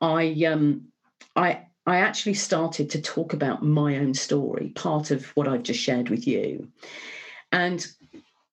I 0.00 0.44
um, 0.46 0.88
I 1.36 1.66
I 1.88 2.00
actually 2.00 2.34
started 2.34 2.90
to 2.90 3.00
talk 3.00 3.32
about 3.32 3.64
my 3.64 3.96
own 3.96 4.12
story, 4.12 4.72
part 4.74 5.10
of 5.10 5.26
what 5.28 5.48
I've 5.48 5.62
just 5.62 5.80
shared 5.80 6.10
with 6.10 6.26
you, 6.26 6.68
and 7.50 7.86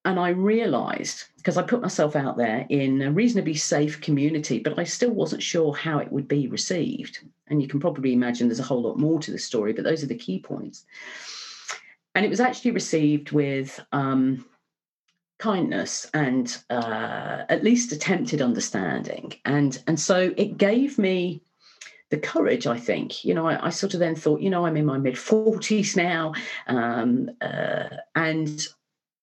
and 0.06 0.18
I 0.18 0.30
realised 0.30 1.26
because 1.36 1.58
I 1.58 1.64
put 1.64 1.82
myself 1.82 2.16
out 2.16 2.38
there 2.38 2.66
in 2.70 3.02
a 3.02 3.12
reasonably 3.12 3.56
safe 3.56 4.00
community, 4.00 4.60
but 4.60 4.80
I 4.80 4.86
still 4.86 5.12
wasn't 5.12 5.44
sure 5.44 5.76
how 5.76 6.00
it 6.00 6.12
would 6.14 6.30
be 6.30 6.48
received. 6.48 7.20
And 7.48 7.62
you 7.62 7.68
can 7.68 7.82
probably 7.82 8.14
imagine 8.14 8.48
there's 8.48 8.62
a 8.62 8.64
whole 8.64 8.82
lot 8.82 8.98
more 8.98 9.20
to 9.20 9.32
the 9.32 9.38
story, 9.38 9.74
but 9.74 9.84
those 9.84 10.02
are 10.02 10.08
the 10.08 10.16
key 10.16 10.40
points. 10.40 10.86
And 12.16 12.26
it 12.26 12.30
was 12.30 12.40
actually 12.40 12.72
received 12.72 13.32
with 13.32 13.84
um, 13.92 14.46
kindness 15.40 16.10
and 16.14 16.58
uh, 16.70 17.44
at 17.50 17.66
least 17.66 17.92
attempted 17.92 18.42
understanding 18.42 19.34
and 19.44 19.84
and 19.88 20.00
so 20.00 20.34
it 20.38 20.58
gave 20.58 20.98
me 20.98 21.42
the 22.16 22.28
courage 22.28 22.66
i 22.66 22.78
think 22.78 23.26
you 23.26 23.34
know 23.34 23.48
I, 23.48 23.68
I 23.68 23.70
sort 23.70 23.94
of 23.94 24.00
then 24.00 24.16
thought 24.16 24.42
you 24.42 24.50
know 24.50 24.66
i'm 24.66 24.78
in 24.78 24.86
my 24.86 24.98
mid 24.98 25.16
40s 25.16 25.96
now 25.96 26.34
um, 26.68 27.30
uh, 27.42 27.90
and 28.16 28.68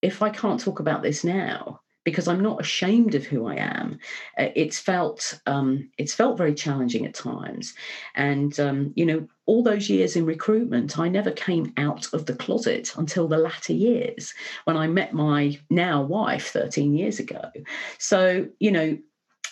if 0.03 0.23
i 0.23 0.31
can't 0.31 0.61
talk 0.61 0.81
about 0.81 1.03
this 1.03 1.25
now 1.25 1.81
because 2.05 2.27
I'm 2.27 2.43
not 2.43 2.61
ashamed 2.61 3.15
of 3.15 3.25
who 3.25 3.47
I 3.47 3.57
am. 3.57 3.99
Uh, 4.39 4.49
it's 4.57 4.79
felt 4.79 5.41
um, 5.47 5.89
it's 5.99 6.15
felt 6.15 6.37
very 6.37 6.55
challenging 6.55 7.07
at 7.07 7.15
times, 7.15 7.75
and 8.15 8.59
um, 8.59 8.93
you 8.97 9.07
know 9.07 9.29
all 9.47 9.63
those 9.63 9.89
years 9.89 10.17
in 10.17 10.25
recruitment, 10.27 10.99
I 10.99 11.09
never 11.09 11.31
came 11.31 11.73
out 11.77 12.13
of 12.13 12.27
the 12.27 12.35
closet 12.35 12.93
until 12.97 13.29
the 13.29 13.39
latter 13.39 13.73
years 13.73 14.35
when 14.65 14.77
I 14.77 14.87
met 14.87 15.13
my 15.13 15.59
now 15.71 16.03
wife 16.03 16.49
13 16.49 16.95
years 16.95 17.19
ago. 17.19 17.51
So 17.99 18.49
you 18.59 18.73
know. 18.73 18.99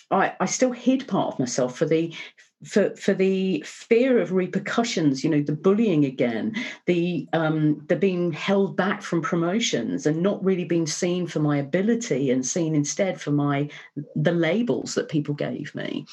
I, 0.09 0.35
I 0.41 0.45
still 0.45 0.73
hid 0.73 1.07
part 1.07 1.31
of 1.31 1.39
myself 1.39 1.77
for 1.77 1.85
the 1.85 2.13
for 2.63 2.95
for 2.95 3.13
the 3.13 3.63
fear 3.65 4.19
of 4.19 4.31
repercussions 4.31 5.23
you 5.23 5.29
know 5.29 5.41
the 5.41 5.51
bullying 5.51 6.05
again 6.05 6.55
the 6.85 7.27
um 7.33 7.83
the 7.87 7.95
being 7.95 8.31
held 8.31 8.77
back 8.77 9.01
from 9.01 9.21
promotions 9.21 10.05
and 10.05 10.21
not 10.21 10.43
really 10.43 10.65
being 10.65 10.85
seen 10.85 11.25
for 11.25 11.39
my 11.39 11.57
ability 11.57 12.29
and 12.29 12.45
seen 12.45 12.75
instead 12.75 13.19
for 13.19 13.31
my 13.31 13.67
the 14.15 14.31
labels 14.31 14.95
that 14.95 15.09
people 15.09 15.33
gave 15.33 15.73
me. 15.73 16.05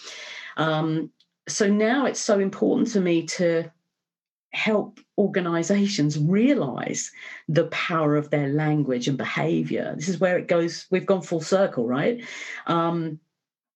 Um 0.57 1.11
so 1.49 1.69
now 1.69 2.07
it's 2.07 2.21
so 2.21 2.39
important 2.39 2.91
to 2.93 3.01
me 3.01 3.27
to 3.27 3.71
help 4.53 5.01
organizations 5.19 6.19
realize 6.19 7.11
the 7.49 7.67
power 7.67 8.17
of 8.17 8.31
their 8.31 8.49
language 8.49 9.07
and 9.07 9.19
behavior. 9.19 9.93
This 9.97 10.09
is 10.09 10.19
where 10.19 10.39
it 10.39 10.49
goes 10.49 10.87
we've 10.91 11.07
gone 11.07 11.23
full 11.23 11.43
circle 11.43 11.87
right? 11.87 12.25
Um 12.67 13.21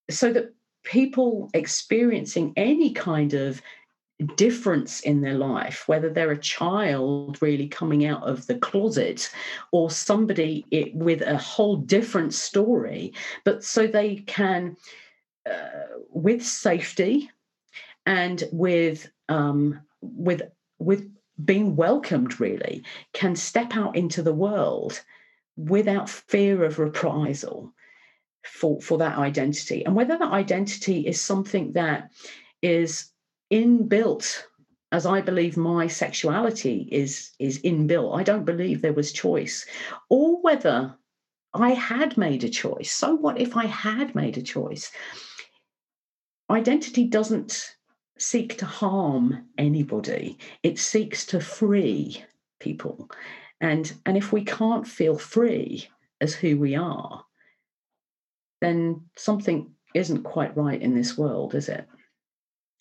so 0.09 0.33
that 0.33 0.53
people 0.83 1.49
experiencing 1.53 2.53
any 2.55 2.91
kind 2.91 3.33
of 3.33 3.61
difference 4.35 4.99
in 5.01 5.21
their 5.21 5.33
life, 5.33 5.87
whether 5.87 6.09
they're 6.09 6.31
a 6.31 6.37
child 6.37 7.41
really 7.41 7.67
coming 7.67 8.05
out 8.05 8.23
of 8.23 8.45
the 8.47 8.55
closet 8.55 9.29
or 9.71 9.89
somebody 9.89 10.65
it, 10.71 10.93
with 10.95 11.21
a 11.21 11.37
whole 11.37 11.75
different 11.75 12.33
story, 12.33 13.13
but 13.43 13.63
so 13.63 13.87
they 13.87 14.17
can, 14.17 14.77
uh, 15.49 15.69
with 16.09 16.45
safety 16.45 17.29
and 18.05 18.43
with 18.51 19.09
um, 19.29 19.79
with 20.01 20.41
with 20.79 21.09
being 21.43 21.75
welcomed, 21.75 22.39
really, 22.39 22.83
can 23.13 23.35
step 23.35 23.75
out 23.75 23.95
into 23.95 24.21
the 24.21 24.33
world 24.33 25.01
without 25.57 26.09
fear 26.09 26.63
of 26.63 26.79
reprisal 26.79 27.73
for, 28.45 28.81
for 28.81 28.97
that 28.99 29.17
identity 29.17 29.85
and 29.85 29.95
whether 29.95 30.17
that 30.17 30.31
identity 30.31 31.07
is 31.07 31.21
something 31.21 31.73
that 31.73 32.11
is 32.61 33.11
inbuilt 33.51 34.43
as 34.91 35.05
I 35.05 35.21
believe 35.21 35.57
my 35.57 35.87
sexuality 35.87 36.87
is 36.91 37.31
is 37.39 37.59
inbuilt. 37.63 38.17
I 38.17 38.23
don't 38.23 38.45
believe 38.45 38.81
there 38.81 38.93
was 38.93 39.11
choice, 39.11 39.65
or 40.09 40.41
whether 40.41 40.95
I 41.53 41.71
had 41.71 42.17
made 42.17 42.43
a 42.43 42.49
choice. 42.49 42.91
So 42.91 43.15
what 43.15 43.41
if 43.41 43.57
I 43.57 43.65
had 43.65 44.15
made 44.15 44.37
a 44.37 44.41
choice? 44.43 44.91
Identity 46.49 47.05
doesn't 47.05 47.75
seek 48.19 48.57
to 48.59 48.65
harm 48.65 49.47
anybody. 49.57 50.37
It 50.61 50.79
seeks 50.79 51.25
to 51.27 51.39
free 51.39 52.23
people 52.59 53.09
And, 53.61 53.93
and 54.05 54.17
if 54.17 54.33
we 54.33 54.43
can't 54.43 54.87
feel 54.87 55.17
free 55.17 55.87
as 56.21 56.35
who 56.35 56.57
we 56.57 56.75
are, 56.75 57.22
then 58.63 59.01
something 59.15 59.69
isn't 59.93 60.23
quite 60.23 60.55
right 60.57 60.81
in 60.81 60.95
this 60.95 61.17
world, 61.17 61.55
is 61.55 61.69
it? 61.69 61.85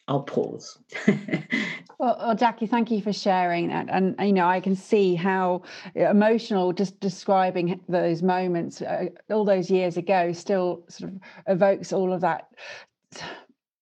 I'll 0.09 0.22
pause. 0.22 0.78
well, 1.07 2.16
well, 2.18 2.35
Jackie, 2.35 2.66
thank 2.66 2.91
you 2.91 3.01
for 3.01 3.12
sharing 3.12 3.68
that. 3.68 3.87
And, 3.89 4.16
you 4.20 4.33
know, 4.33 4.47
I 4.47 4.61
can 4.61 4.74
see 4.74 5.14
how 5.14 5.62
emotional 5.95 6.72
just 6.72 6.99
describing 7.01 7.80
those 7.89 8.22
moments 8.22 8.83
uh, 8.83 9.07
all 9.30 9.45
those 9.45 9.70
years 9.70 9.97
ago 9.97 10.33
still 10.33 10.85
sort 10.89 11.12
of 11.12 11.20
evokes 11.47 11.93
all 11.93 12.12
of 12.12 12.20
that. 12.22 12.49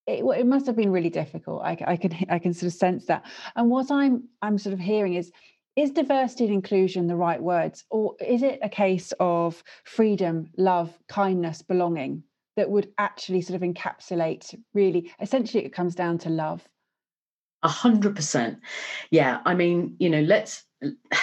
It, 0.07 0.24
it 0.24 0.46
must 0.46 0.66
have 0.66 0.76
been 0.76 0.90
really 0.90 1.11
difficult. 1.11 1.62
I, 1.62 1.78
I 1.86 1.96
can 1.96 2.12
I 2.28 2.38
can 2.38 2.53
sort 2.53 2.72
of 2.72 2.78
sense 2.78 3.07
that. 3.07 3.24
And 3.55 3.70
what 3.70 3.90
I'm 3.90 4.24
I'm 4.42 4.59
sort 4.59 4.72
of 4.72 4.80
hearing 4.80 5.14
is 5.14 5.30
is 5.76 5.90
diversity 5.90 6.44
and 6.44 6.54
inclusion 6.54 7.06
the 7.06 7.16
right 7.16 7.42
words 7.42 7.84
or 7.90 8.16
is 8.20 8.42
it 8.42 8.58
a 8.62 8.68
case 8.68 9.12
of 9.20 9.62
freedom 9.84 10.50
love 10.56 10.98
kindness 11.08 11.62
belonging 11.62 12.22
that 12.56 12.70
would 12.70 12.92
actually 12.98 13.40
sort 13.40 13.60
of 13.60 13.68
encapsulate 13.68 14.54
really 14.74 15.10
essentially 15.20 15.64
it 15.64 15.72
comes 15.72 15.94
down 15.94 16.18
to 16.18 16.28
love? 16.28 16.66
A 17.62 17.68
hundred 17.68 18.16
percent. 18.16 18.58
Yeah 19.10 19.40
i 19.44 19.54
mean 19.54 19.96
you 19.98 20.10
know 20.10 20.22
let's 20.22 20.64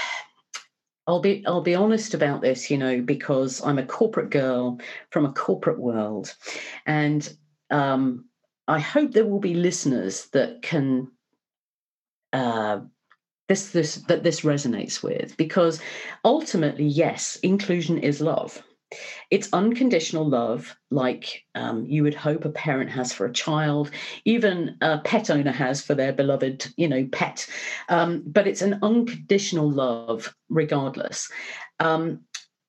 I'll 1.07 1.21
be 1.21 1.43
I'll 1.47 1.61
be 1.61 1.73
honest 1.73 2.13
about 2.13 2.41
this, 2.41 2.69
you 2.69 2.77
know, 2.77 3.01
because 3.01 3.63
I'm 3.63 3.79
a 3.79 3.85
corporate 3.85 4.29
girl 4.29 4.79
from 5.09 5.25
a 5.25 5.31
corporate 5.31 5.79
world, 5.79 6.35
and 6.85 7.33
um, 7.71 8.25
I 8.67 8.79
hope 8.79 9.13
there 9.13 9.25
will 9.25 9.39
be 9.39 9.53
listeners 9.53 10.25
that 10.33 10.61
can 10.61 11.09
uh, 12.33 12.81
this 13.47 13.71
this 13.71 13.95
that 14.07 14.23
this 14.23 14.41
resonates 14.41 15.01
with 15.01 15.35
because 15.37 15.79
ultimately, 16.23 16.85
yes, 16.85 17.37
inclusion 17.37 17.97
is 17.97 18.21
love. 18.21 18.61
It's 19.29 19.49
unconditional 19.51 20.27
love, 20.27 20.73
like 20.91 21.43
um, 21.55 21.85
you 21.85 22.03
would 22.03 22.15
hope 22.15 22.45
a 22.45 22.49
parent 22.49 22.89
has 22.91 23.11
for 23.11 23.25
a 23.25 23.33
child, 23.33 23.91
even 24.23 24.77
a 24.81 24.99
pet 24.99 25.29
owner 25.29 25.51
has 25.51 25.81
for 25.81 25.93
their 25.93 26.13
beloved, 26.13 26.73
you 26.77 26.87
know, 26.87 27.05
pet. 27.11 27.47
Um, 27.89 28.23
but 28.25 28.47
it's 28.47 28.61
an 28.61 28.79
unconditional 28.81 29.69
love, 29.69 30.33
regardless. 30.47 31.29
Um, 31.81 32.21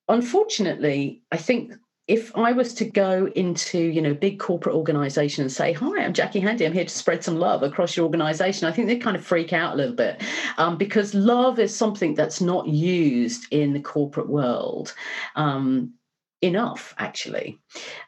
unfortunately, 0.09 1.23
I 1.31 1.37
think 1.37 1.75
if 2.09 2.35
I 2.37 2.53
was 2.53 2.75
to 2.75 2.87
go 2.87 3.31
into, 3.37 3.79
you 3.79 4.01
know, 4.01 4.15
big 4.15 4.41
corporate 4.41 4.75
organization 4.75 5.43
and 5.43 5.53
say, 5.53 5.73
"Hi, 5.75 6.05
I'm 6.05 6.15
Jackie 6.15 6.41
Handy. 6.41 6.67
I'm 6.67 6.73
here 6.73 6.85
to 6.85 6.91
spread 6.91 7.23
some 7.23 7.39
love 7.39 7.63
across 7.63 7.97
your 7.97 8.07
organization," 8.07 8.67
I 8.67 8.73
think 8.73 8.89
they'd 8.89 9.03
kind 9.03 9.17
of 9.17 9.25
freak 9.25 9.53
out 9.53 9.75
a 9.75 9.77
little 9.77 9.95
bit 9.95 10.23
um, 10.57 10.77
because 10.77 11.15
love 11.15 11.59
is 11.59 11.75
something 11.75 12.15
that's 12.15 12.41
not 12.41 12.67
used 12.67 13.47
in 13.53 13.75
the 13.75 13.81
corporate 13.81 14.29
world. 14.29 14.95
Um, 15.37 15.93
enough 16.41 16.95
actually 16.99 17.59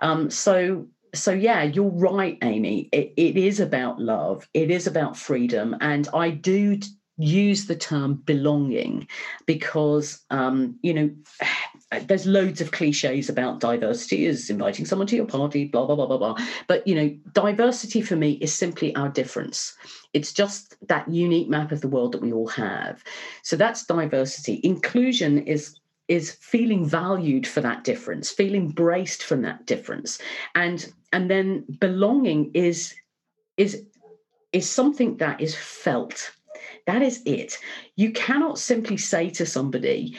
um, 0.01 0.31
so 0.31 0.87
so 1.15 1.33
yeah 1.33 1.65
you're 1.65 1.91
right 1.91 2.39
amy 2.43 2.89
it, 2.93 3.13
it 3.17 3.37
is 3.37 3.59
about 3.59 4.01
love 4.01 4.49
it 4.55 4.71
is 4.71 4.87
about 4.87 5.17
freedom 5.17 5.77
and 5.81 6.09
i 6.15 6.31
do 6.31 6.79
use 7.19 7.67
the 7.67 7.77
term 7.77 8.15
belonging 8.15 9.07
because 9.47 10.21
um, 10.31 10.79
you 10.83 10.95
know 10.95 11.11
Uh, 11.93 12.01
there's 12.07 12.27
loads 12.27 12.61
of 12.61 12.71
cliches 12.71 13.29
about 13.29 13.61
diversity 13.61 14.27
is 14.27 14.49
inviting 14.49 14.85
someone 14.85 15.07
to 15.09 15.17
your 15.17 15.27
party 15.27 15.65
blah 15.65 15.87
blah 15.87 15.97
blah 15.97 16.07
blah 16.07 16.19
blah. 16.19 16.37
But 16.67 16.87
you 16.87 16.95
know 16.95 17.09
diversity 17.33 18.01
for 18.01 18.17
me 18.17 18.33
is 18.41 18.55
simply 18.55 18.95
our 18.97 19.09
difference. 19.09 19.77
It's 20.13 20.33
just 20.33 20.77
that 20.89 21.09
unique 21.09 21.49
map 21.49 21.73
of 21.73 21.81
the 21.81 21.89
world 21.89 22.13
that 22.13 22.23
we 22.23 22.33
all 22.33 22.49
have. 22.49 23.03
So 23.43 23.57
that's 23.57 23.87
diversity. 23.87 24.61
Inclusion 24.63 25.39
is 25.47 25.77
is 26.09 26.33
feeling 26.33 26.85
valued 26.85 27.47
for 27.47 27.61
that 27.61 27.85
difference 27.85 28.31
feeling 28.31 28.69
braced 28.69 29.23
from 29.23 29.43
that 29.43 29.67
difference. 29.67 30.19
And 30.55 30.93
and 31.13 31.31
then 31.31 31.65
belonging 31.79 32.51
is 32.55 32.95
is 33.57 33.85
is 34.53 34.69
something 34.69 35.17
that 35.19 35.41
is 35.41 35.55
felt. 35.55 36.33
That 36.87 37.03
is 37.03 37.23
it. 37.25 37.59
You 37.97 38.13
cannot 38.13 38.59
simply 38.59 38.97
say 38.97 39.31
to 39.31 39.47
somebody 39.47 40.17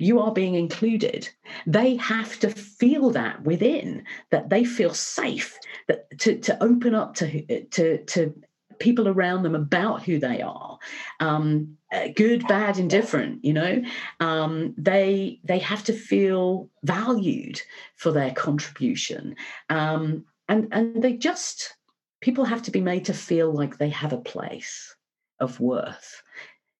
you 0.00 0.20
are 0.20 0.32
being 0.32 0.54
included. 0.54 1.28
They 1.66 1.96
have 1.96 2.38
to 2.40 2.50
feel 2.50 3.10
that 3.10 3.42
within 3.42 4.04
that 4.30 4.48
they 4.48 4.64
feel 4.64 4.94
safe 4.94 5.58
that 5.88 6.18
to, 6.20 6.38
to 6.38 6.62
open 6.62 6.94
up 6.94 7.14
to 7.16 7.64
to 7.66 8.04
to 8.04 8.34
people 8.78 9.08
around 9.08 9.42
them 9.42 9.54
about 9.54 10.02
who 10.02 10.18
they 10.18 10.40
are. 10.40 10.78
Um, 11.20 11.76
uh, 11.92 12.08
good 12.14 12.46
bad 12.46 12.78
indifferent 12.78 13.44
you 13.44 13.52
know? 13.52 13.82
Um, 14.20 14.74
they 14.78 15.40
they 15.44 15.58
have 15.58 15.84
to 15.84 15.92
feel 15.92 16.70
valued 16.82 17.60
for 17.96 18.10
their 18.10 18.30
contribution. 18.32 19.36
Um, 19.68 20.24
and 20.48 20.68
and 20.72 21.02
they 21.02 21.14
just 21.14 21.74
people 22.20 22.44
have 22.44 22.62
to 22.62 22.70
be 22.70 22.80
made 22.80 23.04
to 23.06 23.14
feel 23.14 23.52
like 23.52 23.76
they 23.76 23.90
have 23.90 24.12
a 24.12 24.18
place 24.18 24.94
of 25.38 25.60
worth. 25.60 26.22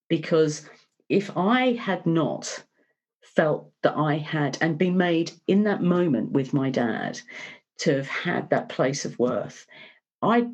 Because 0.09 0.69
if 1.11 1.37
i 1.37 1.73
had 1.73 2.07
not 2.07 2.63
felt 3.35 3.71
that 3.83 3.97
i 3.97 4.17
had 4.17 4.59
and 4.61 4.79
been 4.79 4.97
made 4.97 5.33
in 5.47 5.65
that 5.65 5.83
moment 5.83 6.33
with 6.33 6.53
my 6.53 6.71
dad 6.71 7.21
to 7.79 7.97
have 7.97 8.09
had 8.09 8.51
that 8.51 8.69
place 8.69 9.05
of 9.05 9.19
worth 9.19 9.67
i 10.23 10.47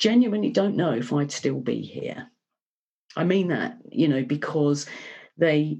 genuinely 0.00 0.50
don't 0.50 0.76
know 0.76 0.92
if 0.92 1.12
I'd 1.12 1.30
still 1.30 1.60
be 1.60 1.82
here. 1.82 2.26
I 3.16 3.24
mean 3.24 3.48
that, 3.48 3.76
you 3.92 4.08
know, 4.08 4.24
because 4.24 4.86
they 5.36 5.78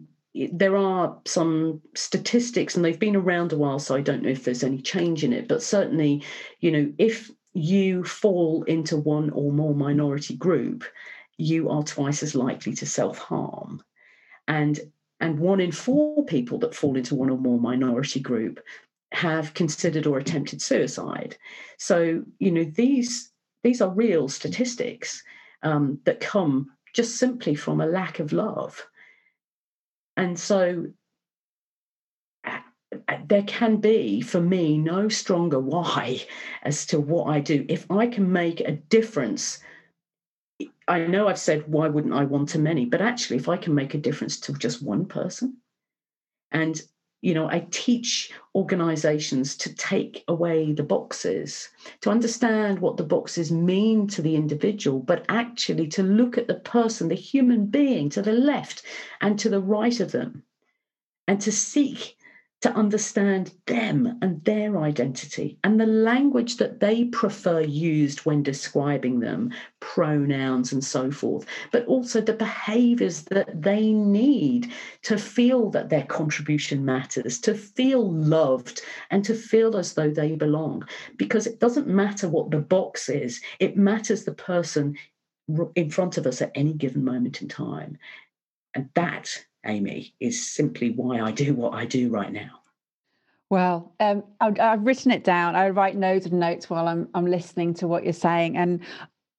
there 0.53 0.77
are 0.77 1.19
some 1.27 1.81
statistics 1.97 2.77
and 2.77 2.85
they've 2.85 3.01
been 3.01 3.17
around 3.17 3.53
a 3.53 3.59
while 3.59 3.81
so 3.81 3.97
I 3.97 4.01
don't 4.01 4.23
know 4.23 4.29
if 4.29 4.45
there's 4.45 4.63
any 4.63 4.81
change 4.81 5.25
in 5.25 5.33
it 5.33 5.49
but 5.49 5.61
certainly 5.61 6.23
you 6.61 6.71
know 6.71 6.93
if 6.99 7.33
you 7.53 8.05
fall 8.05 8.63
into 8.63 8.97
one 8.97 9.31
or 9.31 9.51
more 9.51 9.75
minority 9.75 10.37
group 10.37 10.85
you 11.37 11.69
are 11.69 11.83
twice 11.83 12.23
as 12.23 12.37
likely 12.37 12.75
to 12.75 12.87
self-harm 12.87 13.83
and 14.47 14.79
and 15.21 15.39
one 15.39 15.61
in 15.61 15.73
four 15.73 16.25
people 16.25 16.59
that 16.59 16.75
fall 16.75 16.97
into 16.97 17.15
one 17.15 17.31
or 17.31 17.39
more 17.39 17.59
minority 17.59 18.21
group 18.21 18.61
have 19.13 19.55
considered 19.55 20.07
or 20.07 20.19
attempted 20.19 20.63
suicide 20.63 21.37
so 21.79 22.23
you 22.39 22.51
know 22.51 22.65
these 22.65 23.31
these 23.63 23.81
are 23.81 23.91
real 23.91 24.29
statistics 24.29 25.23
um, 25.63 25.99
that 26.05 26.21
come 26.21 26.71
just 26.93 27.17
simply 27.17 27.55
from 27.55 27.81
a 27.81 27.87
lack 27.87 28.19
of 28.19 28.33
love. 28.33 28.87
And 30.17 30.39
so 30.39 30.87
uh, 32.45 32.59
uh, 33.09 33.17
there 33.27 33.45
can 33.45 33.77
be, 33.77 34.21
for 34.21 34.41
me, 34.41 34.79
no 34.79 35.09
stronger 35.09 35.61
why 35.61 36.23
as 36.63 36.87
to 36.87 37.01
what 37.01 37.27
I 37.27 37.41
do. 37.41 37.65
If 37.69 37.91
I 37.91 38.07
can 38.07 38.33
make 38.33 38.61
a 38.61 38.73
difference, 38.73 39.61
I 40.89 41.07
know 41.07 41.29
I've 41.29 41.39
said, 41.39 41.69
why 41.69 41.89
wouldn't 41.89 42.15
I 42.15 42.25
want 42.25 42.49
to 42.51 42.59
many? 42.59 42.85
But 42.85 43.01
actually, 43.01 43.37
if 43.37 43.49
I 43.49 43.57
can 43.57 43.75
make 43.75 43.95
a 43.95 43.99
difference 43.99 44.41
to 44.41 44.53
just 44.55 44.83
one 44.83 45.07
person, 45.07 45.59
and 46.51 46.81
you 47.23 47.35
know, 47.35 47.49
I 47.49 47.67
teach 47.71 48.33
organizations 48.55 49.55
to 49.59 49.75
take 49.75 50.25
away 50.27 50.73
the 50.73 50.83
boxes, 50.83 51.69
to 52.01 52.11
understand 52.11 52.79
what 52.79 52.97
the 52.97 53.05
boxes 53.05 53.53
mean 53.53 54.07
to 54.09 54.23
the 54.23 54.37
individual, 54.37 55.01
but 55.01 55.27
actually 55.29 55.87
to 55.89 56.03
look 56.03 56.39
at 56.39 56.49
the 56.49 56.55
person, 56.55 57.09
the 57.09 57.15
human 57.15 57.67
being 57.67 58.09
to 58.11 58.23
the 58.23 58.33
left 58.33 58.83
and 59.21 59.39
to 59.39 59.51
the 59.51 59.61
right 59.61 60.01
of 60.01 60.13
them, 60.13 60.45
and 61.29 61.41
to 61.43 61.53
seek 61.53 62.17
to 62.61 62.71
understand 62.75 63.53
them 63.67 64.19
and 64.21 64.45
their 64.45 64.79
identity 64.79 65.59
and 65.65 65.81
the 65.81 65.87
language 65.87 66.59
that 66.59 66.79
they 66.81 67.05
prefer 67.05 67.61
used 67.61 68.21
when 68.21 68.43
describing 68.43 69.21
them, 69.21 69.51
pronouns 69.81 70.73
and 70.73 70.85
so 70.85 71.11
forth, 71.11 71.47
but 71.73 71.87
also 71.87 72.21
the 72.21 72.35
behaviors 72.35 73.23
that 73.23 73.63
they 73.63 73.93
need 73.93 74.71
to 75.03 75.17
feel 75.17 75.71
that 75.71 75.89
their 75.89 76.05
contribution 76.05 76.85
matters, 76.85 77.39
to 77.41 77.55
feel 77.55 78.13
loved, 78.13 78.83
and 79.11 79.25
to 79.25 79.35
feel 79.35 79.77
as 79.77 79.95
though 79.95 80.11
they 80.11 80.37
belong. 80.37 80.87
Because 81.17 81.47
it 81.47 81.61
doesn't 81.61 81.87
matter 81.89 82.29
what 82.29 82.51
the 82.51 82.59
box 82.59 83.09
is, 83.09 83.41
it 83.59 83.77
matters 83.77 84.25
the 84.25 84.33
person 84.35 84.97
in 85.75 85.91
front 85.91 86.19
of 86.19 86.27
us 86.27 86.43
at 86.43 86.53
any 86.55 86.75
given 86.75 87.05
moment 87.05 87.41
in 87.41 87.49
time. 87.49 87.97
And 88.75 88.89
that 88.95 89.45
Amy, 89.67 90.15
is 90.21 90.47
simply 90.47 90.91
why 90.91 91.21
I 91.21 91.33
do 91.33 91.55
what 91.55 91.75
I 91.75 91.85
do 91.85 92.11
right 92.11 92.33
now. 92.33 92.61
Well, 93.51 93.95
um, 93.99 94.23
I've, 94.41 94.61
I've, 94.61 94.87
written 94.87 95.11
it 95.11 95.25
down. 95.25 95.57
I 95.57 95.71
write 95.71 95.97
notes 95.97 96.27
and 96.27 96.39
notes 96.39 96.71
while 96.71 96.87
I'm 96.87 97.09
I'm 97.15 97.27
listening 97.27 97.75
to 97.75 97.89
what 97.89 98.05
you're 98.05 98.13
saying, 98.13 98.57
and 98.57 98.81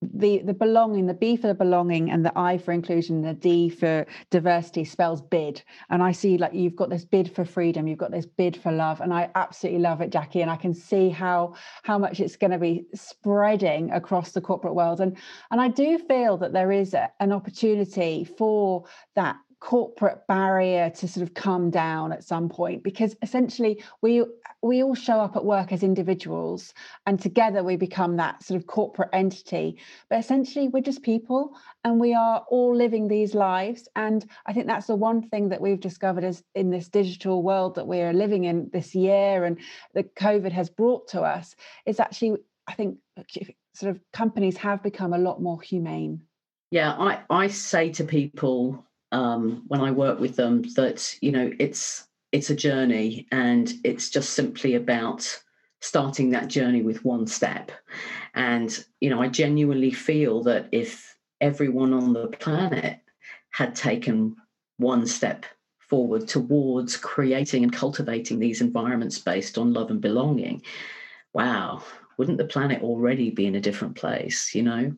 the 0.02 0.40
the 0.40 0.54
belonging, 0.54 1.06
the 1.06 1.14
B 1.14 1.38
for 1.38 1.48
the 1.48 1.54
belonging, 1.54 2.12
and 2.12 2.26
the 2.26 2.38
I 2.38 2.58
for 2.58 2.74
inclusion, 2.74 3.22
the 3.22 3.34
D 3.34 3.70
for 3.70 4.06
diversity 4.30 4.84
spells 4.84 5.22
bid. 5.22 5.64
And 5.90 6.04
I 6.04 6.12
see 6.12 6.38
like 6.38 6.54
you've 6.54 6.76
got 6.76 6.90
this 6.90 7.06
bid 7.06 7.34
for 7.34 7.46
freedom, 7.46 7.88
you've 7.88 8.00
got 8.00 8.12
this 8.12 8.26
bid 8.26 8.58
for 8.58 8.72
love, 8.72 9.00
and 9.00 9.14
I 9.14 9.30
absolutely 9.36 9.82
love 9.82 10.02
it, 10.02 10.12
Jackie. 10.12 10.42
And 10.42 10.52
I 10.52 10.58
can 10.58 10.74
see 10.74 11.10
how 11.10 11.56
how 11.84 11.98
much 11.98 12.20
it's 12.20 12.36
going 12.36 12.52
to 12.52 12.58
be 12.58 12.86
spreading 12.94 13.92
across 13.92 14.32
the 14.32 14.42
corporate 14.42 14.76
world. 14.76 15.00
And 15.00 15.16
and 15.52 15.62
I 15.62 15.70
do 15.70 16.00
feel 16.00 16.36
that 16.38 16.52
there 16.52 16.72
is 16.72 16.94
a, 16.94 17.10
an 17.20 17.32
opportunity 17.32 18.26
for 18.26 18.86
that 19.16 19.38
corporate 19.62 20.26
barrier 20.28 20.90
to 20.90 21.08
sort 21.08 21.22
of 21.22 21.36
come 21.36 21.70
down 21.70 22.12
at 22.12 22.24
some 22.24 22.50
point 22.50 22.84
because 22.84 23.16
essentially 23.22 23.82
we 24.02 24.26
we 24.64 24.82
all 24.84 24.96
show 24.96 25.20
up 25.20 25.36
at 25.36 25.46
work 25.46 25.72
as 25.72 25.84
individuals 25.84 26.74
and 27.06 27.22
together 27.22 27.64
we 27.64 27.76
become 27.76 28.18
that 28.18 28.44
sort 28.44 28.60
of 28.60 28.66
corporate 28.66 29.10
entity. 29.14 29.78
But 30.10 30.20
essentially 30.20 30.68
we're 30.68 30.82
just 30.82 31.04
people 31.04 31.56
and 31.84 32.00
we 32.00 32.14
are 32.14 32.44
all 32.50 32.76
living 32.76 33.08
these 33.08 33.36
lives. 33.36 33.88
And 33.96 34.26
i 34.48 34.52
think 34.52 34.66
that's 34.66 34.88
the 34.88 34.96
one 34.96 35.22
thing 35.30 35.50
that 35.50 35.62
we've 35.62 35.80
discovered 35.80 36.24
is 36.24 36.44
in 36.56 36.72
this 36.72 36.90
digital 36.90 37.44
world 37.44 37.76
that 37.76 37.88
we're 37.88 38.14
living 38.14 38.46
in 38.46 38.70
this 38.74 38.96
year 38.96 39.46
and 39.46 39.60
that 39.94 40.16
covid 40.16 40.52
has 40.52 40.70
brought 40.70 41.08
to 41.10 41.22
us 41.22 41.56
is 41.86 42.00
actually 42.00 42.38
i 42.68 42.74
think 42.74 42.98
sort 43.74 43.92
of 43.92 44.02
companies 44.12 44.58
have 44.58 44.82
become 44.82 45.14
a 45.14 45.18
lot 45.18 45.42
more 45.42 45.62
humane. 45.62 46.22
Yeah 46.72 46.94
i 46.94 47.20
i 47.30 47.48
say 47.48 47.92
to 47.92 48.04
people 48.04 48.86
um, 49.12 49.64
when 49.68 49.82
i 49.82 49.92
work 49.92 50.20
with 50.20 50.36
them 50.36 50.64
that 50.76 51.18
you 51.22 51.32
know 51.32 51.52
it's 51.60 52.08
it's 52.32 52.50
a 52.50 52.56
journey 52.56 53.28
and 53.32 53.74
it's 53.84 54.10
just 54.10 54.32
simply 54.32 54.76
about 54.76 55.42
starting 55.82 56.30
that 56.30 56.48
journey 56.48 56.82
with 56.84 57.04
one 57.04 57.28
step. 57.28 57.72
And 58.34 58.86
you 59.02 59.10
know 59.10 59.22
i 59.22 59.28
genuinely 59.28 59.92
feel 59.92 60.44
that 60.44 60.70
if 60.72 61.18
everyone 61.42 61.94
on 61.94 62.14
the 62.14 62.28
planet 62.28 63.00
had 63.50 63.76
taken 63.76 64.38
one 64.78 65.06
step 65.06 65.46
forward 65.80 66.28
towards 66.28 66.96
creating 66.96 67.64
and 67.64 67.74
cultivating 67.74 68.40
these 68.40 68.62
environments 68.62 69.20
based 69.20 69.58
on 69.58 69.74
love 69.74 69.92
and 69.92 70.00
belonging 70.00 70.62
wow 71.34 71.84
wouldn't 72.18 72.38
the 72.38 72.46
planet 72.46 72.82
already 72.82 73.30
be 73.30 73.46
in 73.46 73.56
a 73.56 73.60
different 73.60 73.96
place 73.96 74.56
you 74.56 74.64
know? 74.64 74.96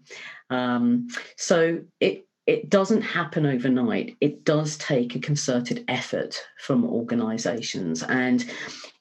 Um, 0.51 1.07
so 1.37 1.81
it 1.99 2.27
it 2.45 2.69
doesn't 2.69 3.01
happen 3.01 3.45
overnight. 3.45 4.17
It 4.19 4.43
does 4.43 4.77
take 4.77 5.15
a 5.15 5.19
concerted 5.19 5.85
effort 5.87 6.41
from 6.59 6.85
organisations, 6.85 8.03
and 8.03 8.45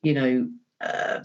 you 0.02 0.14
know, 0.14 0.48
uh, 0.80 1.20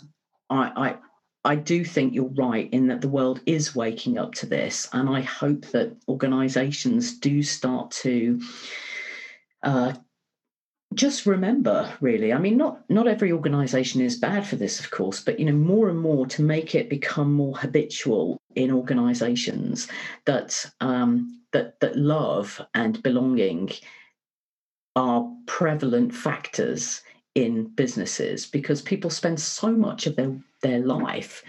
I, 0.49 0.71
I 0.75 0.97
I 1.43 1.55
do 1.55 1.85
think 1.85 2.13
you're 2.13 2.25
right 2.25 2.69
in 2.71 2.87
that 2.87 3.01
the 3.01 3.09
world 3.09 3.41
is 3.45 3.75
waking 3.75 4.17
up 4.17 4.33
to 4.35 4.45
this, 4.45 4.89
and 4.93 5.09
I 5.09 5.21
hope 5.21 5.65
that 5.67 5.95
organisations 6.07 7.17
do 7.19 7.43
start 7.43 7.91
to 7.91 8.41
uh, 9.63 9.93
just 10.93 11.25
remember 11.25 11.93
really. 12.01 12.33
I 12.33 12.37
mean 12.37 12.57
not 12.57 12.89
not 12.89 13.07
every 13.07 13.31
organization 13.31 14.01
is 14.01 14.17
bad 14.17 14.47
for 14.47 14.55
this 14.55 14.79
of 14.79 14.91
course 14.91 15.21
but 15.21 15.39
you 15.39 15.45
know 15.45 15.51
more 15.51 15.89
and 15.89 15.99
more 15.99 16.25
to 16.27 16.41
make 16.41 16.75
it 16.75 16.89
become 16.89 17.33
more 17.33 17.57
habitual 17.57 18.37
in 18.55 18.71
organizations 18.71 19.87
that 20.25 20.65
um, 20.81 21.41
that 21.51 21.79
that 21.79 21.95
love 21.97 22.61
and 22.73 23.01
belonging 23.03 23.71
are 24.95 25.29
prevalent 25.45 26.13
factors 26.13 27.01
in 27.35 27.65
businesses 27.75 28.47
because 28.47 28.81
people 28.81 29.11
spend 29.11 29.39
so 29.39 29.71
much 29.71 30.07
of 30.07 30.15
their 30.15 30.35
their 30.61 30.79
life 30.79 31.43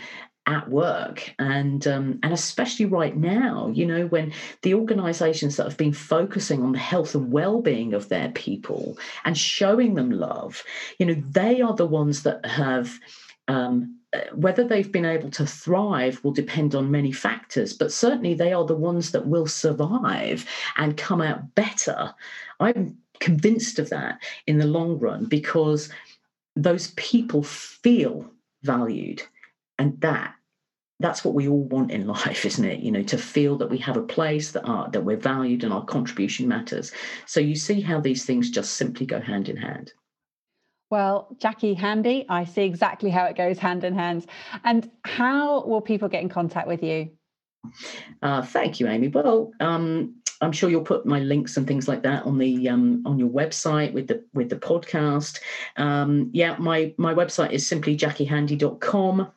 at 0.49 0.69
work 0.71 1.35
and 1.39 1.87
um, 1.87 2.19
and 2.23 2.33
especially 2.33 2.87
right 2.87 3.17
now 3.17 3.71
you 3.75 3.85
know 3.85 4.07
when 4.07 4.33
the 4.63 4.73
organizations 4.73 5.57
that 5.57 5.65
have 5.65 5.77
been 5.77 5.93
focusing 5.93 6.63
on 6.63 6.73
the 6.73 6.79
health 6.79 7.15
and 7.15 7.31
well-being 7.31 7.93
of 7.93 8.09
their 8.09 8.31
people 8.31 8.97
and 9.27 9.37
showing 9.37 9.95
them 9.95 10.11
love 10.11 10.65
you 10.99 11.05
know 11.05 11.23
they 11.29 11.61
are 11.61 11.75
the 11.75 11.87
ones 11.87 12.23
that 12.23 12.45
have 12.47 12.99
um, 13.49 13.99
uh, 14.15 14.21
whether 14.35 14.65
they've 14.65 14.91
been 14.91 15.05
able 15.05 15.31
to 15.31 15.47
thrive 15.47 16.19
will 16.25 16.33
depend 16.33 16.75
on 16.75 16.91
many 16.91 17.13
factors, 17.13 17.75
but 17.75 17.93
certainly 17.93 18.33
they 18.33 18.55
are 18.55 18.65
the 18.65 18.75
ones 18.75 19.13
that 19.13 19.27
will 19.27 19.47
survive 19.47 20.47
and 20.77 20.97
come 20.97 21.21
out 21.21 21.55
better. 21.55 22.15
I'm 22.59 22.97
convinced 23.21 23.79
of 23.79 23.91
that 23.91 24.23
in 24.47 24.57
the 24.57 24.67
long 24.67 24.99
run 24.99 25.27
because 25.27 25.91
those 26.57 26.91
people 26.93 27.43
feel 27.43 28.31
valued 28.63 29.23
and 29.79 30.01
that 30.01 30.35
that's 31.01 31.25
what 31.25 31.35
we 31.35 31.49
all 31.49 31.65
want 31.65 31.91
in 31.91 32.07
life 32.19 32.45
isn't 32.45 32.65
it 32.65 32.81
you 32.81 32.91
know 32.91 33.03
to 33.03 33.19
feel 33.19 33.57
that 33.57 33.71
we 33.71 33.79
have 33.79 33.97
a 33.97 34.03
place 34.03 34.53
that 34.53 34.65
are 34.65 34.91
that 34.91 35.05
we're 35.05 35.17
valued 35.17 35.65
and 35.65 35.73
our 35.73 35.85
contribution 35.85 36.49
matters 36.49 36.93
so 37.27 37.41
you 37.41 37.55
see 37.55 37.81
how 37.81 38.01
these 38.01 38.25
things 38.25 38.51
just 38.51 38.75
simply 38.75 39.07
go 39.07 39.21
hand 39.21 39.49
in 39.49 39.57
hand 39.57 39.93
well, 40.91 41.37
Jackie 41.39 41.75
Handy, 41.75 42.25
I 42.29 42.45
see 42.45 42.63
exactly 42.63 43.11
how 43.11 43.27
it 43.27 43.37
goes 43.37 43.59
hand 43.59 43.85
in 43.85 43.95
hand. 43.95 44.27
And 44.65 44.91
how 45.05 45.63
will 45.65 45.83
people 45.83 46.09
get 46.09 46.23
in 46.23 46.31
contact 46.31 46.67
with 46.67 46.83
you? 46.83 47.11
Uh, 48.23 48.43
thank 48.43 48.81
you, 48.81 48.89
Amy. 48.89 49.09
Well, 49.09 49.53
um, 49.61 50.15
I'm 50.41 50.53
sure 50.53 50.71
you'll 50.71 50.83
put 50.83 51.05
my 51.05 51.21
links 51.21 51.57
and 51.57 51.67
things 51.67 51.89
like 51.89 52.03
that 52.05 52.25
on 52.25 52.39
the 52.39 52.69
um, 52.69 53.03
on 53.05 53.19
your 53.19 53.29
website 53.29 53.93
with 53.93 54.07
the 54.07 54.25
with 54.33 54.49
the 54.49 54.57
podcast. 54.57 55.41
Um, 55.77 56.31
yeah, 56.33 56.57
my 56.59 56.95
my 56.97 57.13
website 57.13 57.51
is 57.51 57.67
simply 57.67 57.97
jackiehandy.com. 57.97 59.31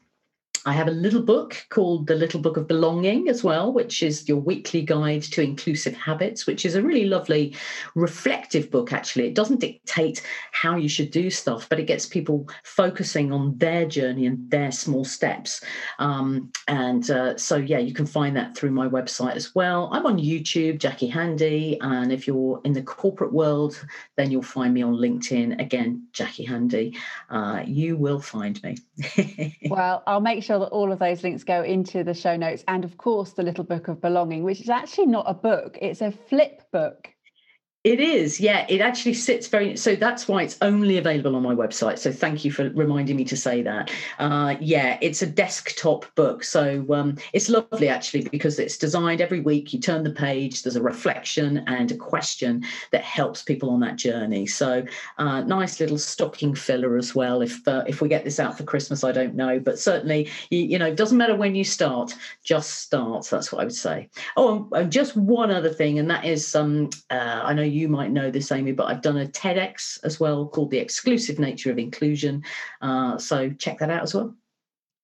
I 0.65 0.73
have 0.73 0.87
a 0.87 0.91
little 0.91 1.23
book 1.23 1.65
called 1.69 2.05
The 2.05 2.13
Little 2.13 2.39
Book 2.39 2.55
of 2.55 2.67
Belonging 2.67 3.29
as 3.29 3.43
well, 3.43 3.73
which 3.73 4.03
is 4.03 4.29
your 4.29 4.37
weekly 4.37 4.83
guide 4.83 5.23
to 5.23 5.41
inclusive 5.41 5.95
habits, 5.95 6.45
which 6.45 6.65
is 6.67 6.75
a 6.75 6.83
really 6.83 7.05
lovely, 7.05 7.55
reflective 7.95 8.69
book, 8.69 8.93
actually. 8.93 9.25
It 9.25 9.33
doesn't 9.33 9.61
dictate 9.61 10.21
how 10.51 10.75
you 10.75 10.87
should 10.87 11.09
do 11.09 11.31
stuff, 11.31 11.67
but 11.67 11.79
it 11.79 11.87
gets 11.87 12.05
people 12.05 12.47
focusing 12.63 13.31
on 13.31 13.57
their 13.57 13.87
journey 13.87 14.27
and 14.27 14.51
their 14.51 14.71
small 14.71 15.03
steps. 15.03 15.63
Um, 15.97 16.51
and 16.67 17.09
uh, 17.09 17.37
so, 17.37 17.55
yeah, 17.55 17.79
you 17.79 17.93
can 17.93 18.05
find 18.05 18.37
that 18.37 18.55
through 18.55 18.71
my 18.71 18.87
website 18.87 19.35
as 19.35 19.55
well. 19.55 19.89
I'm 19.91 20.05
on 20.05 20.19
YouTube, 20.19 20.77
Jackie 20.77 21.07
Handy. 21.07 21.79
And 21.81 22.11
if 22.11 22.27
you're 22.27 22.61
in 22.65 22.73
the 22.73 22.83
corporate 22.83 23.33
world, 23.33 23.83
then 24.15 24.29
you'll 24.29 24.43
find 24.43 24.75
me 24.75 24.83
on 24.83 24.93
LinkedIn. 24.93 25.59
Again, 25.59 26.07
Jackie 26.13 26.45
Handy. 26.45 26.95
Uh, 27.31 27.63
you 27.65 27.97
will 27.97 28.19
find 28.19 28.61
me. 28.61 28.77
well, 29.69 30.03
I'll 30.05 30.21
make 30.21 30.43
sure 30.43 30.50
sure 30.51 30.59
that 30.59 30.65
all 30.65 30.91
of 30.91 30.99
those 30.99 31.23
links 31.23 31.45
go 31.45 31.63
into 31.63 32.03
the 32.03 32.13
show 32.13 32.35
notes. 32.35 32.65
And 32.67 32.83
of 32.83 32.97
course, 32.97 33.31
the 33.31 33.43
little 33.43 33.63
book 33.63 33.87
of 33.87 34.01
belonging, 34.01 34.43
which 34.43 34.59
is 34.59 34.69
actually 34.69 35.05
not 35.05 35.25
a 35.27 35.33
book, 35.33 35.77
it's 35.81 36.01
a 36.01 36.11
flip 36.11 36.69
book. 36.71 37.09
It 37.83 37.99
is, 37.99 38.39
yeah. 38.39 38.67
It 38.69 38.79
actually 38.79 39.15
sits 39.15 39.47
very. 39.47 39.75
So 39.75 39.95
that's 39.95 40.27
why 40.27 40.43
it's 40.43 40.55
only 40.61 40.99
available 40.99 41.35
on 41.35 41.41
my 41.41 41.55
website. 41.55 41.97
So 41.97 42.11
thank 42.11 42.45
you 42.45 42.51
for 42.51 42.69
reminding 42.69 43.15
me 43.15 43.23
to 43.25 43.35
say 43.35 43.63
that. 43.63 43.89
Uh, 44.19 44.55
yeah, 44.59 44.99
it's 45.01 45.23
a 45.23 45.25
desktop 45.25 46.05
book, 46.13 46.43
so 46.43 46.85
um, 46.93 47.17
it's 47.33 47.49
lovely 47.49 47.89
actually 47.89 48.29
because 48.29 48.59
it's 48.59 48.77
designed 48.77 49.19
every 49.19 49.39
week. 49.39 49.73
You 49.73 49.79
turn 49.79 50.03
the 50.03 50.11
page, 50.11 50.61
there's 50.61 50.75
a 50.75 50.81
reflection 50.81 51.63
and 51.65 51.91
a 51.91 51.97
question 51.97 52.63
that 52.91 53.01
helps 53.01 53.41
people 53.41 53.71
on 53.71 53.79
that 53.79 53.95
journey. 53.95 54.45
So 54.45 54.85
uh, 55.17 55.41
nice 55.41 55.79
little 55.79 55.97
stocking 55.97 56.53
filler 56.53 56.97
as 56.97 57.15
well. 57.15 57.41
If 57.41 57.67
uh, 57.67 57.83
if 57.87 57.99
we 57.99 58.09
get 58.09 58.23
this 58.23 58.39
out 58.39 58.59
for 58.59 58.63
Christmas, 58.63 59.03
I 59.03 59.11
don't 59.11 59.33
know, 59.33 59.59
but 59.59 59.79
certainly 59.79 60.29
you, 60.51 60.59
you 60.59 60.77
know, 60.77 60.85
it 60.85 60.97
doesn't 60.97 61.17
matter 61.17 61.35
when 61.35 61.55
you 61.55 61.63
start, 61.63 62.13
just 62.43 62.81
start. 62.81 63.25
That's 63.25 63.51
what 63.51 63.61
I 63.61 63.63
would 63.63 63.73
say. 63.73 64.07
Oh, 64.37 64.69
and 64.73 64.91
just 64.91 65.17
one 65.17 65.49
other 65.49 65.69
thing, 65.69 65.97
and 65.97 66.11
that 66.11 66.25
is 66.25 66.55
um, 66.55 66.91
uh, 67.09 67.41
I 67.43 67.53
know 67.53 67.70
you 67.71 67.87
might 67.87 68.11
know 68.11 68.29
this, 68.29 68.51
Amy, 68.51 68.71
but 68.71 68.85
I've 68.85 69.01
done 69.01 69.17
a 69.17 69.25
TEDx 69.25 69.99
as 70.03 70.19
well 70.19 70.47
called 70.47 70.71
The 70.71 70.77
Exclusive 70.77 71.39
Nature 71.39 71.71
of 71.71 71.79
Inclusion. 71.79 72.43
Uh, 72.81 73.17
so 73.17 73.49
check 73.51 73.79
that 73.79 73.89
out 73.89 74.03
as 74.03 74.13
well. 74.13 74.35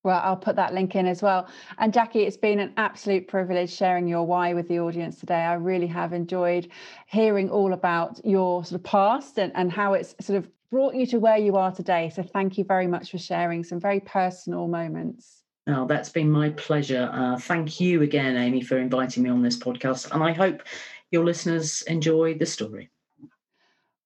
Well, 0.03 0.21
I'll 0.23 0.37
put 0.37 0.55
that 0.55 0.73
link 0.73 0.95
in 0.95 1.05
as 1.05 1.21
well. 1.21 1.49
And 1.79 1.91
Jackie, 1.91 2.23
it's 2.23 2.37
been 2.37 2.59
an 2.59 2.73
absolute 2.77 3.27
privilege 3.27 3.73
sharing 3.73 4.07
your 4.07 4.25
why 4.25 4.53
with 4.53 4.67
the 4.69 4.79
audience 4.79 5.19
today. 5.19 5.41
I 5.41 5.55
really 5.55 5.87
have 5.87 6.13
enjoyed 6.13 6.69
hearing 7.07 7.49
all 7.49 7.73
about 7.73 8.21
your 8.23 8.63
sort 8.63 8.79
of 8.79 8.83
past 8.83 9.37
and, 9.37 9.51
and 9.55 9.71
how 9.71 9.93
it's 9.93 10.15
sort 10.21 10.37
of 10.37 10.49
brought 10.71 10.95
you 10.95 11.05
to 11.07 11.19
where 11.19 11.37
you 11.37 11.57
are 11.57 11.71
today. 11.73 12.09
So 12.13 12.23
thank 12.23 12.57
you 12.57 12.63
very 12.63 12.87
much 12.87 13.11
for 13.11 13.17
sharing 13.17 13.63
some 13.63 13.79
very 13.79 13.99
personal 13.99 14.67
moments. 14.67 15.43
Oh, 15.67 15.85
that's 15.85 16.09
been 16.09 16.31
my 16.31 16.51
pleasure. 16.51 17.09
Uh, 17.11 17.37
thank 17.37 17.81
you 17.81 18.01
again, 18.01 18.37
Amy, 18.37 18.61
for 18.61 18.77
inviting 18.77 19.23
me 19.23 19.29
on 19.29 19.41
this 19.41 19.57
podcast. 19.57 20.11
And 20.11 20.23
I 20.23 20.31
hope 20.31 20.63
your 21.11 21.25
listeners 21.25 21.81
enjoy 21.83 22.35
the 22.35 22.45
story. 22.45 22.89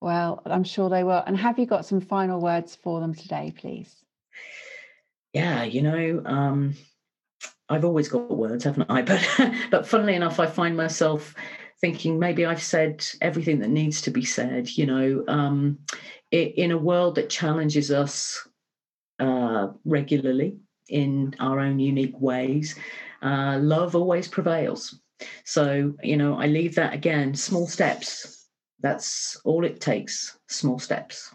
Well, 0.01 0.41
I'm 0.45 0.63
sure 0.63 0.89
they 0.89 1.03
will. 1.03 1.23
And 1.25 1.37
have 1.37 1.59
you 1.59 1.65
got 1.65 1.85
some 1.85 2.01
final 2.01 2.41
words 2.41 2.75
for 2.75 2.99
them 2.99 3.13
today, 3.13 3.53
please? 3.55 3.95
Yeah, 5.33 5.63
you 5.63 5.81
know, 5.81 6.21
um, 6.25 6.75
I've 7.69 7.85
always 7.85 8.09
got 8.09 8.35
words, 8.35 8.63
haven't 8.63 8.89
I? 8.89 9.01
But 9.03 9.53
but 9.69 9.87
funnily 9.87 10.15
enough, 10.15 10.39
I 10.39 10.47
find 10.47 10.75
myself 10.75 11.35
thinking 11.79 12.19
maybe 12.19 12.45
I've 12.45 12.61
said 12.61 13.05
everything 13.21 13.59
that 13.59 13.69
needs 13.69 14.01
to 14.01 14.11
be 14.11 14.25
said. 14.25 14.69
You 14.69 14.85
know, 14.87 15.23
um, 15.27 15.79
in 16.31 16.71
a 16.71 16.77
world 16.77 17.15
that 17.15 17.29
challenges 17.29 17.91
us 17.91 18.47
uh, 19.19 19.69
regularly 19.85 20.57
in 20.89 21.35
our 21.39 21.59
own 21.59 21.79
unique 21.79 22.19
ways, 22.19 22.75
uh, 23.21 23.57
love 23.61 23.95
always 23.95 24.27
prevails. 24.27 24.99
So, 25.45 25.93
you 26.03 26.17
know, 26.17 26.35
I 26.35 26.47
leave 26.47 26.75
that 26.75 26.93
again, 26.93 27.35
small 27.35 27.67
steps. 27.67 28.47
That's 28.79 29.39
all 29.43 29.63
it 29.65 29.79
takes, 29.79 30.37
small 30.47 30.79
steps. 30.79 31.33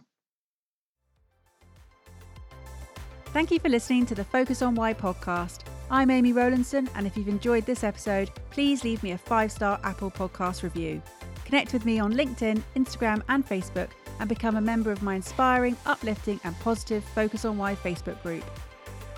Thank 3.26 3.50
you 3.50 3.58
for 3.58 3.68
listening 3.68 4.06
to 4.06 4.14
the 4.14 4.24
Focus 4.24 4.62
on 4.62 4.74
Why 4.74 4.94
podcast. 4.94 5.60
I'm 5.90 6.10
Amy 6.10 6.32
Rowlandson, 6.32 6.88
and 6.94 7.06
if 7.06 7.16
you've 7.16 7.28
enjoyed 7.28 7.66
this 7.66 7.84
episode, 7.84 8.30
please 8.50 8.82
leave 8.82 9.02
me 9.02 9.12
a 9.12 9.18
five 9.18 9.52
star 9.52 9.78
Apple 9.84 10.10
podcast 10.10 10.62
review. 10.62 11.02
Connect 11.44 11.72
with 11.72 11.84
me 11.84 12.00
on 12.00 12.12
LinkedIn, 12.12 12.60
Instagram, 12.74 13.22
and 13.28 13.46
Facebook 13.46 13.90
and 14.18 14.28
become 14.28 14.56
a 14.56 14.60
member 14.60 14.90
of 14.90 15.02
my 15.02 15.14
inspiring, 15.14 15.76
uplifting, 15.86 16.40
and 16.44 16.58
positive 16.60 17.04
Focus 17.04 17.44
on 17.44 17.58
Why 17.58 17.74
Facebook 17.74 18.20
group. 18.22 18.44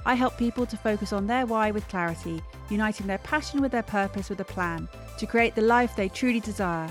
I 0.09 0.15
help 0.15 0.39
people 0.39 0.65
to 0.65 0.77
focus 0.79 1.13
on 1.13 1.27
their 1.27 1.45
why 1.45 1.71
with 1.71 1.87
clarity, 1.89 2.43
uniting 2.71 3.07
their 3.07 3.19
passion 3.19 3.61
with 3.61 3.71
their 3.71 3.83
purpose 3.83 4.31
with 4.31 4.41
a 4.41 4.45
plan 4.45 4.89
to 5.19 5.27
create 5.27 5.55
the 5.55 5.61
life 5.61 5.95
they 5.95 6.09
truly 6.09 6.41
desire. 6.41 6.91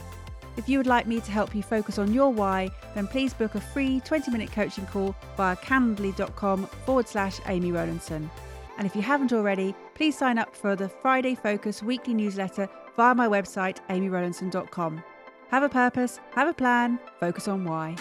If 0.56 0.70
you 0.70 0.78
would 0.78 0.86
like 0.86 1.08
me 1.08 1.20
to 1.22 1.32
help 1.32 1.56
you 1.56 1.64
focus 1.64 1.98
on 1.98 2.14
your 2.14 2.32
why, 2.32 2.70
then 2.94 3.08
please 3.08 3.34
book 3.34 3.56
a 3.56 3.60
free 3.60 4.02
20 4.02 4.30
minute 4.30 4.52
coaching 4.52 4.86
call 4.86 5.16
via 5.36 5.56
calendly.com 5.56 6.68
forward 6.86 7.08
slash 7.08 7.40
Amy 7.48 7.72
Rowlandson. 7.72 8.30
And 8.78 8.86
if 8.86 8.96
you 8.96 9.02
haven't 9.02 9.34
already, 9.34 9.74
please 9.96 10.16
sign 10.16 10.38
up 10.38 10.56
for 10.56 10.76
the 10.76 10.88
Friday 10.88 11.34
Focus 11.34 11.82
weekly 11.82 12.14
newsletter 12.14 12.70
via 12.96 13.16
my 13.16 13.28
website, 13.28 13.80
amyrowlandson.com. 13.90 15.04
Have 15.50 15.64
a 15.64 15.70
purpose, 15.70 16.20
have 16.36 16.48
a 16.48 16.54
plan, 16.54 17.00
focus 17.20 17.48
on 17.48 17.66
why. 17.66 17.96